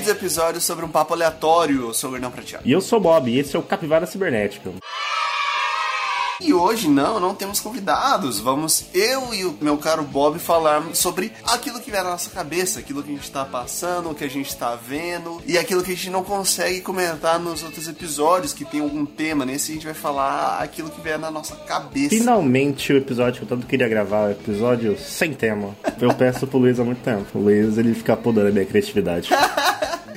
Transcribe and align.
bem-vindos 0.00 0.08
ao 0.08 0.16
episódio 0.16 0.60
sobre 0.60 0.84
um 0.84 0.88
papo 0.88 1.12
aleatório. 1.12 1.82
Eu 1.82 1.94
sou 1.94 2.08
o 2.08 2.12
Gordão 2.12 2.30
Prateado. 2.30 2.66
E 2.66 2.72
eu 2.72 2.80
sou 2.80 2.98
o 2.98 3.02
Bob, 3.02 3.30
e 3.30 3.38
esse 3.38 3.54
é 3.54 3.58
o 3.58 3.62
Capivara 3.62 4.06
Cibernética. 4.06 4.72
E 6.40 6.54
hoje 6.54 6.88
não, 6.88 7.20
não 7.20 7.34
temos 7.34 7.60
convidados. 7.60 8.40
Vamos 8.40 8.86
eu 8.94 9.34
e 9.34 9.44
o 9.44 9.54
meu 9.60 9.76
caro 9.76 10.02
Bob 10.02 10.38
falar 10.38 10.82
sobre 10.94 11.30
aquilo 11.44 11.80
que 11.80 11.90
vem 11.90 12.02
na 12.02 12.10
nossa 12.10 12.30
cabeça, 12.30 12.78
aquilo 12.78 13.02
que 13.02 13.10
a 13.10 13.14
gente 13.14 13.24
está 13.24 13.44
passando, 13.44 14.10
o 14.10 14.14
que 14.14 14.24
a 14.24 14.30
gente 14.30 14.48
está 14.48 14.74
vendo 14.74 15.42
e 15.46 15.58
aquilo 15.58 15.82
que 15.82 15.92
a 15.92 15.94
gente 15.94 16.08
não 16.08 16.24
consegue 16.24 16.80
comentar 16.80 17.38
nos 17.38 17.62
outros 17.62 17.86
episódios 17.86 18.54
que 18.54 18.64
tem 18.64 18.80
algum 18.80 19.04
tema. 19.04 19.44
Nesse 19.44 19.72
a 19.72 19.74
gente 19.74 19.84
vai 19.84 19.94
falar 19.94 20.62
aquilo 20.62 20.88
que 20.88 21.00
vem 21.02 21.18
na 21.18 21.30
nossa 21.30 21.54
cabeça. 21.56 22.16
Finalmente 22.16 22.90
o 22.90 22.96
episódio 22.96 23.40
que 23.40 23.44
eu 23.44 23.48
tanto 23.58 23.66
queria 23.66 23.88
gravar, 23.88 24.28
o 24.28 24.30
episódio 24.30 24.98
sem 24.98 25.34
tema. 25.34 25.76
Eu 26.00 26.14
peço 26.14 26.46
pro 26.46 26.58
Luiz 26.58 26.80
há 26.80 26.84
muito 26.84 27.02
tempo. 27.02 27.38
O 27.38 27.42
Luiz 27.42 27.76
ele 27.76 27.92
fica 27.92 28.16
podando 28.16 28.48
a 28.48 28.50
minha 28.50 28.64
criatividade. 28.64 29.28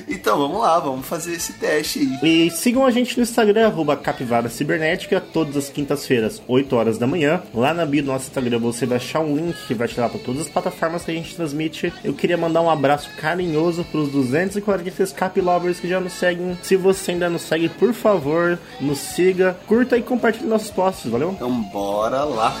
Então 0.08 0.38
vamos 0.38 0.60
lá, 0.60 0.78
vamos 0.78 1.06
fazer 1.06 1.34
esse 1.34 1.54
teste 1.54 2.00
aí. 2.22 2.46
E 2.46 2.50
sigam 2.50 2.84
a 2.84 2.90
gente 2.90 3.16
no 3.16 3.22
Instagram, 3.22 3.66
arroba 3.66 3.96
Capivara 3.96 4.48
Cibernética, 4.48 5.20
todas 5.20 5.56
as 5.56 5.68
quintas-feiras, 5.68 6.42
8 6.46 6.76
horas 6.76 6.98
da 6.98 7.06
manhã. 7.06 7.42
Lá 7.54 7.72
na 7.72 7.86
bio 7.86 8.02
do 8.02 8.12
nosso 8.12 8.26
Instagram 8.26 8.58
você 8.58 8.86
vai 8.86 8.98
achar 8.98 9.20
um 9.20 9.36
link 9.36 9.56
que 9.66 9.74
vai 9.74 9.88
te 9.88 9.96
levar 9.96 10.10
para 10.10 10.20
todas 10.20 10.42
as 10.42 10.48
plataformas 10.48 11.04
que 11.04 11.10
a 11.10 11.14
gente 11.14 11.34
transmite. 11.34 11.92
Eu 12.02 12.14
queria 12.14 12.36
mandar 12.36 12.60
um 12.60 12.70
abraço 12.70 13.08
carinhoso 13.16 13.84
pros 13.84 14.10
246 14.10 15.12
Cap 15.12 15.40
Lovers 15.40 15.80
que 15.80 15.88
já 15.88 16.00
nos 16.00 16.12
seguem. 16.12 16.58
Se 16.62 16.76
você 16.76 17.12
ainda 17.12 17.30
não 17.30 17.38
segue, 17.38 17.68
por 17.68 17.92
favor, 17.92 18.58
nos 18.80 18.98
siga, 18.98 19.56
curta 19.66 19.96
e 19.96 20.02
compartilhe 20.02 20.48
nossos 20.48 20.70
posts, 20.70 21.10
valeu? 21.10 21.32
Então 21.32 21.50
bora 21.50 22.24
lá. 22.24 22.54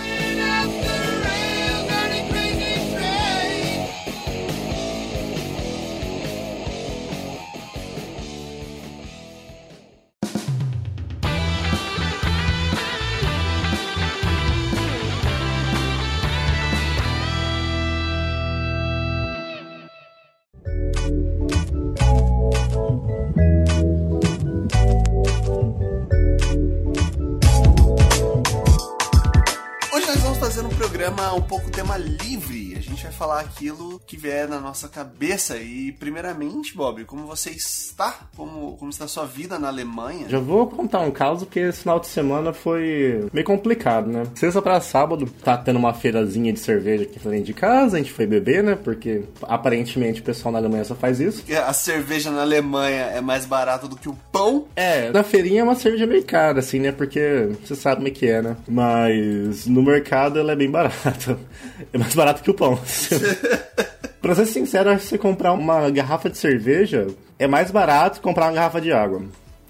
Fazer 30.54 30.68
um 30.68 30.76
programa 30.76 31.34
um 31.34 31.40
pouco 31.40 31.68
tema 31.68 31.96
livre. 31.96 32.63
Gente 33.04 33.18
vai 33.18 33.28
falar 33.28 33.40
aquilo 33.40 34.00
que 34.06 34.16
vier 34.16 34.48
na 34.48 34.58
nossa 34.58 34.88
cabeça. 34.88 35.58
E 35.58 35.92
primeiramente, 35.92 36.74
Bob, 36.74 37.04
como 37.04 37.26
você 37.26 37.50
está? 37.50 38.14
Como, 38.34 38.78
como 38.78 38.90
está 38.90 39.04
a 39.04 39.08
sua 39.08 39.26
vida 39.26 39.58
na 39.58 39.68
Alemanha? 39.68 40.26
Já 40.26 40.38
vou 40.38 40.66
contar 40.66 41.00
um 41.00 41.10
caso 41.10 41.44
porque 41.44 41.60
esse 41.60 41.80
final 41.80 42.00
de 42.00 42.06
semana 42.06 42.54
foi 42.54 43.28
meio 43.30 43.46
complicado, 43.46 44.06
né? 44.06 44.22
Sexta 44.34 44.62
pra 44.62 44.80
sábado, 44.80 45.26
tá 45.42 45.54
tendo 45.58 45.78
uma 45.78 45.92
feirazinha 45.92 46.50
de 46.50 46.58
cerveja 46.58 47.02
aqui 47.02 47.18
frente 47.18 47.44
de 47.44 47.52
casa, 47.52 47.96
a 47.96 47.98
gente 47.98 48.10
foi 48.10 48.26
beber, 48.26 48.62
né? 48.62 48.74
Porque 48.74 49.24
aparentemente 49.42 50.22
o 50.22 50.24
pessoal 50.24 50.52
na 50.52 50.58
Alemanha 50.58 50.84
só 50.84 50.94
faz 50.94 51.20
isso. 51.20 51.44
A 51.66 51.74
cerveja 51.74 52.30
na 52.30 52.40
Alemanha 52.40 53.04
é 53.06 53.20
mais 53.20 53.44
barata 53.44 53.86
do 53.86 53.96
que 53.96 54.08
o 54.08 54.16
pão? 54.32 54.66
É, 54.74 55.10
na 55.10 55.22
feirinha 55.22 55.60
é 55.60 55.64
uma 55.64 55.74
cerveja 55.74 56.06
meio 56.06 56.24
cara, 56.24 56.60
assim, 56.60 56.78
né? 56.78 56.90
Porque 56.90 57.50
você 57.62 57.74
sabe 57.74 57.96
como 57.96 58.08
é 58.08 58.10
que 58.10 58.26
é, 58.26 58.40
né? 58.40 58.56
Mas 58.66 59.66
no 59.66 59.82
mercado 59.82 60.38
ela 60.38 60.52
é 60.52 60.56
bem 60.56 60.70
barata. 60.70 61.38
É 61.92 61.98
mais 61.98 62.14
barato 62.14 62.42
que 62.42 62.50
o 62.50 62.54
pão. 62.54 62.78
pra 64.20 64.34
ser 64.34 64.46
sincero, 64.46 64.90
acho 64.90 65.02
que 65.04 65.08
você 65.10 65.18
comprar 65.18 65.52
uma 65.52 65.90
garrafa 65.90 66.30
de 66.30 66.38
cerveja 66.38 67.06
é 67.38 67.46
mais 67.46 67.70
barato 67.70 68.18
que 68.18 68.22
comprar 68.22 68.46
uma 68.46 68.52
garrafa 68.52 68.80
de 68.80 68.92
água. 68.92 69.22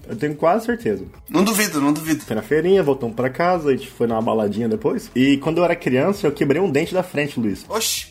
Eu 0.07 0.15
tenho 0.15 0.35
quase 0.35 0.65
certeza. 0.65 1.03
Não 1.29 1.43
duvido, 1.43 1.81
não 1.81 1.91
duvido. 1.91 2.23
Foi 2.23 2.35
na 2.35 2.41
feirinha, 2.41 2.83
voltamos 2.83 3.15
pra 3.15 3.29
casa, 3.29 3.69
a 3.69 3.71
gente 3.75 3.89
foi 3.89 4.05
numa 4.05 4.21
baladinha 4.21 4.69
depois. 4.69 5.09
E 5.15 5.37
quando 5.37 5.57
eu 5.57 5.65
era 5.65 5.75
criança, 5.75 6.27
eu 6.27 6.31
quebrei 6.31 6.61
um 6.61 6.69
dente 6.69 6.93
da 6.93 7.01
frente, 7.01 7.39
Luiz. 7.39 7.65
Oxi, 7.67 8.07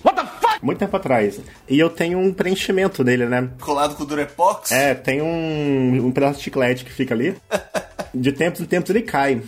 Muito 0.61 0.79
tempo 0.79 0.97
atrás. 0.97 1.41
E 1.69 1.79
eu 1.79 1.89
tenho 1.89 2.19
um 2.19 2.33
preenchimento 2.33 3.05
dele, 3.05 3.27
né? 3.27 3.49
colado 3.61 3.95
com 3.95 4.03
o 4.03 4.07
Durepox? 4.07 4.73
É, 4.73 4.95
tem 4.95 5.23
um, 5.23 6.07
um 6.07 6.11
pedaço 6.11 6.39
de 6.39 6.45
chiclete 6.45 6.85
que 6.85 6.93
fica 6.93 7.15
ali. 7.15 7.37
De 8.15 8.31
tempos 8.31 8.61
em 8.61 8.65
tempos 8.65 8.91
ele 8.91 9.03
cai. 9.03 9.43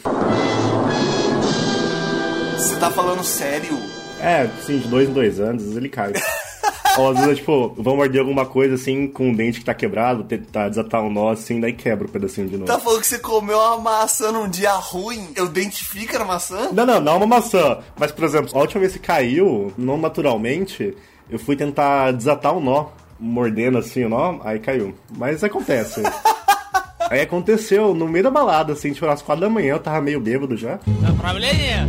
Você 2.56 2.76
tá 2.80 2.90
falando 2.90 3.22
sério? 3.22 3.78
É, 4.26 4.48
sim, 4.60 4.78
de 4.78 4.88
dois 4.88 5.08
em 5.08 5.12
dois 5.12 5.38
anos, 5.38 5.62
às 5.62 5.68
vezes 5.68 5.76
ele 5.76 5.88
cai. 5.88 6.12
Ou 6.98 7.10
às 7.10 7.18
vezes, 7.18 7.32
é, 7.32 7.34
tipo, 7.36 7.74
vão 7.78 7.96
morder 7.96 8.20
alguma 8.20 8.44
coisa 8.44 8.74
assim 8.74 9.06
com 9.06 9.28
um 9.28 9.34
dente 9.34 9.60
que 9.60 9.64
tá 9.64 9.72
quebrado, 9.72 10.24
tentar 10.24 10.62
tá, 10.64 10.68
desatar 10.68 11.02
um 11.02 11.10
nó 11.10 11.30
assim, 11.30 11.60
daí 11.60 11.72
quebra 11.72 12.06
o 12.06 12.08
um 12.08 12.12
pedacinho 12.12 12.48
de 12.48 12.54
novo. 12.54 12.66
Tá 12.66 12.80
falando 12.80 13.02
que 13.02 13.06
você 13.06 13.20
comeu 13.20 13.56
uma 13.56 13.78
maçã 13.78 14.32
num 14.32 14.48
dia 14.48 14.72
ruim, 14.72 15.28
o 15.38 15.46
dente 15.46 15.84
fica 15.84 16.18
na 16.18 16.24
maçã? 16.24 16.70
Não, 16.72 16.84
não, 16.84 17.00
não 17.00 17.18
uma 17.18 17.26
maçã. 17.26 17.78
Mas, 17.96 18.10
por 18.10 18.24
exemplo, 18.24 18.50
a 18.52 18.58
última 18.58 18.80
vez 18.80 18.94
que 18.94 18.98
caiu, 18.98 19.72
não 19.78 19.96
naturalmente, 19.96 20.96
eu 21.30 21.38
fui 21.38 21.54
tentar 21.54 22.10
desatar 22.10 22.52
o 22.52 22.58
um 22.58 22.64
nó, 22.64 22.86
mordendo 23.20 23.78
assim 23.78 24.04
o 24.04 24.08
nó, 24.08 24.40
aí 24.42 24.58
caiu. 24.58 24.92
Mas 25.16 25.44
acontece. 25.44 26.02
aí 27.10 27.20
aconteceu 27.20 27.94
no 27.94 28.08
meio 28.08 28.24
da 28.24 28.30
balada, 28.30 28.72
assim, 28.72 28.92
tipo, 28.92 29.06
às 29.06 29.22
quatro 29.22 29.42
da 29.42 29.50
manhã, 29.50 29.74
eu 29.74 29.78
tava 29.78 30.00
meio 30.00 30.18
bêbado 30.18 30.56
já. 30.56 30.78
Tá 30.78 31.12
probleminha? 31.16 31.88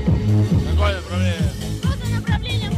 Agora, 0.69 1.01
problema. 1.01 1.46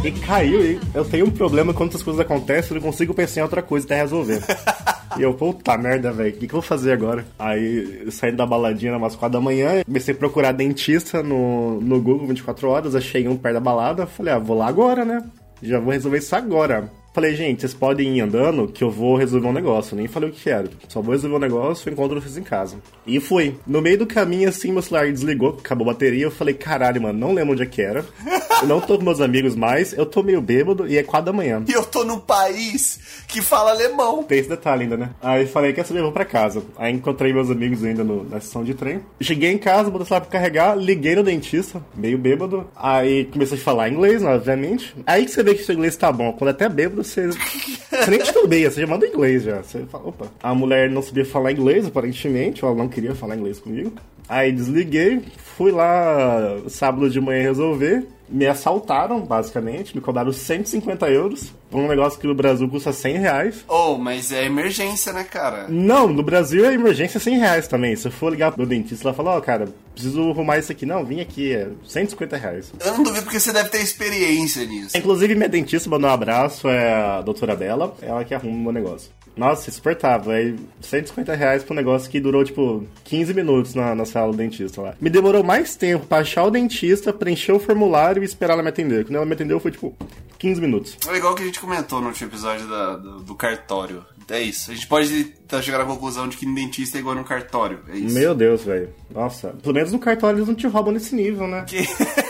E 0.09 0.12
caiu, 0.12 0.66
e 0.66 0.80
eu 0.92 1.06
tenho 1.06 1.28
um 1.28 1.30
problema 1.30 1.72
quando 1.72 1.90
essas 1.90 2.02
coisas 2.02 2.20
acontecem, 2.20 2.72
eu 2.72 2.81
não 2.81 2.90
consigo 2.90 3.14
pensar 3.14 3.42
em 3.42 3.44
outra 3.44 3.62
coisa 3.62 3.86
até 3.86 3.96
resolver. 3.97 4.42
E 5.18 5.24
eu, 5.24 5.34
puta 5.34 5.75
merda, 5.75 6.12
velho, 6.12 6.30
o 6.30 6.34
que, 6.34 6.47
que 6.47 6.53
eu 6.53 6.62
vou 6.62 6.62
fazer 6.62 6.94
agora? 6.94 7.25
Aí, 7.38 8.08
saí 8.12 8.31
da 8.31 8.46
baladinha 8.46 8.96
umas 8.96 9.16
quatro 9.16 9.40
da 9.40 9.44
manhã, 9.44 9.84
comecei 9.84 10.14
a 10.14 10.18
procurar 10.18 10.52
dentista 10.52 11.24
no, 11.24 11.81
no 11.81 12.00
Google 12.00 12.28
24 12.28 12.69
horas, 12.69 12.96
achei 12.96 13.28
um 13.28 13.36
perto 13.36 13.56
da 13.56 13.59
balada, 13.59 14.06
falei, 14.06 14.36
ah, 14.36 14.38
vou 14.38 14.56
lá 14.56 14.68
agora, 14.68 15.03
né? 15.03 15.24
Já 15.64 15.80
vou 15.80 15.92
resolver 15.92 16.19
isso 16.19 16.36
agora. 16.36 16.92
Falei, 17.14 17.36
gente, 17.36 17.62
vocês 17.62 17.74
podem 17.74 18.18
ir 18.18 18.22
andando 18.22 18.68
que 18.68 18.84
eu 18.84 18.92
vou 18.92 19.16
resolver 19.18 19.47
um 19.47 19.52
negócio. 19.52 19.96
Nem 19.96 20.08
falei 20.08 20.30
o 20.30 20.31
que 20.34 20.50
era. 20.50 20.70
Só 20.88 21.02
vou 21.02 21.14
resolver 21.14 21.36
um 21.36 21.40
negócio, 21.40 21.90
eu 21.90 21.94
encontro 21.94 22.22
vocês 22.22 22.38
em 22.38 22.44
casa. 22.44 22.78
E 23.06 23.20
fui. 23.20 23.56
No 23.66 23.81
meio 23.81 23.97
do 23.97 24.06
caminho, 24.06 24.47
assim, 24.47 24.72
meu 24.72 24.81
celular 24.81 25.12
desligou, 25.12 25.58
acabou 25.59 25.90
a 25.90 25.94
bateria. 25.94 26.24
Eu 26.25 26.31
falei, 26.31 26.53
caralho, 26.53 27.02
mano, 27.02 27.18
não 27.18 27.34
lembro 27.34 27.53
onde 27.53 27.64
é 27.64 27.66
que 27.66 27.81
era. 27.81 28.06
Eu 28.62 28.68
não 28.68 28.80
tô 28.80 28.98
com 28.98 29.03
meus 29.03 29.19
amigos 29.22 29.56
mais, 29.56 29.92
eu 29.94 30.06
tô 30.06 30.22
meio 30.22 30.40
bêbado 30.42 30.88
e 30.88 30.98
é 30.98 31.03
quatro 31.03 31.25
da 31.28 31.34
manhã. 31.34 31.64
E 31.68 31.72
eu 31.74 31.84
tô 31.84 32.03
num 32.03 32.19
país 32.19 33.00
que 33.28 33.42
fala 33.42 33.72
alemão. 33.72 34.24
Tem 34.24 34.40
esse 34.40 34.50
detalhe 34.50 34.84
ainda, 34.84 34.96
né? 34.98 35.09
Aí 35.22 35.46
falei, 35.48 35.74
quer 35.74 35.86
saber, 35.86 36.02
vou 36.02 36.12
pra 36.12 36.25
casa. 36.25 36.62
Aí 36.78 36.94
encontrei 36.94 37.34
meus 37.34 37.50
amigos 37.50 37.84
ainda 37.84 38.03
no- 38.03 38.24
na 38.24 38.40
sessão 38.40 38.64
de 38.64 38.74
trem. 38.75 39.00
Cheguei 39.19 39.52
em 39.52 39.58
casa, 39.58 39.90
botei 39.90 40.03
o 40.03 40.08
celular 40.08 40.22
pra 40.22 40.30
carregar, 40.40 40.75
liguei 40.78 41.16
no 41.16 41.24
dentista, 41.24 41.81
meio 41.96 42.18
bêbado. 42.18 42.68
Aí 42.75 43.25
comecei 43.25 43.58
a 43.58 43.62
falar 43.62 43.90
inglês, 43.90 44.24
obviamente. 44.24 44.96
Aí 45.08 45.25
que 45.25 45.31
você 45.31 45.42
vê 45.44 45.56
que 45.56 45.64
seu 45.64 45.74
inglês 45.75 45.96
tá 45.98 46.12
bom. 46.12 46.34
Quando 46.34 46.50
é 46.50 46.52
até 46.52 46.69
bêbado, 46.69 46.99
você, 47.04 47.28
você 47.28 48.10
nem 48.10 48.20
titubeia, 48.20 48.70
você 48.70 48.82
já 48.82 48.88
manda 48.88 49.08
inglês 49.08 49.44
já. 49.44 49.62
Você 49.62 49.86
fala, 49.86 50.08
opa. 50.08 50.28
A 50.42 50.54
mulher 50.54 50.90
não 50.90 51.02
sabia 51.02 51.26
falar 51.26 51.52
inglês, 51.52 51.86
aparentemente, 51.86 52.64
ou 52.64 52.72
ela 52.72 52.80
não 52.80 52.90
queria 52.90 53.16
falar 53.16 53.36
inglês 53.36 53.60
comigo. 53.60 53.94
Aí 54.28 54.52
desliguei, 54.52 55.22
fui 55.38 55.72
lá 55.72 56.60
sábado 56.68 57.10
de 57.10 57.20
manhã 57.20 57.42
resolver. 57.42 58.06
Me 58.32 58.46
assaltaram, 58.48 59.22
basicamente, 59.22 59.96
me 59.96 60.02
cobraram 60.02 60.32
150 60.32 61.10
euros 61.10 61.52
por 61.70 61.80
um 61.80 61.88
negócio 61.88 62.20
que 62.20 62.28
no 62.28 62.36
Brasil 62.36 62.68
custa 62.70 62.92
100 62.92 63.18
reais. 63.18 63.66
Oh, 63.68 63.96
mas 63.96 64.32
é 64.32 64.46
emergência, 64.46 65.14
né, 65.14 65.24
cara? 65.24 65.68
Não, 65.68 66.08
no 66.08 66.24
Brasil 66.24 66.66
é 66.66 66.74
emergência 66.74 67.20
100 67.20 67.38
reais 67.38 67.68
também. 67.68 67.96
Se 67.96 68.08
eu 68.08 68.12
for 68.12 68.32
ligar 68.32 68.52
pro 68.52 68.66
dentista, 68.66 69.08
ela 69.08 69.16
fala, 69.16 69.38
ó, 69.38 69.42
cara, 69.42 69.68
preciso 69.94 70.30
arrumar 70.30 70.58
isso 70.58 70.72
aqui. 70.72 70.86
Não, 70.86 71.04
vim 71.04 71.20
aqui, 71.20 71.54
é 71.54 71.68
150 71.86 72.38
reais. 72.38 72.74
Eu 72.80 72.94
não 72.94 73.04
duvido 73.04 73.24
porque 73.24 73.40
você 73.40 73.52
deve 73.52 73.70
ter 73.70 73.81
experiência 73.81 74.66
nisso. 74.66 74.98
Inclusive, 74.98 75.36
minha 75.36 75.50
dentista 75.50 75.90
mandou 75.90 76.10
um 76.10 76.14
abraço, 76.14 76.68
é 76.68 76.94
a 76.94 77.22
doutora 77.22 77.56
Bela, 77.56 77.96
ela 78.02 78.24
que 78.24 78.34
arruma 78.34 78.56
o 78.56 78.62
meu 78.62 78.72
negócio. 78.72 79.12
Nossa, 79.36 79.70
insuportável. 79.70 80.31
Aí, 80.31 80.56
150 80.81 81.34
reais 81.36 81.64
pra 81.64 81.74
um 81.74 81.78
negócio 81.78 82.10
que 82.10 82.20
durou, 82.20 82.44
tipo, 82.44 82.86
15 83.06 83.34
minutos 83.34 83.74
na, 83.74 83.96
na 83.96 84.06
sala 84.06 84.31
do 84.31 84.38
dentista 84.38 84.81
lá. 84.81 84.96
Me 85.00 85.10
demorou 85.10 85.44
mais 85.44 85.76
tempo 85.76 86.06
pra 86.06 86.20
achar 86.20 86.44
o 86.44 86.52
dentista, 86.52 87.14
preencher 87.14 87.52
o 87.54 87.60
formulário 87.60 88.22
e 88.22 88.26
esperar 88.26 88.54
ela 88.54 88.64
me 88.64 88.70
atender. 88.70 89.06
Quando 89.06 89.16
ela 89.16 89.26
me 89.26 89.34
atendeu, 89.34 89.60
foi, 89.60 89.72
tipo, 89.72 89.96
15 90.38 90.60
minutos. 90.62 90.98
É 91.08 91.16
igual 91.18 91.36
que 91.36 91.44
a 91.44 91.46
gente 91.46 91.60
comentou 91.60 92.02
no 92.02 92.08
último 92.08 92.30
episódio 92.30 92.68
da- 92.68 92.96
do, 92.98 93.20
do 93.24 93.36
cartório. 93.36 94.04
É 94.30 94.40
isso. 94.42 94.70
A 94.70 94.76
gente 94.76 94.86
pode 94.86 95.24
tá, 95.48 95.60
chegar 95.60 95.82
à 95.82 95.86
conclusão 95.86 96.28
de 96.28 96.38
que 96.38 96.46
no 96.46 96.54
dentista 96.54 96.98
é 96.98 97.02
igual 97.02 97.16
no 97.16 97.24
cartório. 97.24 97.80
É 97.90 97.98
isso. 97.98 98.14
Meu 98.14 98.36
Deus, 98.36 98.64
velho. 98.64 98.90
Nossa. 99.10 99.50
Pelo 99.64 99.74
menos 99.74 99.92
no 99.92 99.98
cartório 99.98 100.38
eles 100.38 100.48
não 100.48 100.54
te 100.54 100.68
roubam 100.68 100.94
nesse 100.94 101.16
nível, 101.16 101.48
né? 101.48 101.66
Que- 101.68 101.78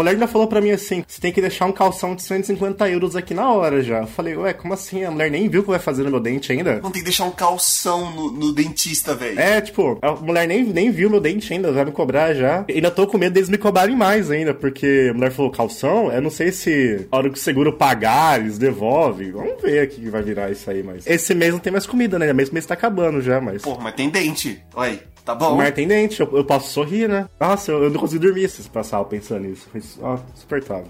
mulher 0.00 0.12
ainda 0.12 0.26
falou 0.26 0.46
pra 0.46 0.60
mim 0.60 0.70
assim: 0.70 1.04
você 1.06 1.20
tem 1.20 1.32
que 1.32 1.40
deixar 1.40 1.66
um 1.66 1.72
calção 1.72 2.14
de 2.14 2.22
150 2.22 2.88
euros 2.88 3.14
aqui 3.16 3.34
na 3.34 3.50
hora 3.52 3.82
já. 3.82 4.00
Eu 4.00 4.06
falei, 4.06 4.36
ué, 4.36 4.52
como 4.52 4.74
assim? 4.74 5.04
A 5.04 5.10
mulher 5.10 5.30
nem 5.30 5.48
viu 5.48 5.60
o 5.60 5.64
que 5.64 5.70
vai 5.70 5.78
fazer 5.78 6.02
no 6.02 6.10
meu 6.10 6.20
dente 6.20 6.52
ainda? 6.52 6.80
Não 6.80 6.90
tem 6.90 7.00
que 7.00 7.04
deixar 7.04 7.24
um 7.24 7.30
calção 7.30 8.10
no, 8.12 8.30
no 8.30 8.52
dentista, 8.52 9.14
velho. 9.14 9.38
É, 9.38 9.60
tipo, 9.60 9.98
a 10.02 10.12
mulher 10.12 10.46
nem, 10.46 10.64
nem 10.64 10.90
viu 10.90 11.10
meu 11.10 11.20
dente 11.20 11.52
ainda, 11.52 11.72
vai 11.72 11.84
me 11.84 11.92
cobrar 11.92 12.34
já. 12.34 12.64
E 12.68 12.74
ainda 12.74 12.90
tô 12.90 13.06
com 13.06 13.18
medo 13.18 13.32
deles 13.34 13.48
me 13.48 13.58
cobrarem 13.58 13.96
mais 13.96 14.30
ainda, 14.30 14.54
porque 14.54 15.08
a 15.10 15.14
mulher 15.14 15.30
falou 15.30 15.50
calção, 15.50 16.10
eu 16.10 16.22
não 16.22 16.30
sei 16.30 16.52
se 16.52 17.06
a 17.10 17.16
hora 17.16 17.30
que 17.30 17.38
o 17.38 17.40
seguro 17.40 17.72
pagar, 17.72 18.40
eles 18.40 18.58
devolvem. 18.58 19.32
Vamos 19.32 19.60
ver 19.62 19.80
aqui 19.80 20.00
que 20.00 20.10
vai 20.10 20.22
virar 20.22 20.50
isso 20.50 20.70
aí, 20.70 20.82
mas. 20.82 21.06
Esse 21.06 21.34
mês 21.34 21.52
não 21.52 21.58
tem 21.58 21.72
mais 21.72 21.86
comida, 21.86 22.18
né? 22.18 22.30
Esse 22.42 22.52
mês 22.52 22.66
tá 22.66 22.74
acabando 22.74 23.20
já, 23.20 23.40
mas. 23.40 23.62
Porra, 23.62 23.82
mas 23.82 23.94
tem 23.94 24.08
dente. 24.08 24.62
Olha, 24.74 24.98
tá 25.30 25.34
bom. 25.34 25.56
Mas 25.56 25.74
tem 25.74 25.86
dente, 25.86 26.20
eu, 26.20 26.36
eu 26.36 26.44
posso 26.44 26.70
sorrir, 26.70 27.08
né? 27.08 27.28
Nossa, 27.38 27.72
eu, 27.72 27.84
eu 27.84 27.90
não 27.90 28.00
consigo 28.00 28.22
dormir 28.22 28.48
se 28.48 28.68
passar 28.68 29.02
pensando 29.04 29.42
nisso. 29.42 29.68
Foi 29.70 29.80
insuportável. 29.80 30.88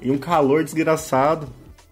E 0.00 0.10
um 0.10 0.18
calor 0.18 0.62
desgraçado. 0.64 1.48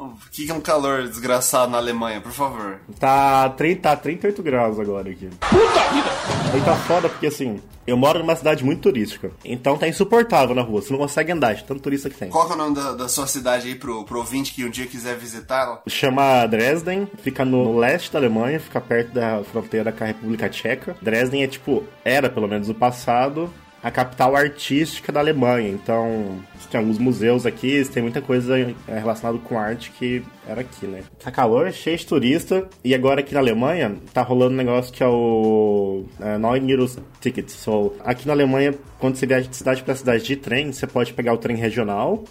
O 0.06 0.30
que, 0.30 0.50
é 0.50 0.54
um 0.54 0.60
calor 0.60 1.06
desgraçado 1.06 1.70
na 1.70 1.78
Alemanha, 1.78 2.20
por 2.20 2.32
favor? 2.32 2.80
Tá, 2.98 3.48
30, 3.50 3.80
tá 3.80 3.96
38 3.96 4.42
graus 4.42 4.78
agora 4.78 5.10
aqui. 5.10 5.28
Puta 5.40 5.92
vida! 5.92 6.10
Aí 6.52 6.60
tá 6.60 6.76
foda 6.76 7.08
porque 7.08 7.26
assim, 7.26 7.60
eu 7.86 7.96
moro 7.96 8.18
numa 8.18 8.36
cidade 8.36 8.64
muito 8.64 8.82
turística. 8.82 9.30
Então 9.44 9.76
tá 9.76 9.88
insuportável 9.88 10.54
na 10.54 10.62
rua. 10.62 10.82
Você 10.82 10.92
não 10.92 10.98
consegue 10.98 11.32
andar, 11.32 11.54
de 11.54 11.64
tanto 11.64 11.80
turista 11.80 12.10
que 12.10 12.16
tem. 12.16 12.30
Qual 12.30 12.46
que 12.46 12.52
é 12.52 12.54
o 12.54 12.58
nome 12.58 12.74
da, 12.74 12.92
da 12.92 13.08
sua 13.08 13.26
cidade 13.26 13.68
aí 13.68 13.74
pro, 13.74 14.04
pro 14.04 14.18
ouvinte 14.18 14.52
que 14.52 14.64
um 14.64 14.70
dia 14.70 14.86
quiser 14.86 15.16
visitá-la? 15.16 15.82
Chama 15.88 16.46
Dresden, 16.46 17.08
fica 17.22 17.44
no 17.44 17.78
leste 17.78 18.12
da 18.12 18.18
Alemanha, 18.18 18.60
fica 18.60 18.80
perto 18.80 19.12
da 19.12 19.42
fronteira 19.44 19.92
com 19.92 20.04
a 20.04 20.06
República 20.08 20.48
Tcheca. 20.48 20.96
Dresden 21.00 21.42
é 21.42 21.46
tipo, 21.46 21.84
era 22.04 22.28
pelo 22.28 22.48
menos 22.48 22.68
no 22.68 22.74
passado, 22.74 23.52
a 23.82 23.90
capital 23.90 24.36
artística 24.36 25.10
da 25.10 25.20
Alemanha. 25.20 25.68
Então, 25.68 26.38
tem 26.70 26.80
alguns 26.80 26.98
museus 26.98 27.44
aqui, 27.44 27.84
tem 27.92 28.02
muita 28.02 28.20
coisa 28.20 28.58
é, 28.58 28.98
relacionada 28.98 29.38
com 29.38 29.58
arte 29.58 29.90
que 29.90 30.22
era 30.46 30.60
aqui, 30.60 30.86
né? 30.86 31.02
Tá 31.22 31.30
calor, 31.30 31.70
cheio 31.72 31.96
de 31.96 32.06
turista. 32.06 32.68
E 32.84 32.94
agora 32.94 33.20
aqui 33.20 33.34
na 33.34 33.40
Alemanha, 33.40 33.96
tá 34.12 34.22
rolando 34.22 34.54
um 34.54 34.56
negócio 34.56 34.92
que 34.92 35.02
é 35.02 35.08
o 35.08 36.04
é, 36.20 36.38
9 36.38 36.70
Euros 36.70 36.98
Ticket. 37.20 37.48
So, 37.48 37.92
aqui 38.00 38.26
na 38.26 38.32
Alemanha, 38.32 38.74
quando 38.98 39.16
você 39.16 39.26
viaja 39.26 39.48
de 39.48 39.56
cidade 39.56 39.82
para 39.82 39.94
cidade 39.94 40.24
de 40.24 40.36
trem, 40.36 40.72
você 40.72 40.86
pode 40.86 41.12
pegar 41.12 41.34
o 41.34 41.38
trem 41.38 41.56
regional 41.56 42.22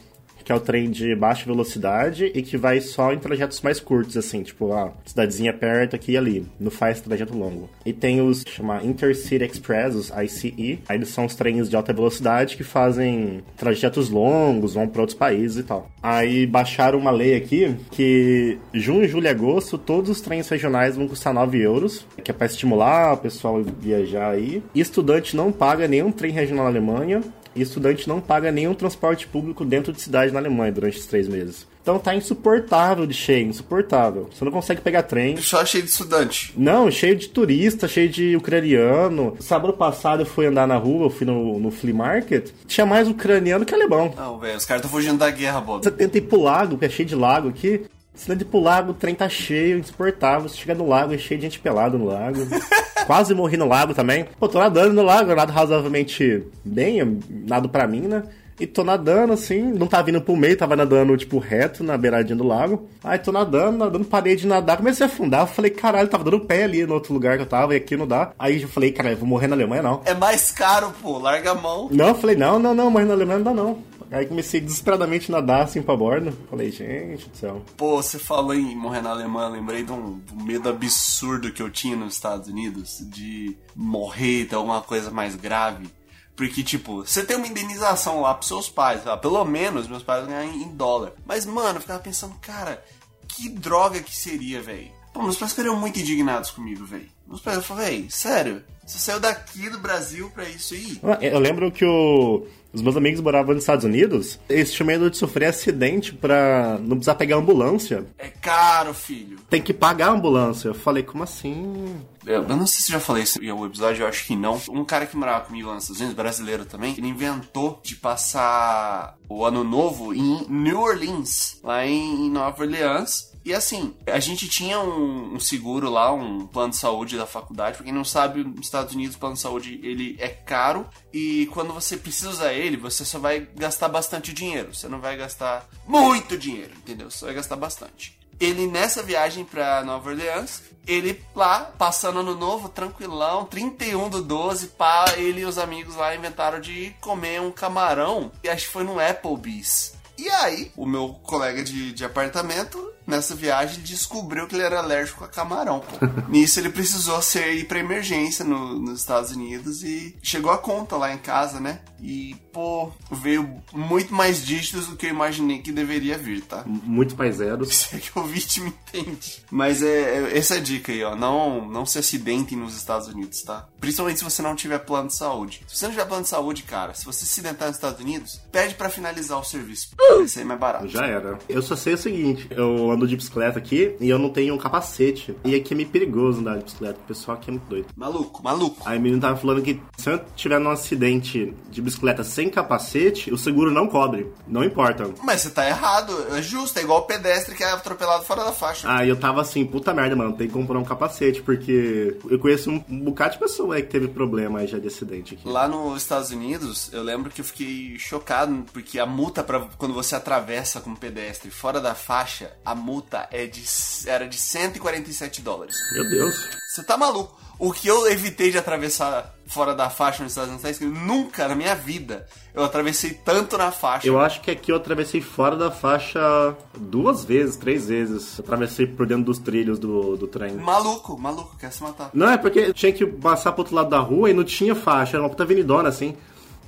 que 0.52 0.54
é 0.54 0.56
o 0.56 0.60
trem 0.60 0.92
de 0.92 1.16
baixa 1.16 1.46
velocidade 1.46 2.30
e 2.36 2.42
que 2.42 2.58
vai 2.58 2.82
só 2.82 3.14
em 3.14 3.20
trajetos 3.20 3.62
mais 3.62 3.80
curtos, 3.80 4.18
assim, 4.18 4.44
tipo, 4.44 4.74
a 4.74 4.92
cidadezinha 5.06 5.54
perto 5.54 5.96
aqui 5.96 6.12
e 6.12 6.18
ali, 6.18 6.46
não 6.60 6.70
faz 6.70 7.00
trajeto 7.00 7.38
longo. 7.38 7.70
E 7.86 7.94
tem 7.94 8.20
os, 8.20 8.44
chama 8.46 8.84
Intercity 8.84 9.46
Express, 9.46 9.96
os 9.96 10.10
ICE, 10.10 10.80
aí 10.90 10.98
eles 10.98 11.08
são 11.08 11.26
os 11.26 11.36
trens 11.36 11.70
de 11.70 11.76
alta 11.78 11.94
velocidade 11.94 12.58
que 12.58 12.66
fazem 12.66 13.42
trajetos 13.56 14.10
longos, 14.10 14.74
vão 14.74 14.90
para 14.90 15.02
outros 15.02 15.18
países 15.18 15.60
e 15.60 15.64
tal. 15.64 15.90
Aí 16.04 16.46
baixaram 16.46 17.00
uma 17.00 17.12
lei 17.12 17.34
aqui 17.36 17.74
que 17.92 18.58
junho, 18.74 19.08
julho 19.08 19.28
e 19.28 19.30
agosto, 19.30 19.78
todos 19.78 20.10
os 20.10 20.20
trens 20.20 20.50
regionais 20.50 20.98
vão 20.98 21.08
custar 21.08 21.34
9 21.34 21.62
euros, 21.62 22.06
que 22.22 22.30
é 22.30 22.34
para 22.34 22.48
estimular 22.48 23.14
o 23.14 23.18
pessoal 23.18 23.64
viajar 23.64 24.32
aí. 24.32 24.62
E 24.76 24.82
estudante 24.82 25.34
não 25.34 25.50
paga 25.50 25.88
nenhum 25.88 26.12
trem 26.12 26.32
regional 26.32 26.66
na 26.66 26.72
Alemanha, 26.72 27.22
e 27.56 27.62
estudante 27.62 28.08
não 28.08 28.22
paga 28.22 28.52
nenhum 28.52 28.74
transporte 28.74 29.28
público 29.28 29.66
dentro 29.66 29.92
de 29.92 30.02
cidade 30.02 30.32
na 30.32 30.40
Alemanha 30.40 30.72
durante 30.72 30.98
os 30.98 31.06
três 31.06 31.28
meses. 31.28 31.68
Então 31.82 31.98
tá 31.98 32.14
insuportável 32.16 33.08
de 33.08 33.14
cheio, 33.14 33.48
insuportável. 33.48 34.30
Você 34.32 34.46
não 34.46 34.52
consegue 34.52 34.82
pegar 34.82 35.04
trem. 35.04 35.38
Só 35.38 35.66
cheio 35.66 35.84
de 35.84 35.90
estudante. 35.90 36.54
Não, 36.56 36.92
cheio 36.92 37.16
de 37.16 37.28
turista, 37.28 37.88
cheio 37.88 38.08
de 38.08 38.36
ucraniano. 38.36 39.36
Sábado 39.40 39.74
passado 39.74 40.22
eu 40.22 40.26
fui 40.26 40.46
andar 40.46 40.68
na 40.68 40.78
rua, 40.78 41.08
eu 41.08 41.10
fui 41.10 41.26
no, 41.26 41.60
no 41.60 41.72
flea 41.72 41.94
market. 41.94 42.52
Tinha 42.68 42.86
mais 42.86 43.08
ucraniano 43.08 43.66
que 43.66 43.74
alemão. 43.74 44.14
Não, 44.16 44.38
velho, 44.38 44.58
os 44.58 44.66
caras 44.66 44.84
estão 44.84 44.92
fugindo 44.92 45.18
da 45.18 45.32
guerra, 45.32 45.60
Bob. 45.60 45.84
Você 45.84 45.92
tenta 45.92 46.20
ir 46.20 46.22
pro 46.22 46.42
lago, 46.42 46.78
que 46.78 46.86
é 46.86 46.90
cheio 46.90 47.10
de 47.10 47.16
lago 47.16 47.50
aqui. 47.50 47.82
Você 48.14 48.34
ir 48.34 48.46
pro 48.46 48.60
lago, 48.60 48.92
o 48.92 48.94
trem 48.94 49.16
tá 49.16 49.28
cheio, 49.30 49.80
insuportável. 49.80 50.48
Você 50.48 50.58
chega 50.58 50.76
no 50.76 50.88
lago, 50.88 51.14
é 51.14 51.18
cheio 51.18 51.40
de 51.40 51.48
gente 51.48 51.60
pelada 51.60 51.98
no 51.98 52.06
lago. 52.06 52.40
Quase 53.08 53.34
morri 53.34 53.58
no 53.58 53.68
lago 53.68 53.94
também. 53.94 54.26
Pô, 54.40 54.48
tô 54.48 54.60
nadando 54.60 54.94
no 54.94 55.02
lago, 55.02 55.32
eu 55.32 55.36
nado 55.36 55.52
razoavelmente 55.52 56.44
bem, 56.64 57.00
eu 57.00 57.18
nado 57.30 57.68
pra 57.68 57.88
mim, 57.88 58.02
né? 58.02 58.24
E 58.60 58.68
tô 58.68 58.84
nadando 58.84 59.34
assim, 59.34 59.60
não 59.60 59.88
tava 59.88 60.04
vindo 60.04 60.22
pro 60.22 60.36
meio, 60.36 60.56
tava 60.56 60.76
nadando, 60.76 61.18
tipo, 61.18 61.40
reto 61.40 61.84
na 61.84 61.98
beiradinha 61.98 62.36
do 62.36 62.44
lago. 62.44 62.88
Aí 63.04 63.18
tô 63.18 63.32
nadando, 63.32 63.80
nadando, 63.80 64.06
parei 64.06 64.36
de 64.36 64.46
nadar, 64.46 64.78
comecei 64.78 65.04
a 65.04 65.10
afundar. 65.10 65.42
Eu 65.42 65.48
falei, 65.48 65.72
caralho, 65.72 66.08
tava 66.08 66.24
dando 66.24 66.42
pé 66.42 66.66
ali 66.66 66.86
no 66.86 66.94
outro 66.94 67.12
lugar 67.12 67.38
que 67.38 67.42
eu 67.42 67.48
tava, 67.48 67.74
e 67.74 67.78
aqui 67.78 67.98
não 67.98 68.06
dá. 68.06 68.34
Aí 68.38 68.62
eu 68.62 68.68
falei, 68.68 68.92
cara, 68.92 69.14
eu 69.14 69.18
vou 69.18 69.28
morrer 69.28 69.48
na 69.48 69.56
Alemanha 69.56 69.82
não. 69.82 70.02
É 70.06 70.14
mais 70.14 70.52
caro, 70.52 70.94
pô, 71.02 71.18
larga 71.18 71.52
a 71.52 71.56
mão. 71.56 71.90
Não, 71.92 72.10
eu 72.10 72.16
falei, 72.16 72.36
não, 72.36 72.60
não, 72.60 72.76
não, 72.76 72.92
morrer 72.92 73.06
na 73.06 73.14
Alemanha 73.14 73.40
não 73.40 73.46
dá 73.46 73.54
não. 73.64 73.80
Aí 74.12 74.26
comecei 74.26 74.60
desesperadamente 74.60 75.32
a 75.32 75.38
nadar 75.38 75.64
assim 75.64 75.82
pra 75.82 75.96
borda. 75.96 76.34
Falei, 76.50 76.70
gente 76.70 77.30
do 77.30 77.38
céu. 77.38 77.64
Pô, 77.78 77.96
você 77.96 78.20
falou 78.20 78.54
em 78.54 78.76
morrer 78.76 79.02
na 79.02 79.12
Alemanha, 79.12 79.48
lembrei 79.48 79.84
de 79.84 79.92
um, 79.94 80.22
medo 80.44 80.68
absurdo 80.68 81.52
que 81.54 81.62
eu 81.62 81.70
tinha 81.70 81.96
nos 81.96 82.16
Estados 82.16 82.50
Unidos 82.50 82.98
de 83.10 83.56
morrer, 83.74 84.46
ter 84.46 84.56
alguma 84.56 84.82
coisa 84.82 85.10
mais 85.10 85.38
grave. 85.38 85.90
Porque, 86.36 86.62
tipo, 86.62 87.06
você 87.06 87.24
tem 87.24 87.38
uma 87.38 87.48
indenização 87.48 88.20
lá 88.20 88.34
pros 88.34 88.50
seus 88.50 88.68
pais, 88.68 89.06
lá, 89.06 89.16
pelo 89.16 89.46
menos 89.46 89.88
meus 89.88 90.04
pais 90.04 90.28
ganham 90.28 90.56
em 90.56 90.76
dólar. 90.76 91.14
Mas, 91.26 91.46
mano, 91.46 91.78
eu 91.78 91.82
ficava 91.82 92.00
pensando, 92.00 92.36
cara, 92.42 92.84
que 93.30 93.48
droga 93.48 94.02
que 94.02 94.16
seria, 94.16 94.62
velho? 94.62 94.92
Pô, 95.14 95.24
meus 95.24 95.38
pais 95.38 95.52
ficariam 95.52 95.76
muito 95.76 96.00
indignados 96.00 96.52
comigo, 96.52 96.86
velho. 96.86 97.10
Meus 97.28 97.42
pais, 97.42 97.58
eu 97.58 97.64
falei, 97.64 98.02
véi, 98.02 98.06
sério? 98.10 98.64
Você 98.86 98.98
saiu 98.98 99.20
daqui 99.20 99.70
do 99.70 99.80
Brasil 99.80 100.30
pra 100.32 100.48
isso 100.50 100.74
aí? 100.74 101.00
Eu 101.22 101.40
lembro 101.40 101.72
que 101.72 101.86
o, 101.86 102.46
os 102.74 102.82
meus 102.82 102.98
amigos 102.98 103.22
moravam 103.22 103.54
nos 103.54 103.64
Estados 103.64 103.86
Unidos, 103.86 104.40
eles 104.50 104.72
tinham 104.72 104.88
medo 104.88 105.10
de 105.10 105.18
sofrer 105.18 105.46
acidente 105.46 106.14
pra 106.14 106.78
não 106.80 106.98
precisar 106.98 107.16
pegar 107.16 107.38
ambulância. 107.38 108.06
É 108.18 108.28
caro, 108.28 108.94
filho. 108.94 109.40
Tem 109.50 109.62
que 109.62 109.74
pagar 109.74 110.08
a 110.08 110.12
ambulância. 110.12 110.70
Eu 110.70 110.74
falei, 110.74 111.04
como 111.04 111.24
assim? 111.24 111.96
Eu, 112.26 112.44
eu 112.44 112.58
não 112.58 112.68
sei 112.68 112.82
se 112.82 112.92
já 112.92 113.00
falei 113.00 113.24
isso 113.24 113.44
em 113.44 113.50
algum 113.50 113.66
episódio, 113.66 114.04
eu 114.04 114.08
acho 114.08 114.26
que 114.26 114.36
não. 114.36 114.62
Um 114.70 114.86
cara 114.86 115.06
que 115.06 115.18
morava 115.18 115.46
comigo 115.46 115.68
lá 115.68 115.76
nos 115.76 115.84
Estados 115.84 116.02
Unidos, 116.02 116.18
brasileiro 116.18 116.66
também, 116.66 116.94
ele 116.98 117.08
inventou 117.08 117.80
de 117.84 117.96
passar 117.96 119.18
o 119.28 119.46
ano 119.46 119.64
novo 119.64 120.14
em 120.14 120.46
New 120.50 120.80
Orleans, 120.80 121.60
lá 121.64 121.86
em 121.86 122.30
Nova 122.30 122.64
Orleans. 122.64 123.31
E 123.44 123.54
assim, 123.54 123.96
a 124.06 124.20
gente 124.20 124.48
tinha 124.48 124.80
um, 124.80 125.36
um, 125.36 125.40
seguro 125.40 125.90
lá, 125.90 126.14
um 126.14 126.46
plano 126.46 126.72
de 126.72 126.78
saúde 126.78 127.18
da 127.18 127.26
faculdade. 127.26 127.78
Pra 127.78 127.86
quem 127.86 127.94
não 127.94 128.06
sabe, 128.06 128.44
nos 128.44 128.68
Estados 128.68 128.94
Unidos 128.94 129.16
o 129.16 129.20
plano 129.20 129.36
de 129.36 129.42
saúde 129.42 129.80
ele 129.84 130.16
é 130.20 130.28
caro 130.28 130.88
e 131.12 131.48
quando 131.48 131.74
você 131.74 131.98
precisa 131.98 132.30
usar 132.30 132.54
ele, 132.54 132.78
você 132.78 133.04
só 133.04 133.18
vai 133.18 133.48
gastar 133.56 133.90
bastante 133.90 134.32
dinheiro. 134.32 134.74
Você 134.76 134.88
não 134.88 135.00
vai 135.00 135.18
gastar 135.18 135.68
muito 135.88 136.38
dinheiro, 136.38 136.72
entendeu? 136.76 137.10
Você 137.10 137.26
vai 137.26 137.34
gastar 137.34 137.56
bastante. 137.56 138.20
Ele 138.40 138.66
nessa 138.66 139.04
viagem 139.04 139.46
pra 139.46 139.84
Nova 139.84 140.10
Orleans, 140.10 140.64
ele 140.88 141.24
lá, 141.36 141.60
passando 141.78 142.20
ano 142.20 142.36
novo, 142.36 142.70
tranquilão, 142.70 143.46
31 143.46 144.10
do 144.10 144.22
12, 144.22 144.68
pá, 144.70 145.06
ele 145.16 145.42
e 145.42 145.46
os 145.46 145.60
amigos 145.60 145.96
lá 145.96 146.16
inventaram 146.16 146.60
de 146.60 146.96
comer 147.00 147.40
um 147.40 147.52
camarão. 147.52 148.32
E 148.44 148.50
acho 148.50 148.66
que 148.66 148.74
foi 148.74 148.84
no 148.84 149.00
Applebee's. 149.00 149.94
E 150.18 150.30
aí, 150.30 150.72
o 150.76 150.86
meu 150.86 151.20
colega 151.24 151.64
de, 151.64 151.92
de 151.94 152.06
apartamento, 152.06 152.92
nessa 153.12 153.36
viagem, 153.36 153.84
descobriu 153.84 154.48
que 154.48 154.56
ele 154.56 154.64
era 154.64 154.80
alérgico 154.80 155.24
a 155.24 155.28
camarão. 155.28 155.82
Pô. 155.82 155.98
Nisso, 156.30 156.60
ele 156.60 156.70
precisou 156.70 157.22
ser, 157.22 157.54
ir 157.54 157.66
pra 157.66 157.80
emergência 157.80 158.44
no, 158.44 158.80
nos 158.80 159.00
Estados 159.00 159.32
Unidos 159.32 159.84
e 159.84 160.16
chegou 160.24 160.52
a 160.52 160.58
conta 160.58 160.96
lá 160.96 161.14
em 161.14 161.18
casa, 161.18 161.60
né? 161.60 161.80
E, 162.02 162.36
pô, 162.52 162.92
veio 163.12 163.62
muito 163.72 164.14
mais 164.14 164.44
dígitos 164.44 164.88
do 164.88 164.96
que 164.96 165.06
eu 165.06 165.12
imaginei 165.12 165.60
que 165.60 165.72
deveria 165.72 166.18
vir, 166.18 166.42
tá? 166.42 166.64
Muito 166.66 167.16
mais 167.16 167.36
zeros. 167.36 167.70
Se 167.92 167.96
é 167.96 168.00
que 168.00 168.18
o 168.18 168.24
vítima 168.24 168.68
entende. 168.68 169.44
Mas 169.52 169.84
é, 169.84 170.32
é, 170.32 170.38
essa 170.38 170.56
é 170.56 170.58
a 170.58 170.62
dica 170.62 170.92
aí, 170.92 171.04
ó. 171.04 171.16
Não, 171.16 171.70
não 171.70 171.86
se 171.86 172.00
acidentem 172.00 172.58
nos 172.58 172.76
Estados 172.76 173.08
Unidos, 173.08 173.44
tá? 173.44 173.68
Principalmente 173.80 174.18
se 174.18 174.24
você 174.24 174.42
não 174.42 174.56
tiver 174.56 174.80
plano 174.80 175.10
de 175.10 175.16
saúde. 175.16 175.64
Se 175.68 175.78
você 175.78 175.86
não 175.86 175.92
tiver 175.92 176.06
plano 176.06 176.24
de 176.24 176.30
saúde, 176.30 176.64
cara, 176.64 176.94
se 176.94 177.06
você 177.06 177.26
se 177.26 177.32
acidentar 177.32 177.68
nos 177.68 177.78
Estados 177.78 178.00
Unidos, 178.00 178.42
pede 178.52 178.76
para 178.76 178.90
finalizar 178.90 179.40
o 179.40 179.44
serviço. 179.44 179.90
Esse 180.24 180.40
aí 180.40 180.46
é 180.46 180.48
mais 180.48 180.60
barato. 180.60 180.88
Já 180.88 181.06
era. 181.06 181.38
Eu 181.48 181.62
só 181.62 181.76
sei 181.76 181.94
o 181.94 181.98
seguinte: 181.98 182.48
eu 182.52 182.92
ando 183.02 183.08
de 183.08 183.16
bicicleta 183.16 183.58
aqui 183.58 183.96
e 184.00 184.10
eu 184.10 184.20
não 184.20 184.30
tenho 184.30 184.54
um 184.54 184.58
capacete. 184.58 185.36
E 185.44 185.56
aqui 185.56 185.74
é 185.74 185.78
meio 185.78 185.90
perigoso 185.90 186.40
andar 186.40 186.58
de 186.58 186.66
bicicleta. 186.66 187.00
O 187.00 187.08
pessoal 187.08 187.38
aqui 187.38 187.50
é 187.50 187.52
muito 187.52 187.68
doido. 187.68 187.88
Maluco, 187.96 188.44
maluco. 188.44 188.78
Aí 188.86 188.98
o 188.98 189.02
menino 189.02 189.22
tava 189.22 189.38
falando 189.38 189.62
que 189.62 189.80
se 190.02 190.10
eu 190.10 190.20
tiver 190.36 190.60
num 190.60 190.72
acidente 190.72 191.54
de 191.70 191.80
bicicleta 191.80 192.24
sem 192.24 192.50
capacete, 192.50 193.32
o 193.32 193.38
seguro 193.38 193.70
não 193.70 193.88
cobre. 193.88 194.34
Não 194.48 194.64
importa. 194.64 195.08
Mas 195.24 195.42
você 195.42 195.52
tá 195.52 195.68
errado. 195.68 196.12
É 196.36 196.42
justo. 196.42 196.80
É 196.80 196.82
igual 196.82 197.02
o 197.02 197.04
pedestre 197.04 197.54
que 197.54 197.64
é 197.64 197.72
atropelado 197.72 198.24
fora 198.24 198.44
da 198.44 198.52
faixa. 198.52 198.92
Aí 198.92 199.08
eu 199.08 199.16
tava 199.16 199.42
assim, 199.42 199.64
puta 199.64 199.94
merda, 199.94 200.16
mano. 200.16 200.34
Tem 200.36 200.48
que 200.48 200.54
comprar 200.54 200.80
um 200.80 200.84
capacete. 200.84 201.44
Porque 201.44 202.18
eu 202.28 202.40
conheço 202.40 202.72
um, 202.72 202.80
bocado 202.80 203.34
de 203.34 203.40
pessoa 203.40 203.76
aí 203.76 203.84
que 203.84 203.90
teve 203.90 204.08
problema 204.08 204.60
aí 204.60 204.68
já 204.68 204.80
de 204.80 204.88
acidente 204.88 205.36
aqui. 205.36 205.48
Lá 205.48 205.68
nos 205.68 206.02
Estados 206.02 206.32
Unidos, 206.32 206.90
eu 206.92 207.04
lembro 207.04 207.30
que 207.30 207.42
eu 207.42 207.46
fiquei 207.46 208.00
chocado. 208.00 208.66
Porque 208.74 208.98
a 208.98 209.06
multa 209.06 209.44
para 209.44 209.60
quando 209.78 209.94
você 209.94 210.16
atravessa 210.16 210.82
como 210.82 210.98
pedestre 210.98 211.52
fora 211.52 211.80
da 211.80 211.94
faixa, 211.94 212.52
a 212.66 212.74
multa 212.74 213.28
é 213.32 213.46
de, 213.46 213.64
era 214.08 214.28
de 214.28 214.38
147 214.38 215.44
dólares. 215.44 215.76
Meu 215.94 216.10
Deus. 216.10 216.50
Você 216.68 216.84
tá 216.84 216.98
maluco? 216.98 217.40
O 217.62 217.72
que 217.72 217.88
eu 217.88 218.12
evitei 218.12 218.50
de 218.50 218.58
atravessar 218.58 219.36
fora 219.46 219.76
da 219.76 219.88
faixa 219.88 220.24
nos 220.24 220.32
Estados 220.32 220.50
Unidos, 220.50 220.64
tá 220.64 220.72
escrito, 220.72 220.96
nunca 220.96 221.48
na 221.48 221.54
minha 221.54 221.76
vida 221.76 222.26
eu 222.56 222.64
atravessei 222.64 223.12
tanto 223.12 223.56
na 223.56 223.72
faixa. 223.72 224.08
Eu 224.08 224.20
acho 224.20 224.42
que 224.42 224.50
aqui 224.50 224.72
eu 224.72 224.78
atravessei 224.78 225.22
fora 225.22 225.56
da 225.56 225.70
faixa 225.70 226.58
duas 226.76 227.24
vezes, 227.24 227.58
três 227.58 227.88
vezes. 227.88 228.40
Atravessei 228.40 228.88
por 228.88 229.06
dentro 229.06 229.26
dos 229.26 229.38
trilhos 229.38 229.78
do, 229.78 230.18
do 230.18 230.26
trem. 230.26 230.56
Maluco, 230.56 231.16
maluco, 231.16 231.56
quer 231.56 231.72
se 231.72 231.84
matar. 231.84 232.10
Não, 232.16 232.32
é 232.32 232.38
porque 232.38 232.74
tinha 232.74 232.92
que 232.92 233.06
passar 233.06 233.52
pro 233.52 233.62
outro 233.62 233.76
lado 233.76 233.92
da 233.92 234.00
rua 234.00 234.32
e 234.32 234.34
não 234.34 234.44
tinha 234.44 234.74
faixa, 234.74 235.18
era 235.18 235.24
uma 235.24 235.30
puta 235.30 235.44
avenidona 235.44 235.88
assim. 235.88 236.18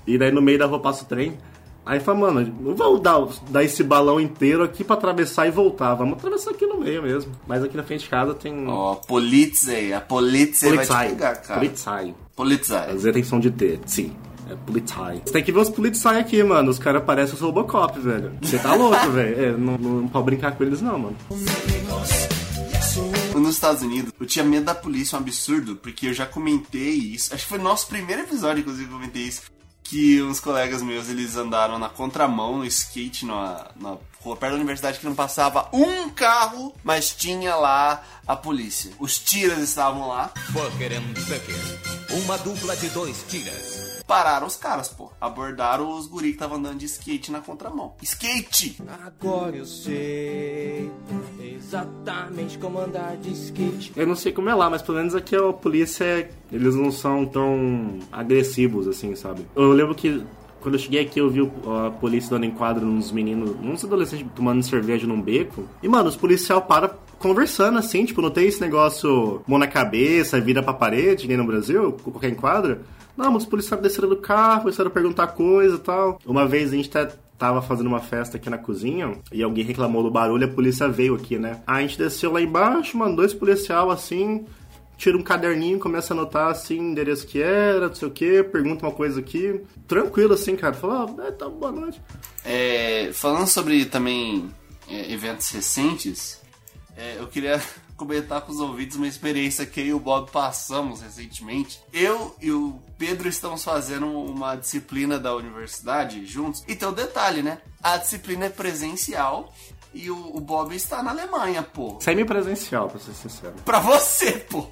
E 0.05 0.15
daí 0.15 0.31
no 0.31 0.43
meio 0.43 0.59
da 0.59 0.67
rua 0.67 0.79
passa 0.79 1.03
o 1.03 1.07
trem. 1.07 1.39
Aí 1.85 1.99
fala, 1.99 2.19
mano, 2.19 2.55
não 2.61 2.75
vamos 2.75 3.01
dar, 3.01 3.19
dar 3.49 3.63
esse 3.63 3.83
balão 3.83 4.19
inteiro 4.19 4.63
aqui 4.63 4.83
pra 4.83 4.95
atravessar 4.95 5.47
e 5.47 5.51
voltar. 5.51 5.93
Vamos 5.95 6.13
atravessar 6.17 6.51
aqui 6.51 6.65
no 6.65 6.79
meio 6.79 7.03
mesmo. 7.03 7.31
Mas 7.45 7.61
aqui 7.63 7.75
na 7.75 7.83
frente 7.83 8.03
de 8.03 8.09
casa 8.09 8.33
tem. 8.33 8.67
Ó, 8.67 8.95
Polizei, 8.95 9.91
a 9.93 9.99
Polizei 9.99 10.75
vai 10.75 10.85
te 10.85 11.09
pegar, 11.09 11.35
cara. 11.35 11.59
Polizei. 11.59 12.15
Polizei. 12.35 13.11
Tem 13.11 13.23
som 13.23 13.39
de 13.39 13.51
T, 13.51 13.79
sim. 13.85 14.15
É 14.49 14.55
Polizei. 14.55 15.21
Você 15.25 15.33
tem 15.33 15.43
que 15.43 15.51
ver 15.51 15.59
os 15.59 15.69
Polizei 15.69 16.17
aqui, 16.17 16.41
mano. 16.41 16.69
Os 16.69 16.79
caras 16.79 17.03
parecem 17.03 17.35
os 17.35 17.41
Robocop, 17.41 17.99
velho. 17.99 18.31
Você 18.41 18.57
tá 18.59 18.73
louco, 18.75 19.09
velho. 19.11 19.43
É, 19.43 19.51
não, 19.51 19.77
não 19.77 20.07
pode 20.07 20.25
brincar 20.25 20.55
com 20.55 20.63
eles, 20.63 20.81
não, 20.81 20.97
mano. 20.97 21.17
Nos 23.35 23.55
Estados 23.55 23.81
Unidos, 23.81 24.13
eu 24.19 24.25
tinha 24.25 24.45
medo 24.45 24.65
da 24.65 24.75
polícia, 24.75 25.17
um 25.17 25.21
absurdo, 25.21 25.75
porque 25.75 26.07
eu 26.07 26.13
já 26.13 26.25
comentei 26.25 26.91
isso. 26.91 27.33
Acho 27.33 27.43
que 27.43 27.49
foi 27.49 27.57
no 27.57 27.63
nosso 27.63 27.87
primeiro 27.87 28.21
episódio, 28.21 28.61
inclusive, 28.61 28.89
eu 28.89 28.93
comentei 28.93 29.23
isso. 29.23 29.41
Que 29.93 30.23
uns 30.23 30.39
colegas 30.39 30.81
meus, 30.81 31.07
eles 31.07 31.37
andaram 31.37 31.77
na 31.77 31.87
contramão, 31.87 32.57
no 32.57 32.65
skate, 32.65 33.27
na, 33.27 33.67
na 33.75 33.95
rua 34.21 34.35
perto 34.35 34.53
da 34.53 34.57
universidade, 34.57 34.97
que 34.97 35.05
não 35.05 35.13
passava 35.13 35.69
um 35.71 36.09
carro, 36.09 36.73
mas 36.83 37.11
tinha 37.11 37.55
lá 37.55 38.03
a 38.25 38.35
polícia. 38.35 38.91
Os 38.97 39.19
tiras 39.19 39.59
estavam 39.59 40.07
lá, 40.07 40.31
Fucker 40.51 40.93
and 40.93 41.13
Tucker. 41.13 42.17
Uma 42.23 42.39
dupla 42.39 42.75
de 42.75 42.89
dois 42.89 43.23
tiras. 43.29 43.82
Pararam 44.07 44.47
os 44.47 44.55
caras, 44.55 44.89
pô. 44.89 45.11
Abordaram 45.19 45.97
os 45.97 46.07
guri 46.07 46.29
que 46.29 46.33
estavam 46.33 46.57
andando 46.57 46.77
de 46.77 46.85
skate 46.85 47.31
na 47.31 47.41
contramão. 47.41 47.93
Skate! 48.01 48.77
Agora 49.05 49.55
eu 49.55 49.65
sei 49.65 50.91
exatamente 51.41 52.57
como 52.57 52.79
andar 52.79 53.17
de 53.17 53.31
skate. 53.31 53.93
Eu 53.95 54.07
não 54.07 54.15
sei 54.15 54.31
como 54.31 54.49
é 54.49 54.55
lá, 54.55 54.69
mas 54.69 54.81
pelo 54.81 54.97
menos 54.97 55.15
aqui 55.15 55.35
a 55.35 55.53
polícia, 55.53 56.29
eles 56.51 56.75
não 56.75 56.91
são 56.91 57.25
tão 57.25 57.99
agressivos, 58.11 58.87
assim, 58.87 59.15
sabe? 59.15 59.45
Eu 59.55 59.71
lembro 59.71 59.95
que 59.95 60.23
quando 60.63 60.75
eu 60.75 60.79
cheguei 60.79 61.01
aqui, 61.01 61.19
eu 61.19 61.29
vi 61.29 61.41
a 61.85 61.91
polícia 61.91 62.29
dando 62.29 62.45
enquadro 62.45 62.85
nos 62.85 63.11
meninos, 63.11 63.51
uns 63.61 63.83
adolescentes 63.83 64.25
tomando 64.33 64.63
cerveja 64.63 65.05
num 65.05 65.21
beco. 65.21 65.67
E, 65.83 65.89
mano, 65.89 66.07
os 66.07 66.15
policial 66.15 66.61
param 66.61 66.89
conversando, 67.19 67.77
assim, 67.77 68.05
tipo, 68.05 68.21
não 68.21 68.31
tem 68.31 68.47
esse 68.47 68.61
negócio 68.61 69.41
mão 69.45 69.59
na 69.59 69.67
cabeça, 69.67 70.39
vira 70.39 70.63
pra 70.63 70.73
parede, 70.73 71.27
nem 71.27 71.35
no 71.35 71.45
Brasil, 71.45 71.97
com 72.01 72.11
qualquer 72.11 72.29
enquadro. 72.29 72.79
Não, 73.15 73.31
mas 73.31 73.43
os 73.43 73.49
policiais 73.49 73.81
desceram 73.81 74.09
do 74.09 74.17
carro, 74.17 74.61
começaram 74.61 74.89
a 74.89 74.93
perguntar 74.93 75.27
coisa 75.27 75.75
e 75.75 75.79
tal. 75.79 76.19
Uma 76.25 76.47
vez 76.47 76.71
a 76.71 76.75
gente 76.75 76.89
tá 76.89 77.09
tava 77.37 77.61
fazendo 77.61 77.87
uma 77.87 77.99
festa 77.99 78.37
aqui 78.37 78.49
na 78.49 78.57
cozinha 78.57 79.17
e 79.31 79.43
alguém 79.43 79.65
reclamou 79.65 80.01
do 80.01 80.09
barulho, 80.09 80.45
a 80.45 80.49
polícia 80.49 80.87
veio 80.87 81.15
aqui, 81.15 81.37
né? 81.37 81.61
A 81.67 81.81
gente 81.81 81.97
desceu 81.97 82.31
lá 82.31 82.41
embaixo, 82.41 82.97
mano, 82.97 83.17
dois 83.17 83.33
policial 83.33 83.91
assim, 83.91 84.45
tira 84.97 85.17
um 85.17 85.21
caderninho, 85.21 85.79
começa 85.79 86.13
a 86.13 86.17
anotar 86.17 86.51
assim, 86.51 86.79
endereço 86.79 87.27
que 87.27 87.41
era, 87.41 87.87
não 87.87 87.95
sei 87.95 88.07
o 88.07 88.11
que, 88.11 88.43
pergunta 88.43 88.85
uma 88.85 88.93
coisa 88.93 89.19
aqui. 89.19 89.61
Tranquilo 89.87 90.33
assim, 90.33 90.55
cara. 90.55 90.73
Fala, 90.73 91.13
ah, 91.19 91.27
é, 91.27 91.31
tá, 91.31 91.49
boa 91.49 91.71
noite. 91.71 92.01
É, 92.45 93.09
falando 93.13 93.47
sobre 93.47 93.83
também 93.85 94.49
é, 94.87 95.11
eventos 95.11 95.49
recentes, 95.51 96.39
é, 96.95 97.17
eu 97.19 97.27
queria 97.27 97.61
comentar 97.95 98.41
com 98.41 98.51
os 98.51 98.59
ouvintes 98.59 98.97
uma 98.97 99.07
experiência 99.07 99.65
que 99.65 99.79
eu 99.81 99.85
e 99.85 99.93
o 99.93 99.99
Bob 99.99 100.31
passamos 100.31 101.01
recentemente. 101.01 101.81
Eu 101.91 102.35
e 102.41 102.51
o 102.51 102.79
Pedro 102.97 103.27
estamos 103.27 103.63
fazendo 103.63 104.07
uma 104.07 104.55
disciplina 104.55 105.19
da 105.19 105.35
universidade 105.35 106.25
juntos. 106.25 106.63
E 106.67 106.75
tem 106.75 106.87
um 106.87 106.93
detalhe, 106.93 107.41
né? 107.41 107.59
A 107.81 107.97
disciplina 107.97 108.45
é 108.45 108.49
presencial 108.49 109.53
e 109.93 110.09
o, 110.09 110.35
o 110.35 110.39
Bob 110.39 110.75
está 110.75 111.03
na 111.03 111.11
Alemanha, 111.11 111.61
pô. 111.61 111.97
Semi-presencial, 112.01 112.89
pra 112.89 112.99
ser 112.99 113.13
sincero. 113.13 113.55
Pra 113.63 113.79
você, 113.79 114.31
pô. 114.31 114.67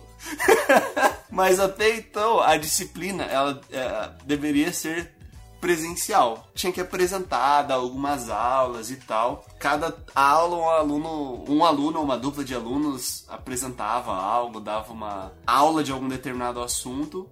Mas 1.29 1.59
até 1.59 1.95
então, 1.95 2.39
a 2.39 2.57
disciplina, 2.57 3.23
ela 3.23 3.61
é, 3.71 4.11
deveria 4.25 4.73
ser 4.73 5.13
presencial. 5.61 6.47
Tinha 6.55 6.73
que 6.73 6.81
apresentar, 6.81 7.61
dar 7.61 7.75
algumas 7.75 8.29
aulas 8.29 8.89
e 8.89 8.95
tal. 8.97 9.45
Cada 9.59 9.95
aula, 10.13 10.57
um 10.57 10.69
aluno, 10.69 11.45
um 11.47 11.63
aluno 11.63 11.99
ou 11.99 12.03
uma 12.03 12.17
dupla 12.17 12.43
de 12.43 12.55
alunos 12.55 13.23
apresentava 13.29 14.11
algo, 14.13 14.59
dava 14.59 14.91
uma 14.91 15.31
aula 15.45 15.83
de 15.83 15.91
algum 15.91 16.09
determinado 16.09 16.59
assunto. 16.59 17.29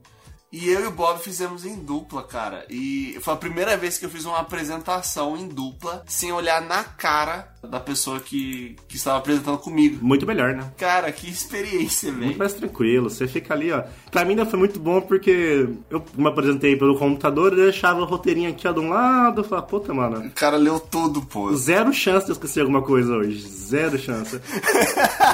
E 0.51 0.67
eu 0.67 0.83
e 0.83 0.87
o 0.87 0.91
Bob 0.91 1.19
fizemos 1.19 1.63
em 1.63 1.75
dupla, 1.75 2.23
cara. 2.23 2.65
E 2.69 3.19
foi 3.21 3.33
a 3.33 3.37
primeira 3.37 3.77
vez 3.77 3.99
que 3.99 4.05
eu 4.05 4.09
fiz 4.09 4.25
uma 4.25 4.39
apresentação 4.39 5.37
em 5.37 5.47
dupla, 5.47 6.03
sem 6.07 6.31
olhar 6.31 6.59
na 6.61 6.83
cara 6.83 7.53
da 7.67 7.79
pessoa 7.79 8.19
que, 8.19 8.75
que 8.87 8.95
estava 8.95 9.17
apresentando 9.17 9.57
comigo. 9.57 9.97
Muito 10.01 10.25
melhor, 10.25 10.53
né? 10.55 10.71
Cara, 10.77 11.11
que 11.11 11.29
experiência, 11.29 12.11
velho. 12.11 12.25
Muito 12.25 12.37
mais 12.39 12.53
tranquilo, 12.53 13.09
você 13.09 13.27
fica 13.27 13.53
ali, 13.53 13.71
ó. 13.71 13.83
Pra 14.11 14.23
mim 14.23 14.31
ainda 14.31 14.45
foi 14.45 14.57
muito 14.57 14.79
bom 14.79 15.01
porque 15.01 15.67
eu 15.89 16.03
me 16.17 16.27
apresentei 16.27 16.75
pelo 16.75 16.97
computador 16.97 17.53
e 17.53 17.57
deixava 17.57 18.01
o 18.01 18.05
roteirinho 18.05 18.49
aqui, 18.49 18.67
ó, 18.67 18.71
de 18.71 18.79
um 18.79 18.89
lado. 18.89 19.41
Eu 19.41 19.45
falava, 19.45 19.67
puta, 19.67 19.93
mano, 19.93 20.27
O 20.27 20.31
cara 20.31 20.57
leu 20.57 20.79
tudo, 20.79 21.21
pô. 21.21 21.53
Zero 21.55 21.91
chance 21.93 22.25
de 22.25 22.31
eu 22.31 22.33
esquecer 22.33 22.61
alguma 22.61 22.81
coisa 22.81 23.13
hoje. 23.13 23.47
Zero 23.47 23.97
chance. 23.97 24.39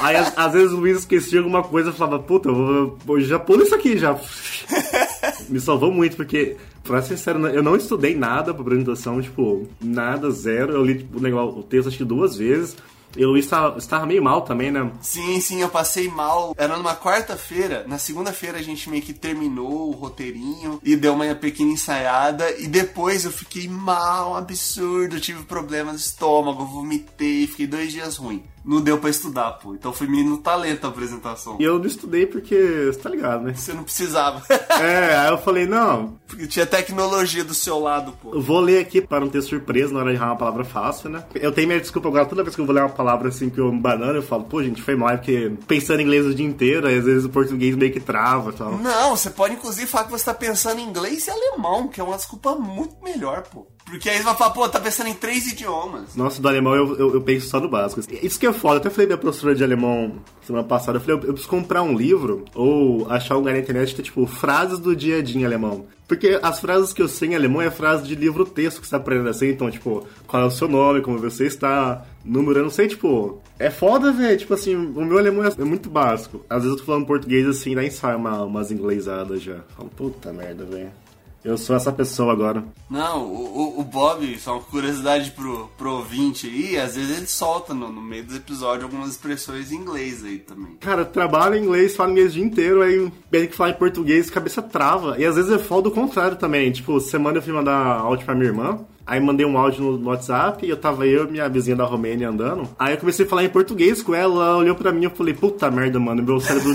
Aí, 0.01 0.15
às, 0.15 0.37
às 0.37 0.53
vezes 0.53 0.71
o 0.71 0.77
Luiz 0.77 0.99
esquecia 0.99 1.39
alguma 1.39 1.63
coisa 1.63 1.89
e 1.91 1.93
falava, 1.93 2.19
puta, 2.19 2.49
eu 2.49 2.97
vou, 3.05 3.17
eu 3.17 3.21
já 3.21 3.39
pulo 3.39 3.63
isso 3.63 3.75
aqui 3.75 3.97
já. 3.97 4.15
Me 5.49 5.59
salvou 5.59 5.91
muito, 5.91 6.15
porque, 6.15 6.57
pra 6.83 7.01
ser 7.01 7.17
sincero, 7.17 7.47
eu 7.47 7.63
não 7.63 7.75
estudei 7.75 8.15
nada 8.15 8.53
pra 8.53 8.61
apresentação, 8.61 9.21
tipo, 9.21 9.67
nada, 9.81 10.31
zero. 10.31 10.73
Eu 10.73 10.85
li 10.85 10.99
tipo, 10.99 11.17
o, 11.17 11.21
negócio, 11.21 11.59
o 11.59 11.63
texto 11.63 11.87
acho 11.87 11.97
que 11.97 12.05
duas 12.05 12.35
vezes. 12.35 12.75
E 13.17 13.25
Luiz 13.25 13.45
estava, 13.45 13.77
estava 13.77 14.05
meio 14.05 14.21
mal 14.21 14.41
também, 14.41 14.71
né? 14.71 14.91
Sim, 15.01 15.39
sim, 15.39 15.61
eu 15.61 15.69
passei 15.69 16.09
mal. 16.09 16.53
Era 16.57 16.75
numa 16.75 16.95
quarta-feira. 16.95 17.85
Na 17.87 17.97
segunda-feira 17.97 18.57
a 18.57 18.61
gente 18.61 18.89
meio 18.89 19.01
que 19.01 19.13
terminou 19.13 19.89
o 19.89 19.91
roteirinho 19.91 20.81
e 20.83 20.97
deu 20.97 21.13
uma 21.13 21.33
pequena 21.33 21.71
ensaiada. 21.71 22.51
E 22.59 22.67
depois 22.67 23.23
eu 23.23 23.31
fiquei 23.31 23.69
mal, 23.69 24.33
um 24.33 24.35
absurdo. 24.35 25.21
Tive 25.21 25.43
problema 25.43 25.93
no 25.93 25.97
estômago, 25.97 26.65
vomitei, 26.65 27.47
fiquei 27.47 27.67
dois 27.67 27.91
dias 27.91 28.17
ruim. 28.17 28.43
Não 28.65 28.81
deu 28.81 28.97
pra 28.97 29.09
estudar, 29.09 29.51
pô. 29.53 29.75
Então 29.75 29.93
foi 29.93 30.07
meio 30.07 30.25
no 30.25 30.37
talento 30.39 30.85
a 30.85 30.89
apresentação. 30.89 31.57
E 31.59 31.63
eu 31.63 31.77
não 31.77 31.85
estudei 31.85 32.25
porque, 32.25 32.55
você 32.87 32.99
tá 32.99 33.09
ligado, 33.09 33.43
né? 33.43 33.53
Você 33.53 33.73
não 33.73 33.83
precisava. 33.83 34.41
É, 34.75 35.15
aí 35.15 35.29
eu 35.29 35.37
falei, 35.37 35.65
não, 35.65 36.17
Porque 36.27 36.47
tinha 36.47 36.65
tecnologia 36.65 37.43
do 37.43 37.53
seu 37.53 37.79
lado, 37.79 38.11
pô. 38.21 38.33
Eu 38.33 38.41
vou 38.41 38.59
ler 38.59 38.79
aqui 38.79 38.99
para 38.99 39.21
não 39.21 39.29
ter 39.29 39.41
surpresa 39.41 39.93
na 39.93 39.99
hora 40.01 40.09
de 40.09 40.15
errar 40.17 40.27
uma 40.27 40.35
palavra 40.35 40.65
fácil, 40.65 41.09
né? 41.09 41.23
Eu 41.33 41.51
tenho 41.51 41.67
minha 41.67 41.79
desculpa 41.79 42.09
agora, 42.09 42.25
toda 42.25 42.43
vez 42.43 42.55
que 42.55 42.61
eu 42.61 42.65
vou 42.65 42.75
ler 42.75 42.81
uma 42.81 42.89
palavra 42.89 43.29
assim 43.29 43.49
que 43.49 43.59
eu 43.59 43.71
me 43.71 43.79
banana, 43.79 44.13
eu 44.13 44.23
falo, 44.23 44.43
pô, 44.43 44.61
gente, 44.61 44.81
foi 44.81 44.95
mal, 44.95 45.09
é 45.09 45.17
porque 45.17 45.51
pensando 45.67 46.01
em 46.01 46.03
inglês 46.03 46.25
o 46.25 46.33
dia 46.33 46.45
inteiro, 46.45 46.87
aí, 46.87 46.97
às 46.97 47.05
vezes 47.05 47.25
o 47.25 47.29
português 47.29 47.75
meio 47.75 47.93
que 47.93 47.99
trava 47.99 48.49
e 48.49 48.53
tal. 48.53 48.77
Não, 48.77 49.15
você 49.15 49.29
pode 49.29 49.53
inclusive 49.53 49.87
falar 49.87 50.05
que 50.05 50.11
você 50.11 50.25
tá 50.25 50.33
pensando 50.33 50.79
em 50.79 50.83
inglês 50.83 51.27
e 51.27 51.29
alemão, 51.29 51.87
que 51.87 52.01
é 52.01 52.03
uma 52.03 52.17
desculpa 52.17 52.55
muito 52.55 52.95
melhor, 53.01 53.43
pô. 53.43 53.65
Porque 53.85 54.09
aí 54.09 54.17
você 54.17 54.23
vai 54.23 54.35
falar, 54.35 54.49
pô, 54.49 54.67
tá 54.67 54.79
pensando 54.79 55.09
em 55.09 55.13
três 55.13 55.45
idiomas. 55.45 56.15
Nossa, 56.15 56.41
do 56.41 56.47
alemão 56.47 56.75
eu, 56.75 56.95
eu, 56.97 57.13
eu 57.13 57.21
penso 57.21 57.47
só 57.47 57.59
no 57.59 57.69
básico. 57.69 58.01
Isso 58.21 58.39
que 58.39 58.47
é 58.47 58.51
foda, 58.51 58.75
eu 58.75 58.79
até 58.79 58.89
falei 58.89 59.07
da 59.07 59.17
professora 59.17 59.53
de 59.53 59.63
alemão 59.63 60.15
semana 60.41 60.63
passada, 60.63 60.97
eu 60.97 61.01
falei, 61.01 61.17
eu, 61.17 61.27
eu 61.27 61.33
preciso 61.33 61.49
comprar 61.49 61.83
um 61.83 61.95
livro 61.95 62.45
ou 62.53 63.09
achar 63.11 63.35
um 63.35 63.39
lugar 63.39 63.53
na 63.53 63.59
internet 63.59 63.89
que 63.89 63.95
tem, 63.95 64.05
tipo, 64.05 64.25
frases 64.25 64.79
do 64.79 64.95
dia 64.95 65.19
a 65.19 65.21
dia 65.21 65.39
em 65.41 65.45
alemão. 65.45 65.85
Porque 66.07 66.39
as 66.41 66.59
frases 66.59 66.93
que 66.93 67.01
eu 67.01 67.07
sei 67.07 67.29
em 67.29 67.35
alemão 67.35 67.61
é 67.61 67.71
frase 67.71 68.03
de 68.03 68.15
livro-texto 68.15 68.81
que 68.81 68.87
você 68.87 68.91
tá 68.91 68.97
aprendendo 68.97 69.29
assim, 69.29 69.49
então, 69.49 69.69
tipo, 69.71 70.05
qual 70.27 70.43
é 70.43 70.45
o 70.45 70.51
seu 70.51 70.67
nome, 70.67 71.01
como 71.01 71.17
você 71.17 71.45
está, 71.45 72.05
número, 72.23 72.59
eu 72.59 72.63
não 72.63 72.69
sei, 72.69 72.87
tipo, 72.87 73.41
é 73.57 73.69
foda, 73.69 74.11
velho, 74.11 74.37
tipo 74.37 74.53
assim, 74.53 74.75
o 74.75 75.05
meu 75.05 75.17
alemão 75.17 75.43
é, 75.43 75.49
é 75.57 75.63
muito 75.63 75.89
básico. 75.89 76.43
Às 76.49 76.63
vezes 76.63 76.71
eu 76.71 76.77
tô 76.77 76.85
falando 76.85 77.05
português 77.05 77.47
assim, 77.47 77.73
daí 77.73 77.89
sai 77.89 78.15
uma, 78.15 78.43
umas 78.43 78.71
inglesadas 78.71 79.41
já. 79.41 79.59
Falo, 79.75 79.89
puta 79.89 80.33
merda, 80.33 80.65
velho. 80.65 80.91
Eu 81.45 81.57
sou 81.59 81.75
essa 81.75 81.91
pessoa 81.91 82.33
agora. 82.33 82.63
Não, 82.89 83.23
o, 83.23 83.79
o- 83.79 83.83
Bob, 83.83 84.37
só 84.39 84.53
uma 84.55 84.61
curiosidade 84.63 85.31
pro, 85.31 85.69
pro 85.77 85.93
ouvinte 85.97 86.47
aí, 86.47 86.75
às 86.77 86.95
vezes 86.95 87.15
ele 87.17 87.27
solta 87.27 87.73
no, 87.73 87.89
no 87.89 88.01
meio 88.01 88.25
dos 88.25 88.35
episódios 88.35 88.83
algumas 88.83 89.11
expressões 89.11 89.71
em 89.71 89.75
inglês 89.75 90.21
aí 90.25 90.39
também. 90.39 90.75
Cara, 90.81 91.01
eu 91.01 91.05
trabalho 91.05 91.55
em 91.55 91.63
inglês, 91.63 91.95
falo 91.95 92.11
inglês 92.11 92.31
o 92.31 92.33
dia 92.33 92.43
inteiro, 92.43 92.81
aí 92.81 93.09
tem 93.31 93.47
que 93.47 93.55
falar 93.55 93.69
em 93.69 93.73
português, 93.75 94.29
cabeça 94.29 94.61
trava. 94.61 95.17
E 95.19 95.23
às 95.25 95.35
vezes 95.35 95.51
é 95.51 95.59
foda 95.59 95.83
do 95.83 95.91
contrário 95.91 96.35
também. 96.35 96.71
Tipo, 96.71 96.99
semana 96.99 97.37
eu 97.37 97.41
fui 97.41 97.53
mandar 97.53 97.99
áudio 97.99 98.25
pra 98.25 98.35
minha 98.35 98.47
irmã. 98.47 98.79
Aí 99.07 99.19
mandei 99.19 99.45
um 99.45 99.55
áudio 99.57 99.83
no 99.83 99.97
no 99.99 100.09
WhatsApp 100.09 100.65
e 100.65 100.69
eu 100.69 100.75
tava 100.77 101.05
eu 101.05 101.27
e 101.27 101.31
minha 101.31 101.47
vizinha 101.47 101.75
da 101.75 101.85
Romênia 101.85 102.27
andando. 102.29 102.67
Aí 102.77 102.95
eu 102.95 102.97
comecei 102.97 103.23
a 103.23 103.29
falar 103.29 103.43
em 103.43 103.49
português 103.49 104.01
com 104.01 104.15
ela, 104.15 104.43
ela 104.47 104.57
olhou 104.57 104.73
pra 104.75 104.91
mim 104.91 105.01
e 105.01 105.05
eu 105.05 105.11
falei, 105.11 105.33
puta 105.35 105.69
merda, 105.69 105.99
mano, 105.99 106.23
meu 106.23 106.39
cérebro. 106.39 106.73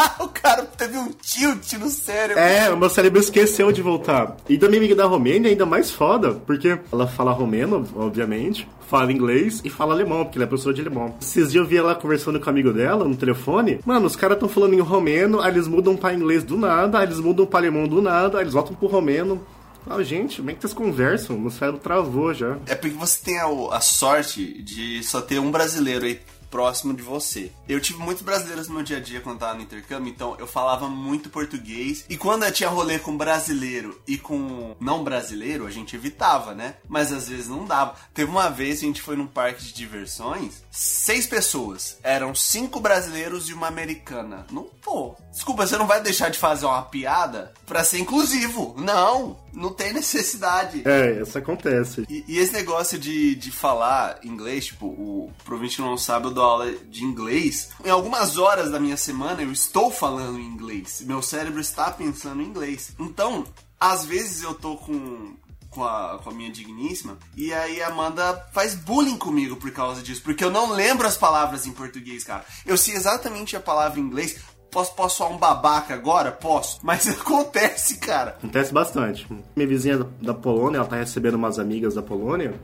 o 0.20 0.28
cara 0.28 0.62
teve 0.64 0.96
um 0.96 1.10
tilt 1.12 1.72
no 1.74 1.88
cérebro. 1.88 2.42
É, 2.42 2.70
o 2.70 2.76
meu 2.76 2.88
cérebro 2.88 3.20
esqueceu 3.20 3.70
de 3.72 3.82
voltar. 3.82 4.36
E 4.48 4.56
da 4.56 4.68
minha 4.68 4.80
amiga 4.80 4.94
da 4.94 5.06
Romênia 5.06 5.48
é 5.48 5.50
ainda 5.52 5.66
mais 5.66 5.90
foda, 5.90 6.34
porque 6.46 6.78
ela 6.92 7.06
fala 7.06 7.32
romeno, 7.32 7.86
obviamente, 7.96 8.68
fala 8.88 9.12
inglês 9.12 9.60
e 9.64 9.70
fala 9.70 9.94
alemão, 9.94 10.24
porque 10.24 10.38
ela 10.38 10.44
é 10.44 10.48
professora 10.48 10.74
de 10.74 10.80
alemão. 10.80 11.14
Esses 11.20 11.52
dias 11.52 11.54
eu 11.54 11.66
vi 11.66 11.76
ela 11.76 11.94
conversando 11.94 12.40
com 12.40 12.46
o 12.46 12.50
amigo 12.50 12.72
dela 12.72 13.04
no 13.04 13.16
telefone. 13.16 13.80
Mano, 13.84 14.06
os 14.06 14.16
caras 14.16 14.36
estão 14.36 14.48
falando 14.48 14.74
em 14.74 14.80
romeno, 14.80 15.40
aí 15.40 15.52
eles 15.52 15.68
mudam 15.68 15.96
pra 15.96 16.14
inglês 16.14 16.42
do 16.42 16.56
nada, 16.56 16.98
aí 16.98 17.06
eles 17.06 17.20
mudam 17.20 17.46
pra 17.46 17.60
alemão 17.60 17.86
do 17.86 18.00
nada, 18.00 18.38
aí 18.38 18.44
eles 18.44 18.54
voltam 18.54 18.74
pro 18.74 18.88
romeno. 18.88 19.40
Ah, 19.88 20.02
gente, 20.02 20.38
como 20.38 20.50
é 20.50 20.54
que 20.54 20.60
vocês 20.60 20.74
conversam? 20.74 21.38
Meu 21.38 21.50
cérebro 21.50 21.80
travou 21.80 22.34
já. 22.34 22.58
É 22.66 22.74
porque 22.74 22.96
você 22.96 23.24
tem 23.24 23.38
a, 23.38 23.46
a 23.72 23.80
sorte 23.80 24.62
de 24.62 25.02
só 25.02 25.22
ter 25.22 25.38
um 25.38 25.50
brasileiro 25.50 26.04
aí 26.04 26.20
próximo 26.50 26.92
de 26.94 27.02
você. 27.02 27.52
Eu 27.68 27.80
tive 27.80 27.98
muitos 27.98 28.22
brasileiros 28.22 28.68
no 28.68 28.74
meu 28.74 28.82
dia 28.82 28.96
a 28.96 29.00
dia 29.00 29.20
quando 29.20 29.38
tava 29.38 29.54
no 29.54 29.62
intercâmbio, 29.62 30.12
então 30.12 30.36
eu 30.38 30.46
falava 30.46 30.88
muito 30.88 31.30
português. 31.30 32.04
E 32.08 32.16
quando 32.16 32.44
eu 32.44 32.52
tinha 32.52 32.68
rolê 32.68 32.98
com 32.98 33.16
brasileiro 33.16 34.00
e 34.06 34.18
com 34.18 34.74
não 34.80 35.04
brasileiro, 35.04 35.66
a 35.66 35.70
gente 35.70 35.94
evitava, 35.94 36.54
né? 36.54 36.76
Mas 36.88 37.12
às 37.12 37.28
vezes 37.28 37.48
não 37.48 37.64
dava. 37.64 37.94
Teve 38.12 38.30
uma 38.30 38.50
vez 38.50 38.78
a 38.78 38.86
gente 38.86 39.02
foi 39.02 39.16
num 39.16 39.26
parque 39.26 39.62
de 39.64 39.72
diversões, 39.72 40.62
seis 40.70 41.26
pessoas. 41.26 41.98
Eram 42.02 42.34
cinco 42.34 42.80
brasileiros 42.80 43.48
e 43.48 43.54
uma 43.54 43.68
americana. 43.68 44.46
Não, 44.50 44.64
pô. 44.82 45.14
Desculpa, 45.32 45.66
você 45.66 45.76
não 45.76 45.86
vai 45.86 46.02
deixar 46.02 46.28
de 46.28 46.38
fazer 46.38 46.66
uma 46.66 46.82
piada 46.82 47.52
pra 47.64 47.84
ser 47.84 47.98
inclusivo. 47.98 48.74
Não, 48.78 49.38
não 49.52 49.72
tem 49.72 49.92
necessidade. 49.92 50.82
É, 50.84 51.22
isso 51.22 51.38
acontece. 51.38 52.04
E, 52.08 52.24
e 52.26 52.38
esse 52.38 52.52
negócio 52.52 52.98
de, 52.98 53.34
de 53.36 53.50
falar 53.50 54.18
inglês, 54.24 54.66
tipo, 54.66 54.86
o 54.86 55.32
provinte 55.44 55.80
não 55.80 55.96
sabe, 55.96 56.26
eu 56.26 56.30
dou 56.32 56.44
aula 56.44 56.72
de 56.72 57.04
inglês. 57.04 57.70
Em 57.84 57.90
algumas 57.90 58.38
horas 58.38 58.70
da 58.70 58.80
minha 58.80 58.96
semana 58.96 59.42
eu 59.42 59.52
estou 59.52 59.90
falando 59.90 60.38
inglês. 60.38 61.02
Meu 61.06 61.22
cérebro 61.22 61.60
está 61.60 61.90
pensando 61.90 62.42
em 62.42 62.46
inglês. 62.46 62.92
Então, 62.98 63.46
às 63.78 64.04
vezes 64.04 64.42
eu 64.42 64.54
tô 64.54 64.76
com, 64.76 65.34
com 65.70 65.84
a, 65.84 66.18
com 66.22 66.30
a 66.30 66.34
minha 66.34 66.50
digníssima, 66.50 67.16
e 67.36 67.52
aí 67.54 67.80
a 67.80 67.88
Amanda 67.88 68.46
faz 68.52 68.74
bullying 68.74 69.16
comigo 69.16 69.56
por 69.56 69.70
causa 69.70 70.02
disso, 70.02 70.22
porque 70.22 70.44
eu 70.44 70.50
não 70.50 70.72
lembro 70.72 71.06
as 71.06 71.16
palavras 71.16 71.66
em 71.66 71.72
português, 71.72 72.24
cara. 72.24 72.44
Eu 72.66 72.76
sei 72.76 72.94
exatamente 72.94 73.56
a 73.56 73.60
palavra 73.60 73.98
em 73.98 74.02
inglês. 74.02 74.36
Posso, 74.70 74.94
posso 74.94 75.24
um 75.24 75.36
babaca 75.36 75.94
agora? 75.94 76.30
Posso. 76.30 76.78
Mas 76.82 77.08
acontece, 77.20 77.98
cara. 77.98 78.36
Acontece 78.38 78.72
bastante. 78.72 79.26
Minha 79.56 79.68
vizinha 79.68 80.06
da 80.20 80.32
Polônia, 80.32 80.78
ela 80.78 80.86
tá 80.86 80.96
recebendo 80.96 81.34
umas 81.34 81.58
amigas 81.58 81.94
da 81.94 82.02
Polônia. 82.02 82.54